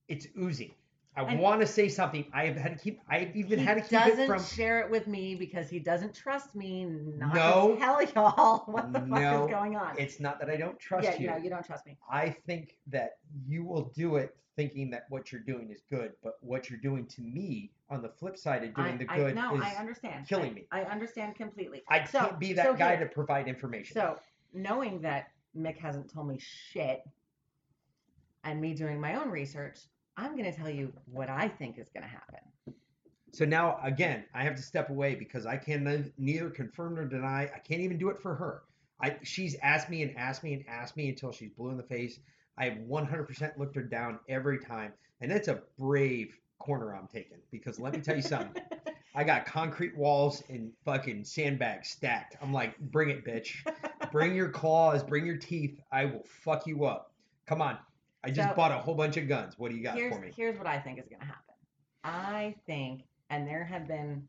[0.08, 0.72] it's oozing.
[1.16, 2.26] I want to say something.
[2.34, 3.00] I have had to keep.
[3.08, 4.44] I've even had to keep it from.
[4.44, 7.76] share it with me because he doesn't trust me not No.
[7.76, 9.96] to tell y'all what the fuck is going on.
[10.00, 11.26] It's not that I don't trust you.
[11.28, 11.98] yeah, no, you don't trust me.
[12.10, 13.18] I think that
[13.48, 17.06] you will do it thinking that what you're doing is good, but what you're doing
[17.08, 19.74] to me on the flip side of doing I, the I, good no, is I
[19.76, 20.28] understand.
[20.28, 20.68] killing I, me.
[20.72, 21.84] I understand completely.
[21.90, 23.94] I So- can't be that so guy here- to provide information.
[23.96, 24.18] So,
[24.54, 27.04] knowing that Mic hasn't told me shit
[28.44, 29.80] and me doing my own research,
[30.18, 32.40] I'm going to tell you what I think is going to happen.
[33.32, 37.06] So now again, I have to step away because I can ne- neither confirm nor
[37.06, 37.50] deny.
[37.54, 38.64] I can't even do it for her.
[39.02, 41.84] I she's asked me and asked me and asked me until she's blue in the
[41.84, 42.20] face.
[42.58, 47.40] I have 100% looked her down every time, and that's a brave corner I'm taking
[47.52, 48.62] because let me tell you something.
[49.16, 52.36] I got concrete walls and fucking sandbags stacked.
[52.42, 53.58] I'm like, bring it, bitch.
[54.12, 55.80] Bring your claws, bring your teeth.
[55.92, 57.12] I will fuck you up.
[57.46, 57.78] Come on.
[58.24, 59.58] I just So- bought a whole bunch of guns.
[59.60, 60.32] What do you got for me?
[60.36, 61.56] Here's what I think is going to happen.
[62.04, 64.28] I think, and there have been,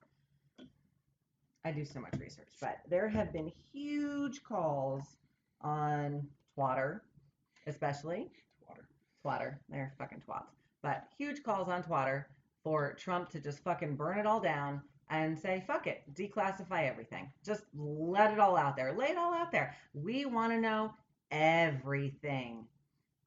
[1.65, 5.16] I do so much research, but there have been huge calls
[5.61, 7.01] on Twatter,
[7.66, 8.31] especially
[8.69, 8.89] Water.
[9.25, 9.59] Twatter.
[9.69, 10.51] They're fucking twats.
[10.83, 12.27] But huge calls on Twatter
[12.62, 17.31] for Trump to just fucking burn it all down and say, fuck it, declassify everything.
[17.45, 18.93] Just let it all out there.
[18.93, 19.75] Lay it all out there.
[19.95, 20.95] We want to know
[21.31, 22.66] everything.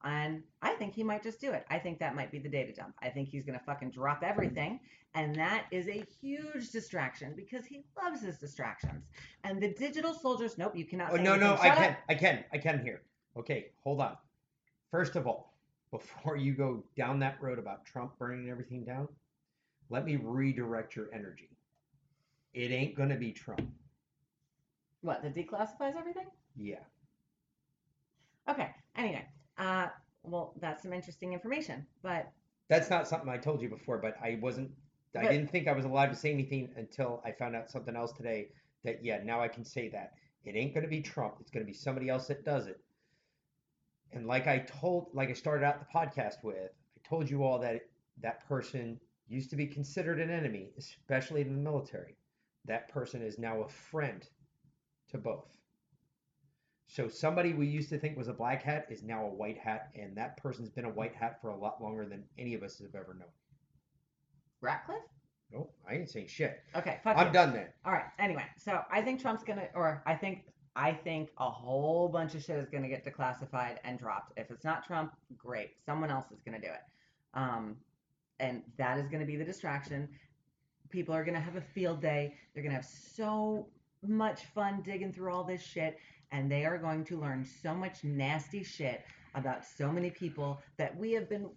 [0.04, 1.66] And I think he might just do it.
[1.70, 2.94] I think that might be the data dump.
[3.02, 4.80] I think he's going to fucking drop everything.
[5.14, 9.06] And that is a huge distraction because he loves his distractions.
[9.44, 11.40] And the digital soldiers, nope, you cannot Oh no, anything.
[11.40, 11.96] no, I Shut can.
[12.08, 13.02] I can, I can hear.
[13.36, 14.16] Okay, hold on.
[14.90, 15.54] First of all,
[15.90, 19.08] before you go down that road about Trump burning everything down,
[19.90, 21.48] let me redirect your energy.
[22.54, 23.66] It ain't gonna be Trump.
[25.00, 26.26] What, that declassifies everything?
[26.56, 26.80] Yeah.
[28.48, 28.70] Okay.
[28.96, 29.24] Anyway,
[29.58, 29.88] uh,
[30.22, 31.86] well, that's some interesting information.
[32.02, 32.30] But
[32.68, 34.70] That's not something I told you before, but I wasn't
[35.16, 38.12] I didn't think I was allowed to say anything until I found out something else
[38.12, 38.48] today
[38.84, 40.12] that yeah, now I can say that.
[40.44, 42.80] It ain't gonna be Trump, it's gonna be somebody else that does it.
[44.12, 47.58] And like I told like I started out the podcast with, I told you all
[47.60, 47.82] that
[48.20, 52.16] that person used to be considered an enemy, especially in the military.
[52.64, 54.26] That person is now a friend
[55.10, 55.56] to both.
[56.90, 59.90] So somebody we used to think was a black hat is now a white hat,
[59.94, 62.78] and that person's been a white hat for a lot longer than any of us
[62.78, 63.28] have ever known.
[64.62, 65.02] Ratcliffe?
[65.52, 66.62] Nope, I ain't saying shit.
[66.74, 67.66] Okay, fuck I'm done then.
[67.84, 68.06] All right.
[68.18, 70.46] Anyway, so I think Trump's gonna, or I think,
[70.76, 74.32] I think a whole bunch of shit is gonna get declassified and dropped.
[74.38, 75.76] If it's not Trump, great.
[75.84, 76.82] Someone else is gonna do it.
[77.34, 77.76] Um,
[78.40, 80.08] and that is gonna be the distraction.
[80.88, 82.34] People are gonna have a field day.
[82.54, 83.68] They're gonna have so
[84.02, 85.98] much fun digging through all this shit,
[86.32, 89.02] and they are going to learn so much nasty shit
[89.34, 91.48] about so many people that we have been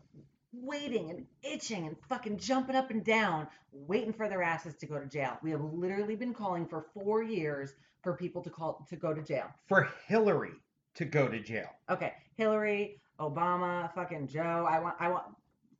[0.54, 5.00] waiting and itching and fucking jumping up and down, waiting for their asses to go
[5.00, 5.38] to jail.
[5.42, 7.74] We have literally been calling for four years
[8.04, 9.46] for people to call to go to jail.
[9.68, 10.54] For Hillary
[10.96, 11.70] to go to jail.
[11.90, 14.68] Okay, Hillary, Obama, fucking Joe.
[14.70, 15.26] I want, I want,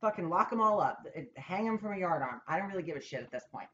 [0.00, 1.06] fucking lock them all up,
[1.36, 2.40] hang them from a yardarm.
[2.48, 3.68] I don't really give a shit at this point.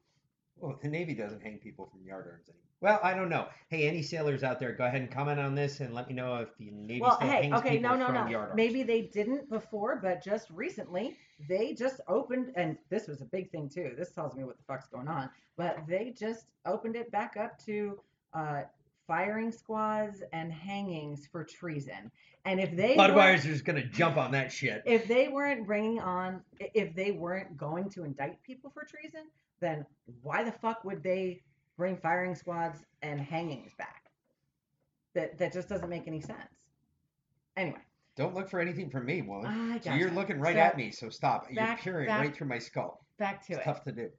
[0.57, 2.68] Well, the Navy doesn't hang people from yardarms anymore.
[2.81, 3.49] Well, I don't know.
[3.71, 6.37] Hey, any sailors out there, go ahead and comment on this and let me know
[6.37, 8.49] if the Navy well, still hey, hangs okay, people no, no, from no.
[8.55, 11.17] Maybe they didn't before, but just recently
[11.49, 13.95] they just opened, and this was a big thing too.
[13.97, 15.29] This tells me what the fuck's going on.
[15.57, 17.99] But they just opened it back up to
[18.33, 18.63] uh,
[19.09, 22.13] firing squads and hangings for treason.
[22.45, 24.83] And if they Budweiser's gonna jump on that shit.
[24.87, 29.25] if they weren't bringing on, if they weren't going to indict people for treason,
[29.61, 29.85] then
[30.23, 31.41] why the fuck would they
[31.79, 34.11] bring firing squads and hangings back?
[35.15, 36.53] That that just doesn't make any sense.
[37.57, 37.79] Anyway,
[38.17, 39.81] Don't look for anything from me, woman.
[39.83, 41.45] So you're looking right So, at me, so stop.
[41.55, 43.05] back- you're peering back- right through my skull.
[43.17, 43.65] Back to It's it.
[43.65, 44.11] tough to do.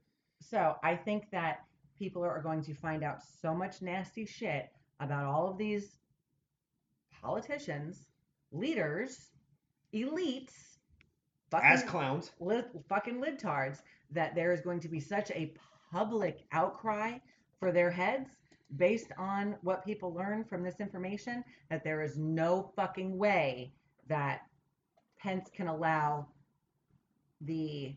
[0.42, 1.66] So I think that
[1.98, 4.72] people are going to find out so much nasty shit
[5.02, 6.00] about all of these
[7.22, 8.06] politicians,
[8.52, 9.32] leaders,
[9.94, 10.78] elites,
[11.54, 12.32] As fucking, clowns.
[12.40, 13.82] li- fucking libtards,
[14.12, 15.54] that there is going to be such a
[15.92, 17.18] public outcry
[17.60, 18.30] for their heads
[18.78, 23.74] based on what people learn from this information that there is no fucking way
[24.08, 24.42] that
[25.20, 26.28] Pence can allow
[27.42, 27.96] the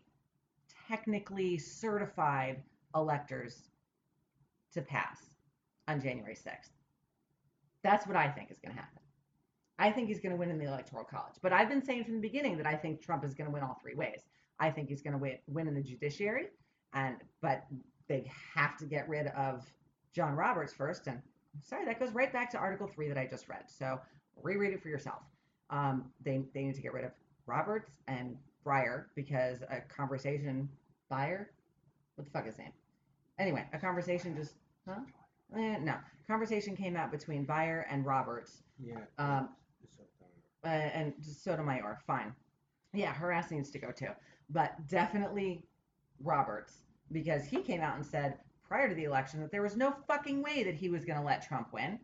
[0.87, 2.61] technically certified
[2.95, 3.69] electors
[4.73, 5.29] to pass
[5.87, 6.69] on January 6th.
[7.83, 8.99] That's what I think is going to happen.
[9.79, 11.35] I think he's going to win in the electoral college.
[11.41, 13.63] But I've been saying from the beginning that I think Trump is going to win
[13.63, 14.21] all three ways.
[14.59, 16.47] I think he's going to win, win in the judiciary,
[16.93, 17.63] and but
[18.07, 19.65] they have to get rid of
[20.13, 21.07] John Roberts first.
[21.07, 21.21] And
[21.61, 23.63] sorry, that goes right back to Article Three that I just read.
[23.67, 23.99] So
[24.41, 25.21] reread it for yourself.
[25.69, 27.11] Um, they they need to get rid of
[27.45, 30.69] Roberts and Breyer because a conversation
[31.11, 31.45] Breyer,
[32.15, 32.71] what the fuck is his name?
[33.39, 34.53] Anyway, a conversation just
[34.87, 34.99] huh?
[35.55, 35.95] Eh, no,
[36.27, 38.99] conversation came out between Breyer and Roberts Yeah.
[39.17, 39.49] um,
[40.63, 42.33] uh, and Sotomayor, fine.
[42.93, 44.09] Yeah, harass needs to go too.
[44.49, 45.65] But definitely
[46.23, 49.93] Roberts, because he came out and said prior to the election that there was no
[50.07, 51.99] fucking way that he was going to let Trump win.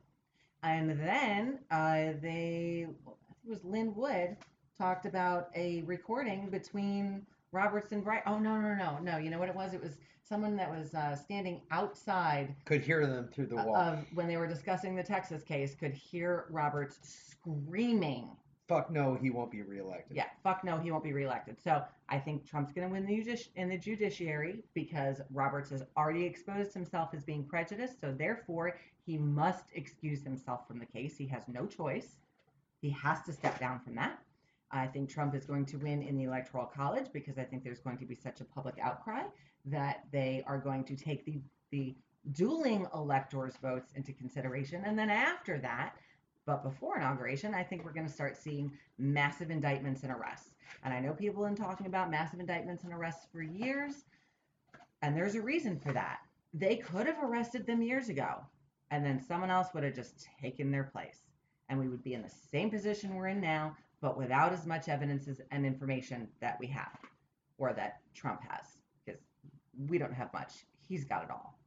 [0.64, 4.36] And then uh, they, I think it was Lin Wood,
[4.78, 8.22] talked about a recording between Roberts and Breyer.
[8.26, 9.18] Oh, no, no, no, no.
[9.18, 9.74] You know what it was?
[9.74, 13.76] It was someone that was uh, standing outside Could hear them through the wall.
[13.76, 18.30] of when they were discussing the Texas case, could hear Roberts screaming
[18.70, 20.16] Fuck no, he won't be reelected.
[20.16, 21.58] yeah, fuck no, he won't be reelected.
[21.62, 25.84] So I think Trump's going to win the judici- in the judiciary because Roberts has
[25.98, 28.00] already exposed himself as being prejudiced.
[28.00, 31.18] So therefore, he must excuse himself from the case.
[31.18, 32.18] He has no choice.
[32.80, 34.20] He has to step down from that.
[34.72, 37.80] I think Trump is going to win in the electoral college because I think there's
[37.80, 39.24] going to be such a public outcry
[39.66, 41.42] that they are going to take the
[41.72, 41.96] the
[42.34, 45.96] dueling electors' votes into consideration, and then after that,
[46.50, 50.50] but before inauguration, I think we're going to start seeing massive indictments and arrests.
[50.84, 54.06] And I know people have been talking about massive indictments and arrests for years,
[55.04, 56.22] and there's a reason for that.
[56.56, 58.38] They could have arrested them years ago,
[58.90, 61.20] and then someone else would have just taken their place.
[61.70, 64.90] And we would be in the same position we're in now, but without as much
[64.90, 66.98] evidence and information that we have,
[67.60, 68.66] or that Trump has,
[69.06, 69.22] because
[69.88, 70.66] we don't have much.
[70.88, 71.59] He's got it all.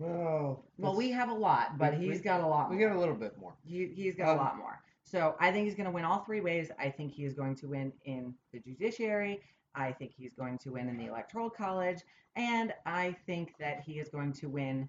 [0.00, 2.88] Well, Well, we have a lot, but we- he's got a lot we more.
[2.88, 3.54] got a little bit more.
[3.64, 4.82] He, he's got Um, a lot more.
[5.04, 6.70] So I think he's going to win all three ways.
[6.78, 9.42] I think he is going to win in the judiciary.
[9.74, 12.00] I think he's going to win in the electoral college.
[12.36, 14.88] And I think that he is going to win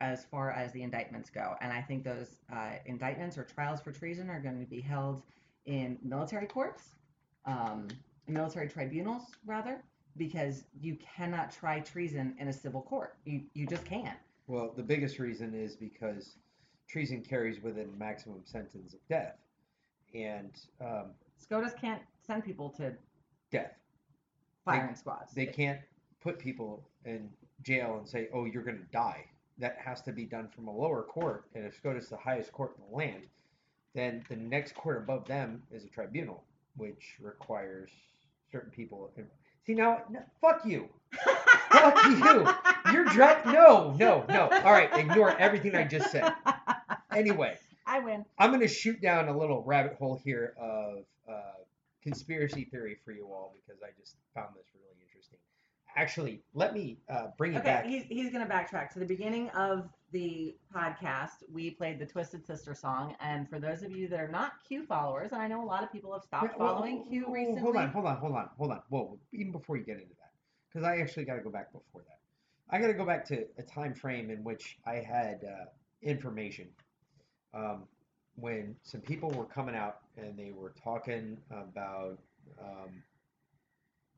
[0.00, 1.54] as far as the indictments go.
[1.60, 5.22] And I think those uh, indictments or trials for treason are going to be held
[5.66, 6.94] in military courts,
[7.44, 7.88] um,
[8.26, 9.82] military tribunals, rather,
[10.16, 13.16] because you cannot try treason in a civil court.
[13.24, 14.18] You, you just can't.
[14.46, 16.36] Well, the biggest reason is because
[16.88, 19.36] treason carries with it a maximum sentence of death,
[20.14, 21.06] and um,
[21.38, 22.94] SCOTUS can't send people to
[23.50, 23.74] death.
[24.64, 25.32] firing squads.
[25.34, 25.80] They can't
[26.22, 27.28] put people in
[27.62, 29.24] jail and say, "Oh, you're going to die."
[29.58, 32.52] That has to be done from a lower court, and if SCOTUS is the highest
[32.52, 33.22] court in the land,
[33.94, 36.44] then the next court above them is a tribunal,
[36.76, 37.90] which requires
[38.52, 39.10] certain people.
[39.66, 40.88] See now, no, fuck you,
[41.70, 42.48] fuck you.
[42.92, 43.46] You're drunk.
[43.46, 44.48] No, no, no.
[44.48, 46.32] All right, ignore everything I just said.
[47.12, 48.24] Anyway, I win.
[48.38, 51.40] I'm going to shoot down a little rabbit hole here of uh,
[52.02, 54.75] conspiracy theory for you all because I just found this.
[55.96, 57.86] Actually, let me uh, bring you Okay, back.
[57.86, 58.90] he's, he's going to backtrack.
[58.90, 63.16] To the beginning of the podcast, we played the Twisted Sister song.
[63.18, 65.82] And for those of you that are not Q followers, and I know a lot
[65.82, 67.62] of people have stopped following Q recently.
[67.62, 68.82] Hold on, hold on, hold on, hold on.
[68.90, 70.32] Whoa, even before you get into that,
[70.70, 72.18] because I actually got to go back before that.
[72.68, 75.64] I got to go back to a time frame in which I had uh,
[76.02, 76.68] information
[77.54, 77.84] um,
[78.34, 82.18] when some people were coming out and they were talking about
[82.60, 83.02] um,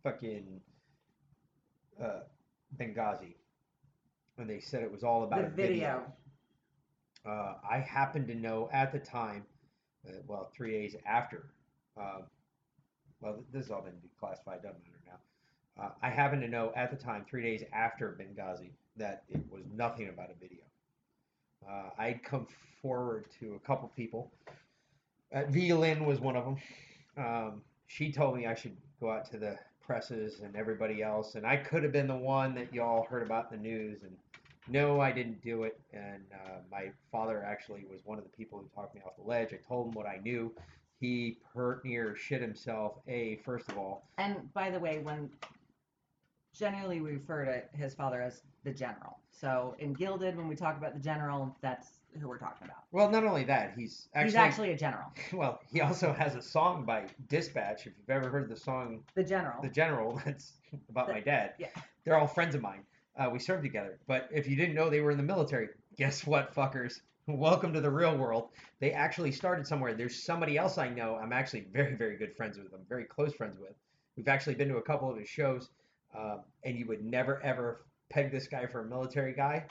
[0.02, 0.60] fucking
[2.02, 2.20] uh,
[2.76, 3.34] Benghazi,
[4.38, 5.66] and they said it was all about the a video.
[5.66, 6.02] video.
[7.26, 9.44] Uh, I happened to know at the time,
[10.08, 11.46] uh, well, three days after,
[12.00, 12.20] uh,
[13.20, 15.82] well, this has all been declassified, doesn't matter now.
[15.82, 19.64] Uh, I happened to know at the time, three days after Benghazi, that it was
[19.74, 20.62] nothing about a video.
[21.68, 22.46] Uh, I'd come
[22.80, 24.32] forward to a couple people.
[25.34, 26.56] Uh, VLynn was one of them.
[27.16, 29.58] Um, she told me I should go out to the
[29.88, 33.50] presses and everybody else, and I could have been the one that y'all heard about
[33.50, 34.02] in the news.
[34.02, 34.14] And
[34.68, 35.80] no, I didn't do it.
[35.94, 39.26] And uh, my father actually was one of the people who talked me off the
[39.26, 39.48] ledge.
[39.54, 40.52] I told him what I knew.
[41.00, 42.98] He hurt near shit himself.
[43.08, 45.30] A first of all, And by the way, when
[46.54, 49.18] generally we refer to his father as the general.
[49.30, 51.88] So in Guilded, when we talk about the general, that's
[52.20, 52.84] who we're talking about.
[52.90, 55.12] well, not only that, he's actually, He's actually a general.
[55.32, 57.86] well, he also has a song by Dispatch.
[57.86, 59.62] If you've ever heard the song The general.
[59.62, 60.54] The General, that's
[60.88, 61.54] about The- my dad.
[61.58, 61.68] yeah.
[62.04, 62.80] They're all friends of mine.
[63.16, 63.98] Uh, we served together.
[64.06, 67.00] But if you didn't know they were in the military, guess what, fuckers?
[67.26, 68.48] Welcome to the real world.
[68.80, 69.92] They actually started somewhere.
[69.92, 71.16] There's somebody else I know.
[71.16, 72.72] I'm actually very, very good friends with.
[72.72, 73.74] I'm very close friends with.
[74.16, 75.68] We've actually been to a couple of his shows,
[76.16, 79.64] uh, and you would never ever peg this guy for a military guy.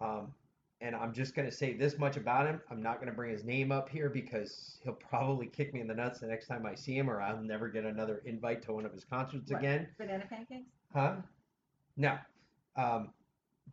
[0.00, 0.32] Um,
[0.80, 2.60] and I'm just going to say this much about him.
[2.70, 5.88] I'm not going to bring his name up here because he'll probably kick me in
[5.88, 8.72] the nuts the next time I see him, or I'll never get another invite to
[8.72, 9.58] one of his concerts What?
[9.58, 9.88] again.
[9.98, 10.68] Banana pancakes?
[10.94, 11.16] Huh?
[11.96, 12.16] No.
[12.76, 13.10] Um,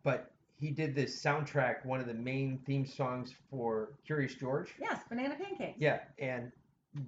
[0.02, 4.70] but he did this soundtrack, one of the main theme songs for Curious George.
[4.80, 5.76] Yes, banana pancakes.
[5.78, 6.50] Yeah, and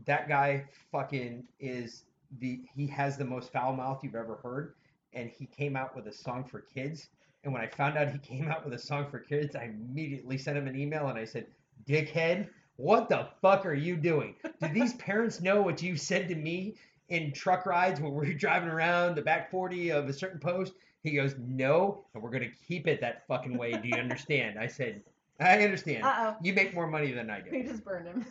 [0.07, 2.05] that guy fucking is
[2.41, 4.75] the he has the most foul mouth you've ever heard,
[5.13, 7.09] and he came out with a song for kids.
[7.45, 10.39] And when I found out he came out with a song for kids, I immediately
[10.39, 11.47] sent him an email and I said,
[11.87, 14.35] "Dickhead, what the fuck are you doing?
[14.61, 16.75] Do these parents know what you said to me
[17.09, 20.75] in truck rides when we were driving around the back 40 of a certain post?"
[21.03, 23.73] He goes, "No, and we're gonna keep it that fucking way.
[23.73, 25.03] Do you understand?" I said,
[25.41, 26.05] "I understand.
[26.05, 26.37] Uh-oh.
[26.43, 28.27] You make more money than I do." We just burned him.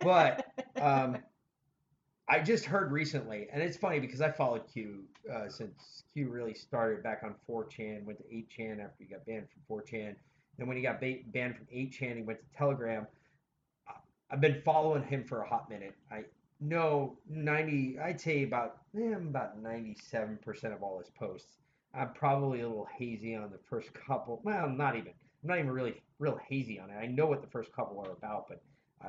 [0.00, 0.46] But
[0.80, 1.18] um,
[2.30, 6.54] I just heard recently, and it's funny because I followed Q uh, since Q really
[6.54, 10.14] started back on 4chan, went to 8chan after he got banned from 4chan.
[10.56, 13.04] Then when he got ba- banned from 8chan, he went to Telegram.
[14.30, 15.96] I've been following him for a hot minute.
[16.12, 16.22] I
[16.60, 21.56] know 90, I'd say about eh, about 97% of all his posts.
[21.94, 24.40] I'm probably a little hazy on the first couple.
[24.44, 25.14] Well, not even.
[25.42, 26.94] I'm not even really real hazy on it.
[26.94, 28.62] I know what the first couple are about, but
[29.02, 29.08] I,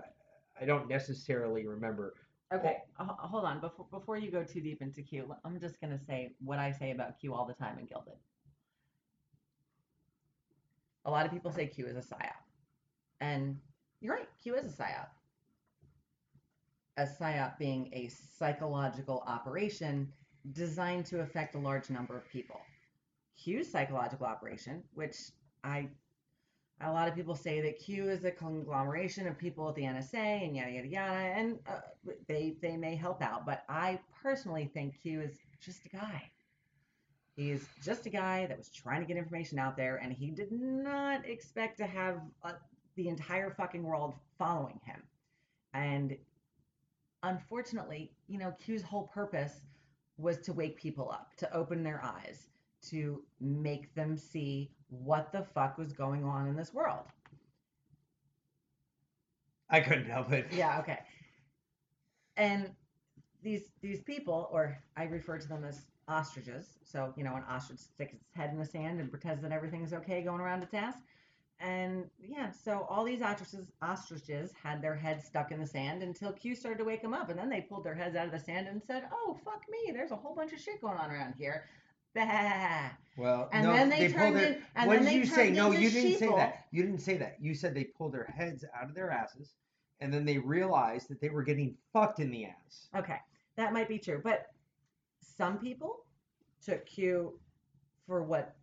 [0.60, 2.15] I don't necessarily remember.
[2.53, 3.61] Okay, hold on.
[3.61, 6.91] Before before you go too deep into Q, I'm just gonna say what I say
[6.91, 8.18] about Q all the time in Guilded.
[11.06, 12.36] A lot of people say Q is a psyop,
[13.22, 13.57] and
[14.02, 14.28] you're right.
[14.44, 15.07] Q is a psyop.
[16.98, 20.11] A psyop being a psychological operation
[20.52, 22.60] designed to affect a large number of people.
[23.38, 25.15] Q's psychological operation, which
[25.64, 25.88] I
[26.84, 30.45] a lot of people say that Q is a conglomeration of people at the NSA
[30.45, 31.82] and yada yada yada, and uh,
[32.28, 36.30] they they may help out, but I personally think Q is just a guy.
[37.36, 40.52] He's just a guy that was trying to get information out there, and he did
[40.52, 42.53] not expect to have uh,
[42.95, 45.02] the entire fucking world following him.
[45.74, 46.18] And
[47.24, 49.62] unfortunately, you know, Q's whole purpose
[50.18, 52.48] was to wake people up, to open their eyes,
[52.90, 57.05] to make them see what the fuck was going on in this world.
[59.69, 60.47] I couldn't help it.
[60.51, 60.99] Yeah, okay.
[62.38, 62.72] And
[63.43, 66.77] these these people, or I refer to them as ostriches.
[66.84, 69.93] So you know, an ostrich sticks its head in the sand and pretends that everything's
[69.93, 70.95] okay going around its ass.
[71.59, 76.34] and yeah, so all these ostriches, ostriches had their heads stuck in the sand until
[76.34, 78.39] Q started to wake them up, and then they pulled their heads out of the
[78.39, 81.35] sand and said, "Oh fuck me, there's a whole bunch of shit going on around
[81.38, 81.65] here."
[82.16, 84.46] Well, And no, then they pulled turned their.
[84.54, 85.52] in- and what then did they you say?
[85.52, 86.66] No, you didn't say that.
[86.72, 87.38] You didn't say that.
[87.40, 89.54] You said they pulled their heads out of their asses,
[90.00, 92.88] and then they realized that they were getting fucked in the ass.
[92.96, 93.18] Okay,
[93.58, 94.48] that might be true, but
[95.20, 96.06] some people
[96.64, 97.40] took Q
[98.08, 98.56] for what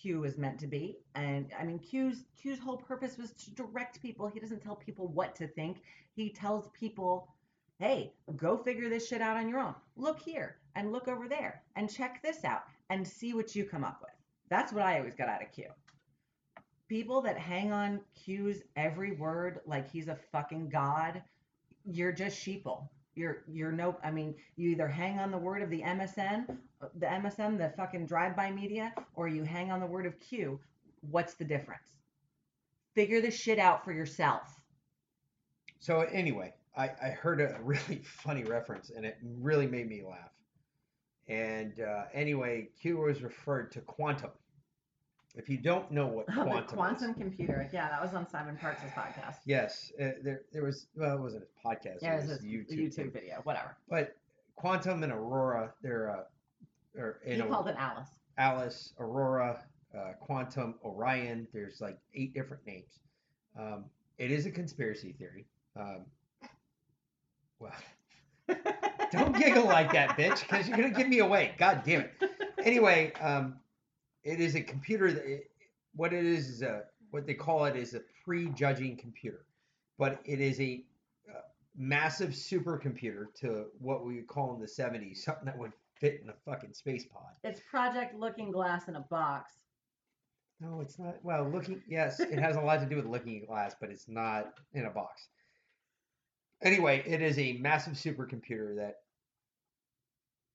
[0.00, 4.00] Q is meant to be, and I mean Q's Q's whole purpose was to direct
[4.00, 4.28] people.
[4.28, 5.82] He doesn't tell people what to think.
[6.14, 7.34] He tells people,
[7.78, 9.74] "Hey, go figure this shit out on your own.
[9.96, 13.84] Look here and look over there and check this out and see what you come
[13.84, 14.10] up with."
[14.48, 15.66] That's what I always got out of Q.
[16.88, 21.22] People that hang on Q's every word like he's a fucking god,
[21.84, 22.88] you're just sheeple.
[23.14, 23.96] You're you're no.
[24.02, 26.46] I mean, you either hang on the word of the MSN,
[26.94, 30.60] the MSM, the fucking drive-by media, or you hang on the word of Q.
[31.10, 31.88] What's the difference?
[32.94, 34.60] Figure this shit out for yourself.
[35.80, 40.30] So anyway, I, I heard a really funny reference, and it really made me laugh.
[41.28, 44.30] And uh, anyway, Q was referred to quantum.
[45.34, 47.68] If you don't know what Oh, quantum quantum is, computer.
[47.72, 49.36] Yeah, that was on Simon Parkes' podcast.
[49.44, 52.38] yes, uh, there there was well, it wasn't a podcast, Yeah, it it was was
[52.44, 53.10] a a YouTube, YouTube, thing.
[53.12, 53.76] video, whatever.
[53.88, 54.16] But
[54.56, 58.08] quantum and aurora, they're uh, or you called it Alice.
[58.38, 59.60] Alice, Aurora,
[59.96, 61.46] uh, Quantum, Orion.
[61.52, 62.98] There's like eight different names.
[63.58, 63.84] Um,
[64.16, 65.44] it is a conspiracy theory.
[65.76, 66.06] Um,
[67.60, 67.72] well,
[69.10, 71.54] don't giggle like that, bitch, because you're gonna give me away.
[71.58, 72.12] God damn it.
[72.64, 73.56] Anyway, um,
[74.24, 75.12] it is a computer.
[75.12, 75.50] That it,
[75.94, 79.44] what it is is a what they call it is a pre-judging computer,
[79.98, 80.84] but it is a
[81.28, 81.40] uh,
[81.76, 86.28] massive supercomputer to what we would call in the 70s something that would fit in
[86.28, 87.32] a fucking space pod.
[87.44, 89.52] It's Project Looking Glass in a box.
[90.60, 91.16] No, it's not.
[91.22, 94.54] Well, looking, yes, it has a lot to do with looking glass, but it's not
[94.74, 95.28] in a box.
[96.62, 98.96] Anyway, it is a massive supercomputer that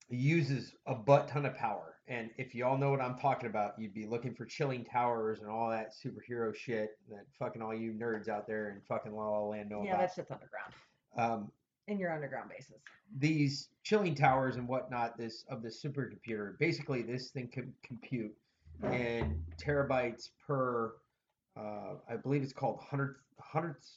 [0.10, 1.96] uses a butt ton of power.
[2.08, 5.40] And if you all know what I'm talking about, you'd be looking for chilling towers
[5.40, 9.30] and all that superhero shit that fucking all you nerds out there in fucking La
[9.30, 10.00] La Land know yeah, about.
[10.02, 10.74] that shit's underground.
[11.16, 11.52] Um,
[11.88, 12.82] In your underground bases.
[13.18, 18.34] these chilling towers and whatnot this of this supercomputer basically this thing can compute
[18.92, 20.94] in terabytes per
[21.56, 23.92] uh, i believe it's called hundredths hundredths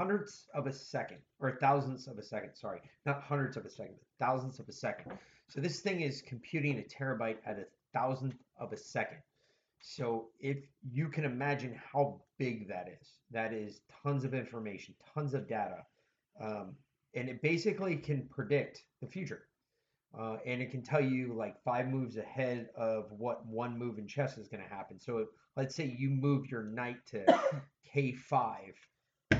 [0.00, 3.94] hundredths of a second or thousandths of a second sorry not hundreds of a second
[3.98, 5.12] but thousandths of a second
[5.48, 9.18] so this thing is computing a terabyte at a thousandth of a second
[9.80, 10.58] so if
[10.90, 15.84] you can imagine how big that is that is tons of information tons of data
[16.40, 16.74] um,
[17.14, 19.42] and it basically can predict the future.
[20.18, 24.08] Uh, and it can tell you like five moves ahead of what one move in
[24.08, 24.98] chess is going to happen.
[24.98, 27.24] So if, let's say you move your knight to
[27.94, 28.56] k5,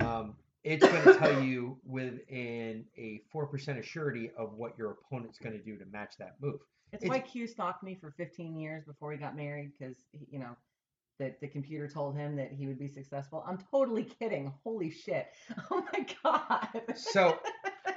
[0.00, 5.38] um, it's going to tell you within a 4% of surety of what your opponent's
[5.38, 6.60] going to do to match that move.
[6.92, 9.96] It's, It's- why Q stalked me for 15 years before he got married because,
[10.30, 10.56] you know,
[11.18, 13.44] the, the computer told him that he would be successful.
[13.46, 14.52] I'm totally kidding.
[14.64, 15.28] Holy shit.
[15.70, 16.82] Oh my God.
[16.96, 17.38] So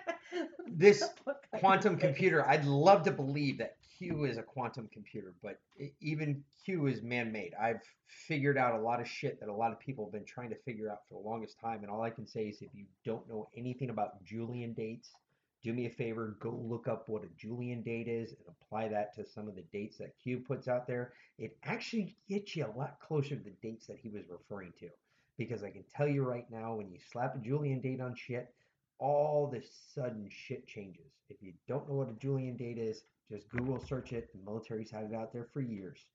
[0.67, 1.03] this
[1.59, 5.59] quantum computer, I'd love to believe that Q is a quantum computer, but
[6.01, 7.53] even Q is man-made.
[7.59, 10.49] I've figured out a lot of shit that a lot of people have been trying
[10.49, 12.85] to figure out for the longest time, and all I can say is if you
[13.05, 15.11] don't know anything about Julian dates,
[15.63, 19.15] do me a favor, go look up what a Julian date is and apply that
[19.15, 21.13] to some of the dates that Q puts out there.
[21.37, 24.89] It actually gets you a lot closer to the dates that he was referring to.
[25.37, 28.53] Because I can tell you right now, when you slap a Julian date on shit,
[28.99, 29.61] all a
[29.95, 31.11] sudden shit changes.
[31.29, 34.31] If you don't know what a Julian date is, just Google search it.
[34.33, 36.05] The military's had it out there for years.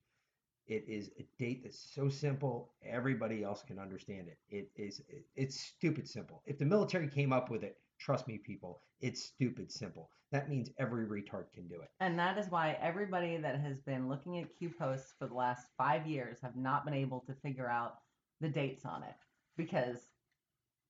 [0.66, 4.38] It is a date that's so simple, everybody else can understand it.
[4.50, 5.00] It is
[5.34, 6.42] it's stupid simple.
[6.44, 10.10] If the military came up with it, trust me people, it's stupid simple.
[10.30, 11.88] That means every retard can do it.
[12.00, 15.68] And that is why everybody that has been looking at Q posts for the last
[15.78, 17.94] five years have not been able to figure out
[18.42, 19.16] the dates on it
[19.56, 20.08] because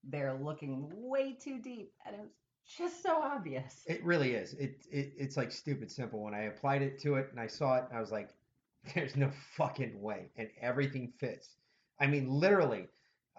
[0.03, 3.83] they're looking way too deep and it's just so obvious.
[3.87, 4.55] It really is.
[4.55, 6.23] It, it it's like stupid simple.
[6.23, 8.31] When I applied it to it and I saw it, I was like,
[8.95, 11.57] "There's no fucking way," and everything fits.
[12.01, 12.89] I mean, literally,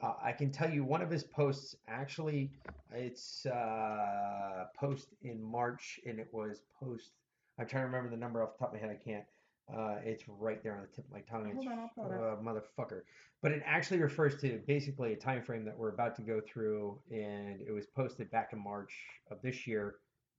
[0.01, 1.75] uh, I can tell you one of his posts.
[1.87, 2.51] Actually,
[2.91, 7.11] it's uh, post in March, and it was post.
[7.57, 8.97] I'm trying to remember the number off the top of my head.
[8.99, 9.25] I can't.
[9.75, 11.51] Uh, it's right there on the tip of my tongue.
[11.53, 13.01] Hold It's on, I'll pull it uh, motherfucker.
[13.41, 16.99] But it actually refers to basically a time frame that we're about to go through,
[17.11, 18.93] and it was posted back in March
[19.31, 19.95] of this year.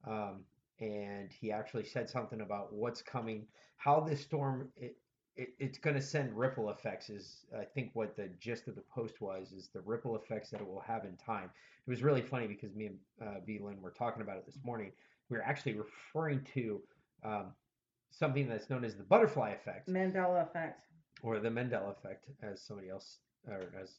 [0.07, 0.45] Um,
[0.81, 3.47] and he actually said something about what's coming,
[3.77, 4.97] how this storm it,
[5.37, 7.09] it, it's going to send ripple effects.
[7.11, 10.61] Is I think what the gist of the post was is the ripple effects that
[10.61, 11.51] it will have in time.
[11.87, 14.93] It was really funny because me and uh, Lynn were talking about it this morning.
[15.29, 16.81] We were actually referring to
[17.25, 17.47] um,
[18.11, 20.87] something that's known as the butterfly effect Mandela effect.
[21.23, 23.97] or the Mandela effect, as somebody else or as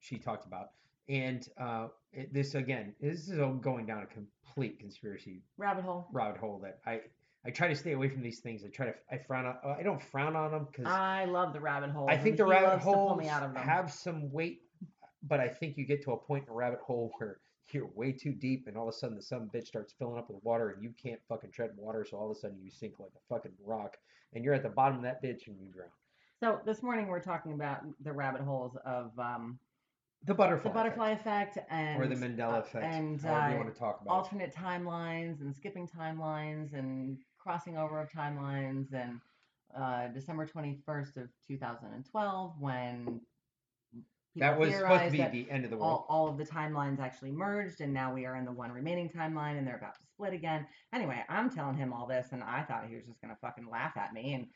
[0.00, 0.70] she talked about.
[1.08, 6.08] And uh, it, this again, this is all going down a complete conspiracy Rabbit hole.
[6.12, 7.00] rabbit hole that I
[7.46, 8.62] I try to stay away from these things.
[8.64, 11.60] I try to I frown on I don't frown on them because I love the
[11.60, 12.08] rabbit hole.
[12.10, 13.62] I think the rabbit loves to pull holes me out of them.
[13.62, 14.62] have some weight,
[15.22, 17.38] but I think you get to a point in a rabbit hole where
[17.74, 20.30] you're way too deep, and all of a sudden the some bitch starts filling up
[20.30, 22.94] with water, and you can't fucking tread water, so all of a sudden you sink
[22.98, 23.96] like a fucking rock,
[24.34, 25.88] and you're at the bottom of that bitch and you drown.
[26.40, 29.58] So this morning we're talking about the rabbit holes of um,
[30.24, 33.72] The butterfly, the butterfly effect, and or the Mandela uh, effect, and uh, you want
[33.72, 39.20] to talk about alternate timelines and skipping timelines and crossing over of timelines and
[39.76, 43.20] uh, December 21st of 2012 when
[44.38, 45.90] people That was supposed to be the end of the world.
[45.90, 49.08] all, all of the timelines actually merged and now we are in the one remaining
[49.08, 50.66] timeline and they're about to split again.
[50.92, 53.68] Anyway, I'm telling him all this and I thought he was just going to fucking
[53.70, 54.46] laugh at me and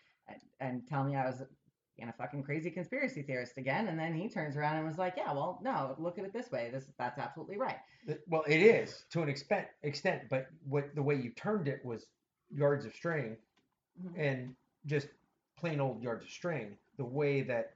[0.61, 1.43] and, tell me I was
[1.97, 5.15] being a fucking crazy conspiracy theorist again and then he turns around and was like,
[5.17, 6.71] "Yeah, well, no, look at it this way.
[6.73, 7.77] This that's absolutely right."
[8.29, 12.07] Well, it is to an extent, extent, but what the way you termed it was
[12.51, 13.37] yards of string,
[14.03, 14.19] Mhm.
[14.19, 14.57] and
[14.87, 15.09] just
[15.59, 16.79] plain old yards of string.
[16.97, 17.75] The way that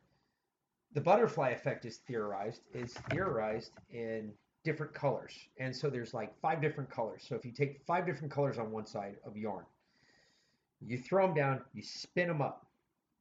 [0.97, 4.33] the butterfly effect is theorized is theorized in
[4.65, 7.23] different colors, and so there's like five different colors.
[7.29, 9.67] So if you take five different colors on one side of yarn,
[10.81, 12.65] you throw them down, you spin them up.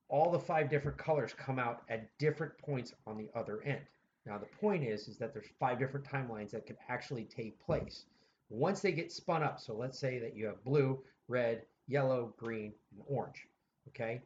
[0.08, 3.82] All the five different colors come out at different points on the other end.
[4.26, 8.06] Now the point is, is that there's five different timelines that could actually take place.
[8.48, 10.98] Once they get spun up, so let's say that you have blue,
[11.28, 13.50] red, yellow, green, and orange,
[13.90, 14.22] okay?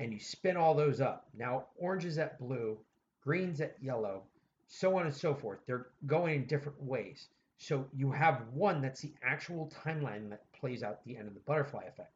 [0.00, 1.28] And you spin all those up.
[1.36, 2.78] Now orange is at blue,
[3.22, 4.22] green's at yellow,
[4.66, 5.58] so on and so forth.
[5.66, 7.28] They're going in different ways.
[7.58, 11.40] So you have one that's the actual timeline that plays out the end of the
[11.40, 12.14] butterfly effect.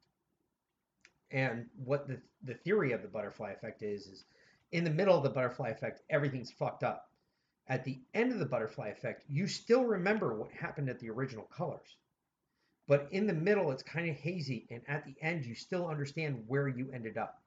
[1.31, 4.24] And what the, the theory of the butterfly effect is, is
[4.73, 7.11] in the middle of the butterfly effect, everything's fucked up.
[7.69, 11.44] At the end of the butterfly effect, you still remember what happened at the original
[11.55, 11.97] colors.
[12.89, 14.66] But in the middle, it's kind of hazy.
[14.70, 17.43] And at the end, you still understand where you ended up.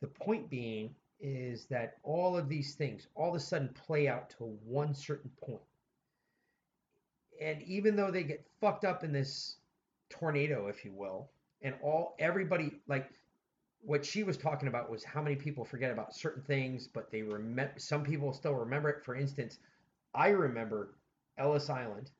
[0.00, 4.30] The point being is that all of these things all of a sudden play out
[4.30, 5.60] to one certain point.
[7.40, 9.56] And even though they get fucked up in this
[10.08, 11.30] tornado, if you will,
[11.62, 13.10] and all everybody like
[13.82, 17.22] what she was talking about was how many people forget about certain things, but they
[17.22, 17.72] remember.
[17.78, 19.04] Some people still remember it.
[19.04, 19.58] For instance,
[20.14, 20.94] I remember
[21.38, 22.10] Ellis Island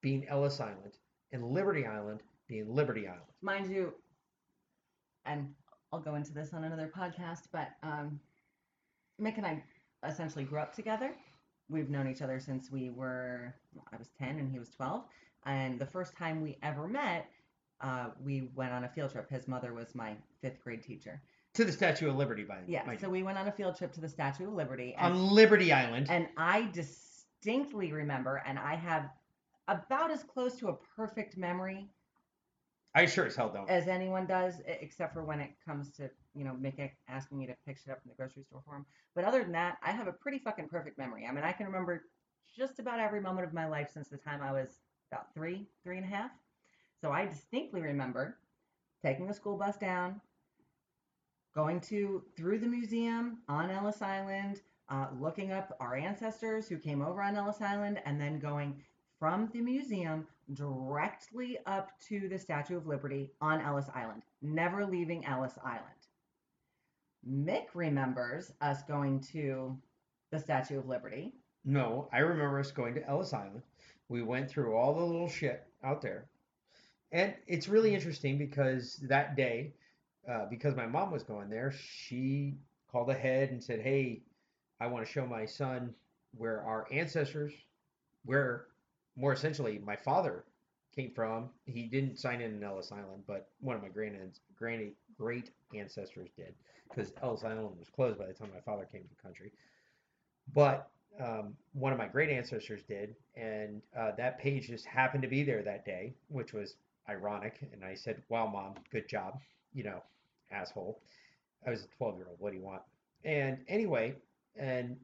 [0.00, 0.96] being Ellis Island
[1.32, 3.22] and Liberty Island being Liberty Island.
[3.42, 3.92] mind you,
[5.26, 5.54] and
[5.92, 8.20] I'll go into this on another podcast, but um,
[9.18, 9.62] Mic and I
[10.06, 11.12] essentially grew up together.
[11.68, 13.54] We've known each other since we were,
[13.92, 15.02] I was 10 and he was 12.
[15.46, 17.26] And the first time we ever met,
[17.80, 19.30] uh, we went on a field trip.
[19.30, 21.20] His mother was my fifth grade teacher.
[21.54, 22.82] To the Statue of Liberty, by the way.
[22.86, 24.94] Yeah, so we went on a field trip to the Statue of Liberty.
[24.96, 26.06] And on Liberty Island.
[26.08, 29.10] and I distinctly remember, and I have
[29.66, 31.88] about as close to a perfect memory
[32.94, 33.70] I sure as hell don't.
[33.70, 37.54] as anyone does, except for when it comes to you know Mic asking me to
[37.66, 38.86] pick shit up from the grocery store for him.
[39.14, 41.26] But other than that, I have a pretty fucking perfect memory.
[41.26, 42.04] I mean, I can remember
[42.56, 44.80] just about every moment of my life since the time I was
[45.10, 46.30] about three, three and a half.
[47.00, 48.36] So I distinctly remember
[49.02, 50.20] taking the school bus down,
[51.54, 57.02] going to through the museum on Ellis Island, uh, looking up our ancestors who came
[57.02, 58.82] over on Ellis Island, and then going
[59.18, 65.24] from the museum directly up to the Statue of Liberty on Ellis Island, never leaving
[65.24, 65.84] Ellis Island.
[67.24, 69.76] Mic remembers us going to
[70.30, 71.34] the Statue of Liberty.
[71.64, 73.62] No, I remember us going to Ellis Island.
[74.08, 76.26] We went through all the little shit out there.
[77.12, 79.74] And it's really interesting because that day,
[80.28, 82.54] uh, because my mom was going there, she
[82.90, 84.22] called ahead and said, Hey,
[84.80, 85.94] I want to show my son
[86.36, 87.52] where our ancestors,
[88.24, 88.66] where
[89.16, 90.44] more essentially my father
[90.94, 91.50] came from.
[91.66, 94.16] He didn't sign in in Ellis Island, but one of my grand,
[94.56, 96.54] grand, great ancestors did
[96.88, 99.52] because Ellis Island was closed by the time my father came to the country.
[100.52, 105.28] But um, one of my great ancestors did, and uh, that page just happened to
[105.28, 106.76] be there that day, which was
[107.08, 107.58] ironic.
[107.72, 109.40] And I said, "Wow, mom, good job,"
[109.72, 110.02] you know,
[110.50, 111.00] asshole.
[111.66, 112.40] I was a 12 year old.
[112.40, 112.82] What do you want?
[113.24, 114.14] And anyway,
[114.56, 114.96] and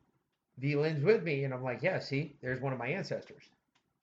[0.60, 3.50] VLynn's with me, and I'm like, "Yeah, see, there's one of my ancestors."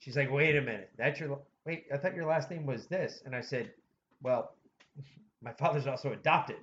[0.04, 1.86] She's like, "Wait a minute, that's your wait?
[1.94, 3.72] I thought your last name was this." And I said,
[4.22, 4.56] "Well,
[5.42, 6.58] my father's also adopted."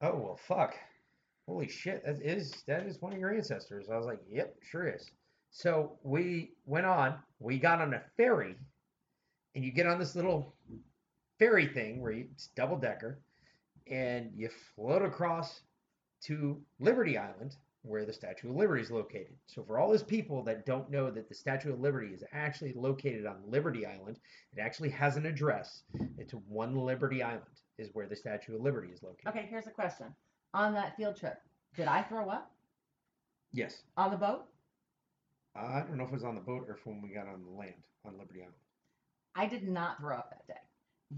[0.00, 0.76] Oh well, fuck.
[1.48, 3.88] Holy shit, that is that is one of your ancestors.
[3.90, 5.10] I was like, yep, sure is.
[5.50, 7.16] So we went on.
[7.40, 8.54] We got on a ferry,
[9.56, 10.54] and you get on this little
[11.40, 13.18] ferry thing where you, it's double decker,
[13.90, 15.62] and you float across
[16.26, 19.34] to Liberty Island, where the Statue of Liberty is located.
[19.46, 22.72] So for all those people that don't know that the Statue of Liberty is actually
[22.74, 24.18] located on Liberty Island,
[24.56, 25.82] it actually has an address.
[26.18, 27.42] It's one Liberty Island
[27.78, 29.26] is where the Statue of Liberty is located.
[29.28, 30.06] Okay, here's a question.
[30.54, 31.40] On that field trip,
[31.76, 32.50] did I throw up
[33.52, 33.82] Yes.
[33.96, 34.44] on the boat?
[35.54, 37.42] I don't know if it was on the boat or if when we got on
[37.44, 38.54] the land on Liberty Island.
[39.34, 40.60] I did not throw up that day.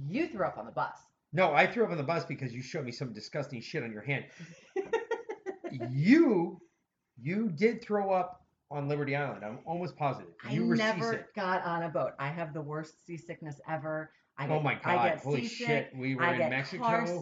[0.08, 0.96] You threw up on the bus.
[1.32, 3.92] No, I threw up on the bus because you showed me some disgusting shit on
[3.92, 4.24] your hand.
[5.90, 6.60] you,
[7.20, 9.44] you did throw up on Liberty Island.
[9.44, 10.32] I'm almost positive.
[10.44, 11.34] I You were never seasick.
[11.34, 12.12] got on a boat.
[12.18, 14.10] I have the worst seasickness ever.
[14.36, 15.04] I Oh get, my I god!
[15.04, 15.66] get Holy seasick.
[15.66, 15.92] shit!
[15.96, 17.20] We were I in Mexico.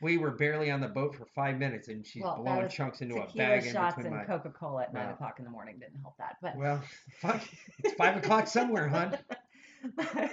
[0.00, 3.16] We were barely on the boat for five minutes, and she's Well, blowing chunks into
[3.16, 4.24] a bag in shots between and my.
[4.24, 5.12] Coca Cola at nine Wow.
[5.12, 6.36] o'clock in the morning didn't help that.
[6.40, 6.80] But Well,
[7.20, 7.42] fuck!
[7.80, 9.18] It's five o'clock somewhere, hun.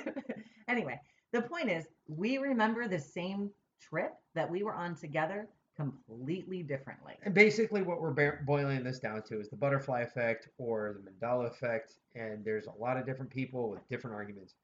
[0.69, 0.99] anyway,
[1.33, 3.49] the point is, we remember the same
[3.81, 5.49] trip that we were on together
[5.81, 7.13] completely differently.
[7.23, 11.11] And basically, what we're ba- boiling this down to is the butterfly effect or the
[11.11, 11.93] Mandela effect.
[12.15, 14.55] And there's a lot of different people with different arguments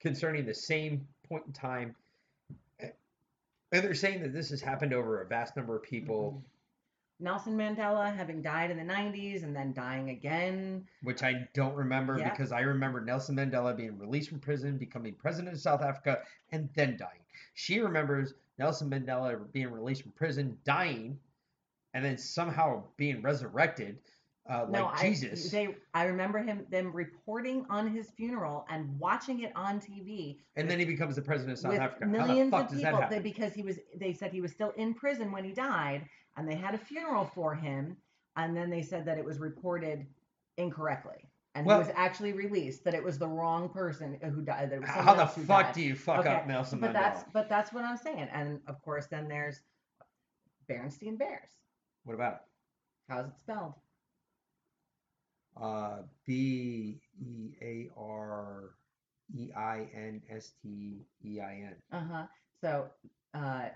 [0.00, 1.94] concerning the same point in time.
[2.80, 6.46] And they're saying that this has happened over a vast number of people, mm-hmm.
[7.22, 10.86] Nelson Mandela having died in the 90s and then dying again.
[11.02, 12.30] which I don't remember Yeah.
[12.30, 16.68] because I remember Nelson Mandela being released from prison, becoming president of South Africa, and
[16.74, 17.20] then dying.
[17.54, 21.18] She remembers Nelson Mandela being released from prison, dying,
[21.94, 23.98] and then somehow being resurrected,
[24.50, 25.50] uh, like no, I, Jesus.
[25.50, 30.70] they, I remember him them reporting on his funeral and watching it on TV and
[30.70, 32.06] then he becomes the president of South with Africa.
[32.06, 35.44] Millions of people they, because he was they said he was still in prison when
[35.44, 36.04] he died
[36.36, 37.96] and they had a funeral for him
[38.36, 40.06] and then they said that it was reported
[40.56, 44.70] incorrectly and Well- he was actually released that it was the wrong person who died
[44.70, 45.74] that it was How the fuck died.
[45.74, 46.92] do you fuck Okay, up Nelson but Mandela?
[46.94, 49.60] that's but that's what i'm saying and of course then there's
[50.68, 51.50] Berenstein Bears
[52.04, 52.40] What about it?
[53.08, 53.74] how's it spelled
[55.60, 58.70] Uh, B E A R
[59.36, 61.76] E I N S T E I N.
[61.92, 62.26] uh-huh
[62.60, 62.86] so
[63.34, 63.68] uh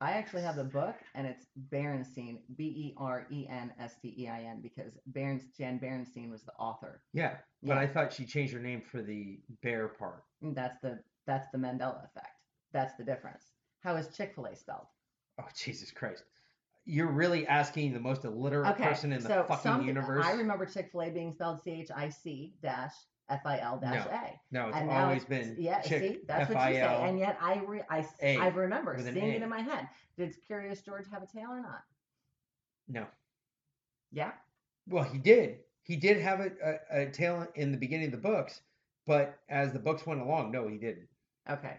[0.00, 4.14] I actually have the book, and it's Berenstein, B E R E N S T
[4.16, 7.02] E I N, because Berens, Jan Berenstein was the author.
[7.12, 7.80] Yeah, but Yeah.
[7.80, 10.24] I thought she changed her name for the bear part.
[10.42, 12.28] Mm, that's the that's the Mandela effect.
[12.72, 13.44] That's the difference.
[13.80, 14.86] How is Chick Fil A spelled?
[15.40, 16.22] Oh Jesus Christ!
[16.84, 20.24] You're really asking the most illiterate Okay, person in the so fucking some universe.
[20.24, 22.94] I remember Chick Fil A being spelled C H I C dash
[23.28, 24.40] F I L dash No, A.
[24.50, 25.82] no, it's and always it's- been yeah.
[25.82, 27.04] see, that's what you say, F-I-L.
[27.04, 29.88] and yet I re, I A, I remember seeing it in my head.
[30.16, 31.82] Did Curious George have a tail or not?
[32.88, 33.06] No,
[34.12, 34.32] Yeah.
[34.88, 35.58] well he did.
[35.82, 36.50] He did have a,
[36.92, 38.60] a, a tail in the beginning of the books,
[39.06, 41.08] but as the books went along, no, he didn't.
[41.50, 41.78] Okay.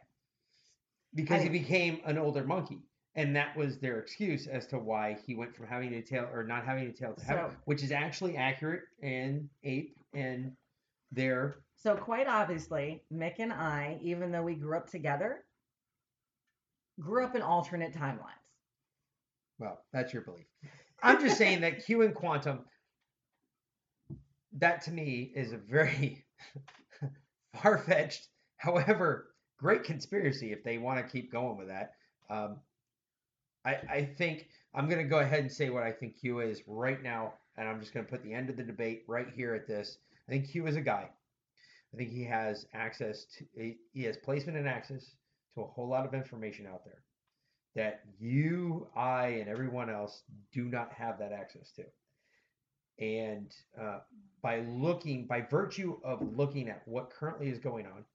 [1.15, 2.79] because he became an older monkey
[3.15, 6.43] and that was their excuse as to why he went from having a tail or
[6.43, 10.55] not having a tail to having So- which is actually accurate in ape and
[11.11, 15.45] their So quite obviously, Mic and I, even though we grew up together,
[16.99, 18.43] grew up in alternate timelines.
[19.57, 20.45] well that's your belief
[21.01, 22.59] i'm just saying that q and quantum
[24.57, 26.25] that to me is a very
[27.61, 28.27] far-fetched
[28.57, 31.93] however great conspiracy if they want to keep going with that
[32.29, 32.57] um,
[33.65, 36.61] I, I think I'm going to go ahead and say what I think Q is
[36.67, 39.53] right now, and I'm just going to put the end of the debate right here
[39.55, 39.97] at this.
[40.29, 41.09] I think Q is a guy.
[41.91, 45.15] I think he has access to, he- he has placement and access
[45.55, 47.01] to a whole lot of information out there
[47.73, 51.85] that you, I, and everyone else do not have that access to.
[53.03, 53.51] And
[53.81, 54.01] uh,
[54.43, 58.05] by looking, by virtue of looking at what currently is going on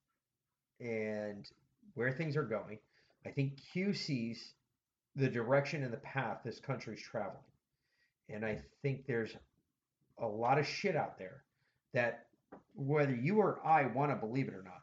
[0.78, 1.50] and
[1.94, 2.78] where things are going,
[3.26, 4.54] I think Q sees
[5.16, 7.42] the direction and the path this country's traveling.
[8.28, 9.34] And I think there's
[10.18, 11.42] a lot of shit out there
[11.94, 12.26] that
[12.74, 14.82] whether you or I want to believe it or not,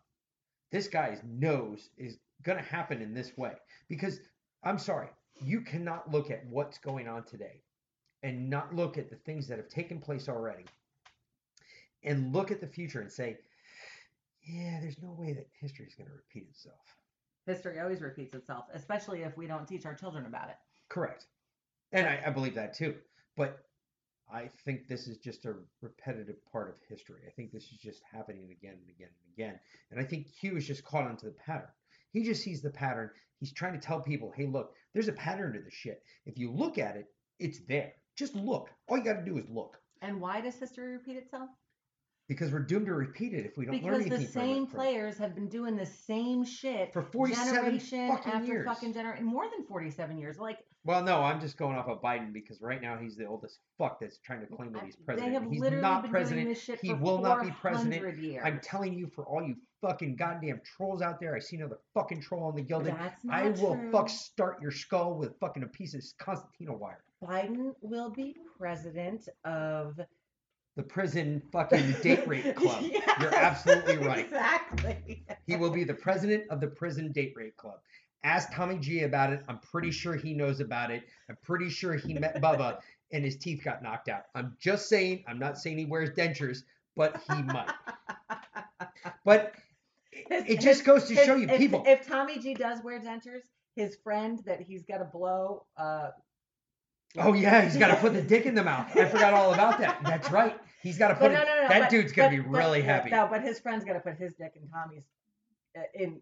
[0.71, 3.53] this guy knows is going to happen in this way.
[3.87, 4.19] Because
[4.63, 5.09] I'm sorry,
[5.39, 7.61] you cannot look at what's going on today
[8.23, 10.65] and not look at the things that have taken place already
[12.03, 13.37] and look at the future and say,
[14.47, 16.79] yeah, there's no way that history is going to repeat itself.
[17.45, 20.55] History always repeats itself, especially if we don't teach our children about it.
[20.89, 21.25] Correct.
[21.91, 22.95] And I, I believe that too.
[23.35, 23.65] But
[24.33, 27.21] I think this is just a repetitive part of history.
[27.27, 29.59] I think this is just happening again and again and again.
[29.91, 31.67] And I think Q is just caught onto the pattern.
[32.13, 33.09] He just sees the pattern.
[33.39, 36.01] He's trying to tell people, hey, look, there's a pattern to this shit.
[36.25, 37.05] If you look at it,
[37.39, 37.93] it's there.
[38.17, 38.69] Just look.
[38.87, 39.77] All you got to do is look.
[40.01, 41.49] And why does history repeat itself?
[42.27, 44.45] Because we're doomed to repeat it if we don't learn Because anything the from it-
[44.45, 44.83] same from it.
[44.83, 48.65] players have been doing the same shit for 47 generation fucking after years.
[48.65, 50.37] fucking generation, more than 47 years.
[50.39, 53.59] Like Well, no, I'm just going off of Biden because right now he's the oldest
[53.77, 55.29] fuck that's trying to claim that he's president.
[55.31, 56.41] they have he's literally not been president.
[56.45, 58.17] doing this shit He for will not be president.
[58.19, 58.41] Years.
[58.43, 62.21] I'm telling you, for all you fucking goddamn trolls out there, I see another fucking
[62.21, 62.95] troll on the Guilded.
[62.97, 63.91] That's not I will true.
[63.91, 67.03] fuck start your skull with fucking a piece of Constantino wire.
[67.23, 69.99] Biden will be president of
[70.77, 72.81] The prison fucking date rape club.
[72.83, 74.25] Yes, You're absolutely right.
[74.25, 75.23] Exactly.
[75.45, 77.79] He will be the president of the prison date rape club.
[78.23, 79.43] Ask Tommy G about it.
[79.47, 81.03] I'm pretty sure he knows about it.
[81.29, 82.77] I'm pretty sure he met Bubba
[83.11, 84.23] and his teeth got knocked out.
[84.35, 86.59] I'm just saying, I'm not saying he wears dentures,
[86.95, 87.71] but he might.
[89.25, 89.53] But
[90.11, 91.83] His- it just goes to his- show you if, people.
[91.87, 93.43] If Tommy G does wear dentures,
[93.75, 95.65] his friend that he's got to blow.
[95.77, 96.09] Uh,
[97.17, 98.95] Oh yeah, he's got to put the dick in the mouth.
[98.95, 99.99] I forgot all about that.
[100.03, 100.57] That's right.
[100.81, 101.45] He's got to put no, it.
[101.45, 101.67] no, no.
[101.67, 103.09] that but- dude's gonna but- be really yeah, happy.
[103.09, 105.03] No, but his friend's got to put his dick in Tommy's.
[105.77, 106.21] Uh, in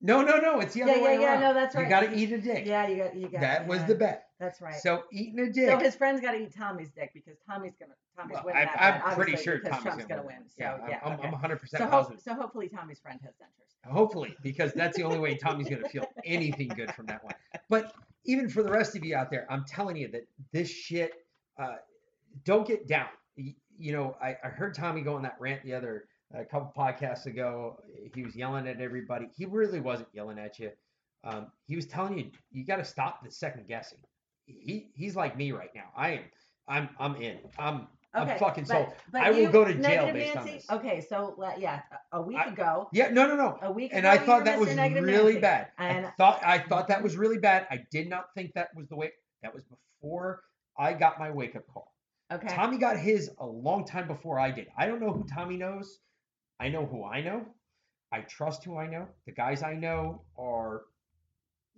[0.00, 0.60] No, no, no.
[0.60, 1.26] It's the other yeah, way yeah, yeah.
[1.32, 1.40] around.
[1.40, 1.84] No, that's right.
[1.84, 2.66] You got to eat a dick.
[2.66, 3.40] Yeah, you got, you got.
[3.40, 4.24] that was yeah, the bet.
[4.38, 4.74] That's right.
[4.74, 5.68] So eating a dick.
[5.70, 8.90] So his friend's got to eat Tommy's dick because Tommy's gonna Tommy's Well, winning I,
[8.90, 10.36] I'm bet, pretty sure Tommy's Trump's gonna, gonna win.
[10.48, 11.22] So Yeah, yeah, I'm, okay.
[11.24, 12.20] I'm 100 percent so, positive.
[12.20, 13.90] so hopefully Tommy's friend has dentures.
[13.90, 17.34] Hopefully, because that's the only way Tommy's to feel anything good from that one.
[17.68, 17.92] But
[18.24, 21.12] even for the rest of you out there, I'm telling you that this shit,
[21.58, 21.76] uh,
[22.44, 23.08] don't get down.
[23.36, 26.04] Y- You know, I, I heard Tommy go on that rant the other
[26.34, 27.78] a couple podcasts ago.
[28.14, 29.28] He was yelling at everybody.
[29.36, 30.70] He really wasn't yelling at you.
[31.24, 33.98] Um, he was telling you you got to stop the second guessing.
[34.46, 35.90] He he's like me right now.
[35.96, 36.20] I am.
[36.68, 37.38] I'm I'm in.
[37.58, 38.88] I'm I'm fucking sold.
[39.10, 40.58] but I will you- go to jail based on Nancy?
[40.58, 40.70] this.
[40.70, 41.80] Okay, so yeah,
[42.12, 43.58] a week I- ago, Yeah, no, no, no.
[43.62, 45.40] a week ago, and I thought that was really Nancy.
[45.40, 45.68] bad.
[45.78, 47.66] And I thought I thought that was really bad.
[47.70, 49.12] I did not think that was the way.
[49.42, 50.42] That was before
[50.78, 51.92] I got my wake up call.
[52.32, 54.68] okay, Tommy got his a long time before I did.
[54.76, 55.98] I don't know who Tommy knows.
[56.64, 57.44] I know who I know.
[58.10, 59.06] I trust who I know.
[59.26, 60.82] The guys I know are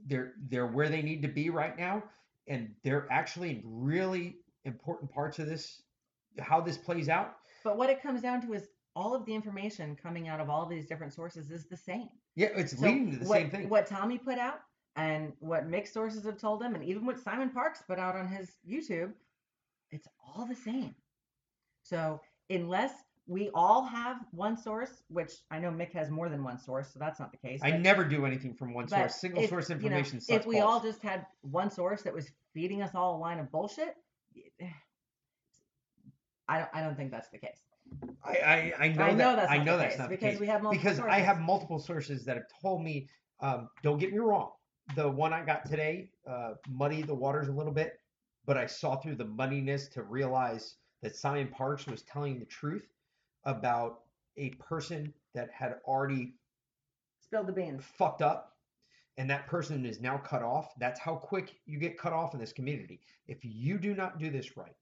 [0.06, 2.04] they're they're where they need to be right now,
[2.46, 5.82] and they're actually really important parts of this.
[6.38, 7.36] How this plays out.
[7.64, 10.62] but what it comes down to is all of the information coming out of all
[10.62, 12.08] of these different sources is the same.
[12.36, 13.68] Yeah, it's So leading to the what, same thing.
[13.68, 14.60] What Tommy put out
[14.96, 18.28] and what mixed sources have told him, and even what Simon Parkes put out on
[18.28, 19.12] his YouTube,
[19.90, 20.94] it's all the same.
[21.82, 22.92] So unless
[23.28, 26.98] we all have one source, which I know Mic has more than one source, so
[26.98, 27.60] that's not the case.
[27.62, 29.16] I but- never do anything from one source.
[29.16, 30.64] Single if, source you know, information sucks if we balls.
[30.64, 33.96] all just had one source that was feeding us all a line of bullshit,
[36.48, 37.58] I don't, I don't think that's the case.
[38.24, 40.08] I, I, I know I know that that's I not know the that's case not
[40.08, 43.08] because case we have multiple because I have multiple sources that have told me.
[43.40, 44.52] Um, don't get me wrong,
[44.94, 48.00] the one I got today uh, muddied the waters a little bit,
[48.46, 52.86] but I saw through the muddiness to realize that Simon Parkes was telling the truth
[53.46, 54.00] about
[54.36, 56.34] a person that had already
[57.20, 57.84] Spill the beans.
[57.84, 58.52] fucked up
[59.18, 60.74] and that person is now cut off.
[60.78, 63.00] That's how quick you get cut off in this community.
[63.26, 64.76] If you do not do this right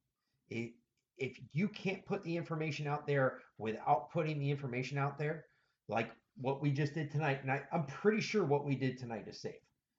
[0.50, 0.72] it,
[1.18, 5.46] if you can't put the information out there without putting the information out there
[5.88, 6.10] like
[6.40, 9.40] what we just did tonight and I, i'm pretty sure what we did tonight is
[9.40, 9.54] safe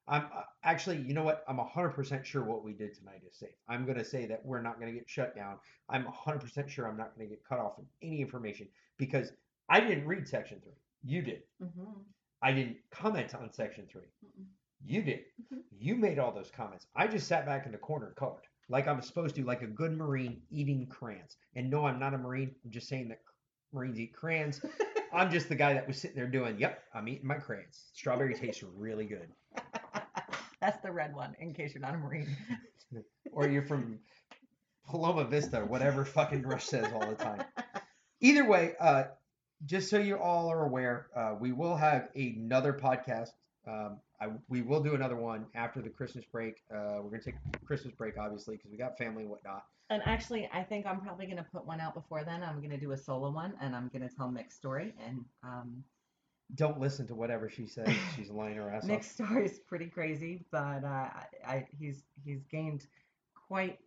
[0.07, 3.56] i'm uh, actually you know what i'm 100% sure what we did tonight is safe
[3.68, 5.57] i'm going to say that we're not going to get shut down
[5.90, 8.68] i'm 100% sure i'm not going to get cut off of any information
[8.98, 9.32] because
[9.69, 10.73] i didn't read section 3
[11.03, 11.91] you did hmm
[12.41, 14.45] I didn't comment on section 3 Mm-mm.
[14.86, 15.22] You did.
[15.52, 15.61] Mhm.
[15.72, 16.86] You made all those comments.
[16.95, 19.68] I just sat back in the corner and colored, like I'm supposed to, like a
[19.68, 21.38] good Marine eating crayons.
[21.56, 22.53] And no, I'm not a Marine.
[22.64, 23.22] I'm just saying that
[23.73, 24.61] Marines eat crayons.
[25.14, 27.86] I'm just the guy that was sitting there doing, yep, I'm eating my crayons.
[27.94, 29.30] Strawberry tastes really good.
[30.61, 32.36] That's the red one, in case you're not a Marine.
[33.32, 33.99] Or you're from
[34.88, 37.44] Paloma Vista, whatever fucking Rush says all the time.
[38.22, 39.06] Either way, uh,
[39.65, 43.30] just so you all are aware, uh, we will have another podcast.
[43.68, 46.61] Um, I, we will do another one after the Christmas break.
[46.72, 49.65] Uh, we're gonna take Christmas break, obviously, because we got family and whatnot.
[49.90, 52.41] And actually, I think I'm probably gonna put one out before then.
[52.44, 54.94] I'm gonna do a solo one, and I'm gonna tell Mic's story.
[55.06, 55.84] And um,
[56.54, 57.90] Don't listen to whatever she says.
[58.16, 59.28] She's lying her ass Mic's off.
[59.28, 62.86] story is pretty crazy, but uh, I, I he's he's gained
[63.48, 63.80] quite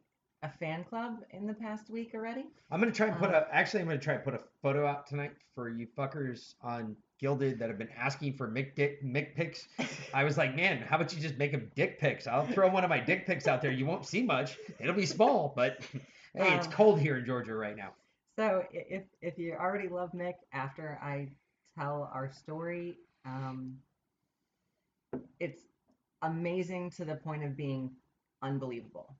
[0.42, 2.46] a fan club in the past week already.
[2.70, 3.54] I'm gonna try and put Uh, a.
[3.54, 7.58] Actually, I'm gonna try and put a photo out tonight for you fuckers on Guilded
[7.58, 9.66] that have been asking for Mic dick Mic pics.
[10.14, 12.28] I was like, man, how about you just make them dick pics?
[12.28, 13.72] I'll throw one of my dick pics out there.
[13.72, 14.56] You won't see much.
[14.78, 15.78] It'll be small, but
[16.34, 17.90] hey, it's Um, cold here in Georgia right now.
[18.36, 21.28] So if if you already love Mic, after I
[21.78, 23.76] tell our story, um,
[25.40, 25.62] it's
[26.22, 27.90] amazing to the point of being
[28.42, 29.14] unbelievable.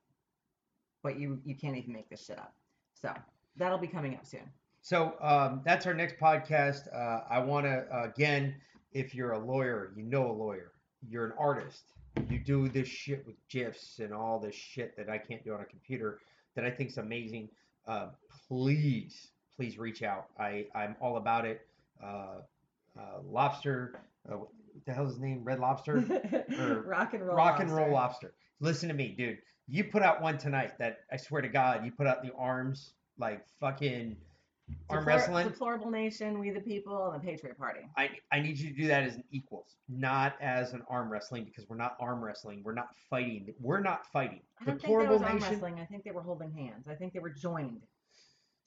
[1.02, 2.54] But you you can't even make this shit up.
[3.00, 3.12] So
[3.56, 4.50] that'll be coming up soon.
[4.82, 6.92] So um, that's our next podcast.
[6.94, 8.54] Uh, I want to again,
[8.92, 10.72] if you're a lawyer, you know a lawyer,
[11.08, 11.92] you're an artist,
[12.28, 15.60] you do this shit with gifs and all this shit that I can't do on
[15.60, 16.18] a computer
[16.56, 17.48] that I think is amazing.
[17.86, 18.08] Uh,
[18.48, 20.26] please, please reach out.
[20.38, 21.67] I I'm all about it.
[22.02, 22.40] Uh,
[22.98, 23.94] uh, lobster.
[24.30, 24.48] Uh, what
[24.86, 25.42] the hell's his name?
[25.44, 25.96] Red Lobster.
[26.86, 27.36] Rock and roll.
[27.36, 28.34] Rock and roll lobster.
[28.60, 29.38] Listen to me, dude.
[29.68, 32.94] You put out one tonight that I swear to God, you put out the arms
[33.18, 34.16] like fucking
[34.88, 35.48] arm Deplor- wrestling.
[35.48, 37.80] Deplorable Nation, We the People, and the Patriot Party.
[37.96, 41.44] I, I need you to do that as an equals, not as an arm wrestling
[41.44, 42.62] because we're not arm wrestling.
[42.64, 43.52] We're not fighting.
[43.60, 44.40] We're not fighting.
[44.60, 45.50] I don't think that Deplorable was arm nation.
[45.52, 45.80] wrestling.
[45.80, 46.86] I think they were holding hands.
[46.88, 47.82] I think they were joined.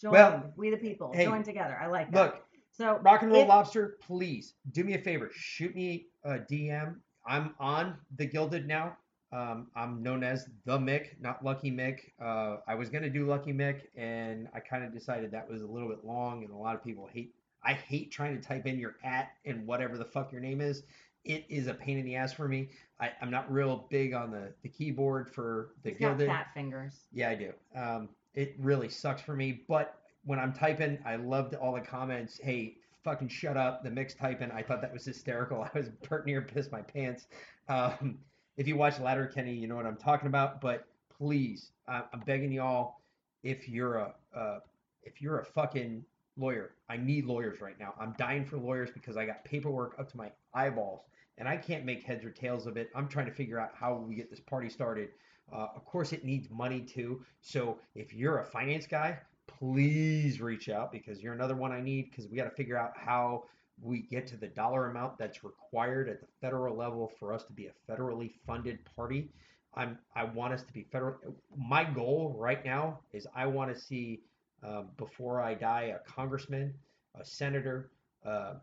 [0.02, 0.14] Joined.
[0.14, 1.12] Well, we the people.
[1.14, 1.78] hey, joined together.
[1.82, 2.24] I like that.
[2.24, 5.30] Look, so rock and roll if- lobster, please do me a favor.
[5.34, 6.96] Shoot me a DM.
[7.26, 8.98] I'm on the Guilded now.
[9.34, 12.14] Um, I'm known as the Mic, not Lucky Mic.
[12.22, 15.68] Uh, I was gonna do Lucky Mic, and I kind of decided that was a
[15.68, 17.34] little bit long, and a lot of people hate.
[17.64, 20.84] I hate trying to type in your at and whatever the fuck your name is.
[21.24, 22.70] It is a pain in the ass for me.
[23.00, 26.28] I, I'm not real big on the, the keyboard for the He's got Guilded.
[26.28, 27.06] fat fingers.
[27.14, 27.54] Yeah, I do.
[27.76, 29.62] Um, it really sucks for me.
[29.68, 32.40] But when I'm typing, I loved all the comments.
[32.42, 33.84] Hey, fucking shut up.
[33.84, 34.52] The mix typing.
[34.52, 35.64] I thought that was hysterical.
[35.74, 37.28] I was burnt near piss my pants.
[37.68, 38.20] Um,
[38.58, 40.62] if you watch Letterkenny, you know what I'm talking about.
[40.62, 40.86] But
[41.18, 42.98] please, I, I'm begging y'all,
[43.44, 44.60] if you're a uh,
[45.04, 46.04] if you're a fucking
[46.38, 47.94] lawyer, I need lawyers right now.
[48.00, 51.02] I'm dying for lawyers because I got paperwork up to my eyeballs
[51.38, 52.92] and I can't make heads or tails of it.
[52.94, 55.10] I'm trying to figure out how we get this party started.
[55.52, 57.26] Uh, of course, it needs money too.
[57.42, 59.18] So if you're a finance guy,
[59.62, 62.94] please reach out because you're another one I need because we got to figure out
[62.96, 63.44] how
[63.80, 67.54] we get to the dollar amount that's required at the federal level for us to
[67.54, 69.30] be a federally funded party.
[69.76, 71.16] I'm I want us to be federal.
[71.56, 74.22] My goal right now is I want to see
[74.64, 76.74] um, before I die a congressman,
[77.20, 77.92] a senator,
[78.26, 78.56] uh,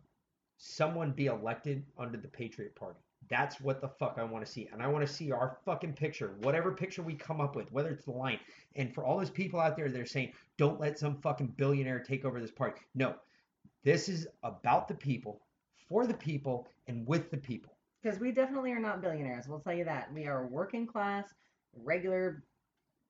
[0.58, 3.00] someone be elected under the Patriot Party.
[3.28, 4.68] That's what the fuck I want to see.
[4.72, 7.90] And I want to see our fucking picture, whatever picture we come up with, whether
[7.90, 8.40] it's the line.
[8.76, 12.00] And for all those people out there that are saying, don't let some fucking billionaire
[12.00, 12.80] take over this party.
[12.94, 13.14] No,
[13.84, 15.40] this is about the people,
[15.88, 17.72] for the people, and with the people.
[18.02, 19.46] Because we definitely are not billionaires.
[19.48, 20.12] We'll tell you that.
[20.12, 21.34] We are working class,
[21.82, 22.42] regular,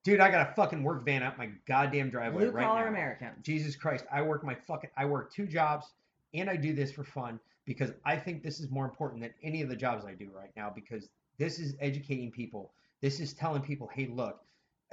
[0.04, 2.88] Dude, I got a fucking work van out my goddamn driveway blue right collar now.
[2.88, 3.36] Americans.
[3.42, 5.92] Jesus Christ, I work my fucking I work two jobs
[6.32, 9.60] and I do this for fun because I think this is more important than any
[9.60, 12.72] of the jobs I do right now because this is educating people.
[13.02, 14.40] This is telling people, hey, look,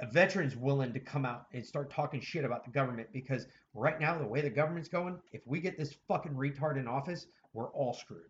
[0.00, 3.98] a veteran's willing to come out and start talking shit about the government because right
[3.98, 7.70] now the way the government's going, if we get this fucking retard in office, we're
[7.70, 8.28] all screwed.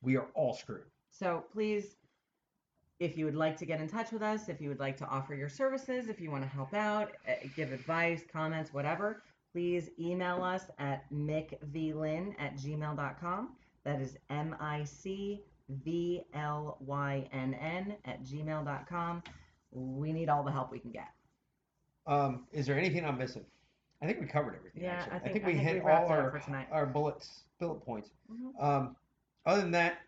[0.00, 0.86] We are all screwed.
[1.10, 1.96] So please,
[2.98, 5.06] if you would like to get in touch with us, if you would like to
[5.06, 9.22] offer your services, if you want to help out, uh, give advice, comments, whatever,
[9.52, 13.50] please email us at micvlynn at gmail.com.
[13.86, 19.22] That is M I C V L Y N N at gmail.com.
[19.70, 21.08] We need all the help we can get.
[22.04, 23.44] Um, is there anything I'm missing?
[24.02, 24.82] I think we covered everything.
[24.82, 25.30] Yeah, actually.
[25.30, 26.42] I think, we I think hit we all our
[26.72, 28.10] our bullets, bullet points.
[28.28, 28.62] Mhm.
[28.62, 28.96] Um,
[29.46, 29.98] other than that,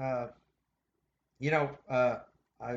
[0.00, 0.26] uh,
[1.38, 2.16] you know, uh,
[2.60, 2.72] I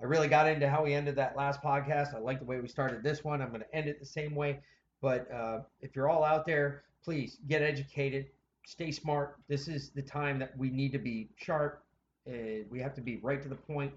[0.00, 2.14] I really got into how we ended that last podcast.
[2.14, 3.42] I like the way we started this one.
[3.42, 4.60] I'm going to end it the same way.
[5.00, 8.26] But uh, if you're all out there, please get educated,
[8.68, 9.36] stay smart.
[9.48, 11.82] This is the time that we need to be sharp.
[12.28, 13.92] Uh, we have to be right to the point.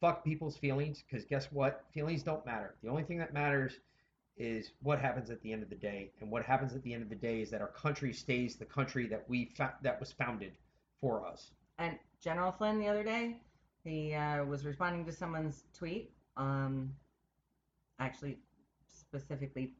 [0.00, 1.84] Fuck people's feelings because guess what?
[1.94, 2.74] Feelings don't matter.
[2.82, 3.74] The only thing that matters
[4.36, 6.10] is what happens at the end of the day.
[6.20, 8.64] And what happens at the end of the day is that our country stays the
[8.64, 10.52] country that we fa- that was founded
[11.00, 11.52] for us.
[11.78, 13.36] And General Flynn the other day,
[13.84, 16.90] he uh, was responding to someone's tweet, um,
[18.00, 18.38] actually
[18.92, 19.74] specifically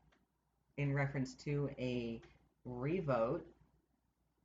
[0.76, 2.20] in reference to a
[2.64, 3.44] revote,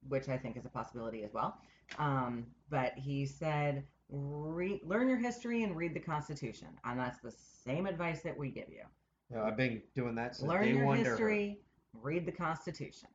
[0.08, 1.58] which I think is a possibility as well.
[1.98, 6.68] Um, but he said, re- learn your history and read the Constitution.
[6.86, 8.84] And that's the same advice that we give you.
[9.30, 10.98] Know, I've been doing that since learn day your one.
[10.98, 11.10] to her.
[11.12, 11.60] history,
[11.94, 13.10] read the Constitution.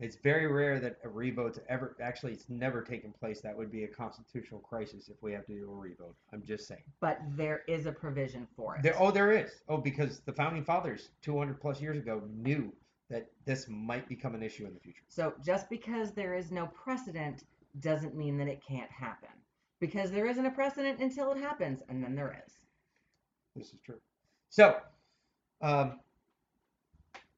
[0.00, 3.40] It's very rare that a revote's ever actually it's never taken place.
[3.40, 6.16] That would be a constitutional crisis if we have to do a revote.
[6.32, 6.82] I'm just saying.
[7.00, 8.82] But there is a provision for it.
[8.82, 9.62] There, oh, there is.
[9.68, 12.72] Oh, because the founding fathers 200 plus years ago knew
[13.10, 15.04] that this might become an issue in the future.
[15.08, 17.44] So just because there is no precedent
[17.80, 19.28] doesn't mean that it can't happen.
[19.80, 22.52] Because there isn't a precedent until it happens, and then there is.
[23.56, 24.00] This is true.
[24.48, 24.76] So,
[25.60, 26.00] um,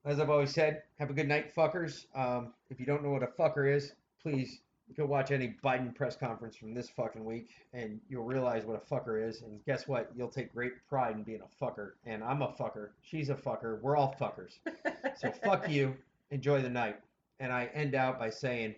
[0.04, 2.04] as I've always said, have a good night, fuckers.
[2.14, 5.94] Um, if you don't know what a fucker is, please You can watch any Biden
[5.94, 9.42] press conference from this fucking week, and you'll realize what a fucker is.
[9.42, 10.10] And guess what?
[10.16, 11.92] You'll take great pride in being a fucker.
[12.04, 12.90] And I'm a fucker.
[13.02, 13.80] She's a fucker.
[13.80, 14.58] We're all fuckers.
[15.18, 15.96] So fuck you.
[16.30, 17.00] Enjoy the night.
[17.40, 18.76] And I end out by saying,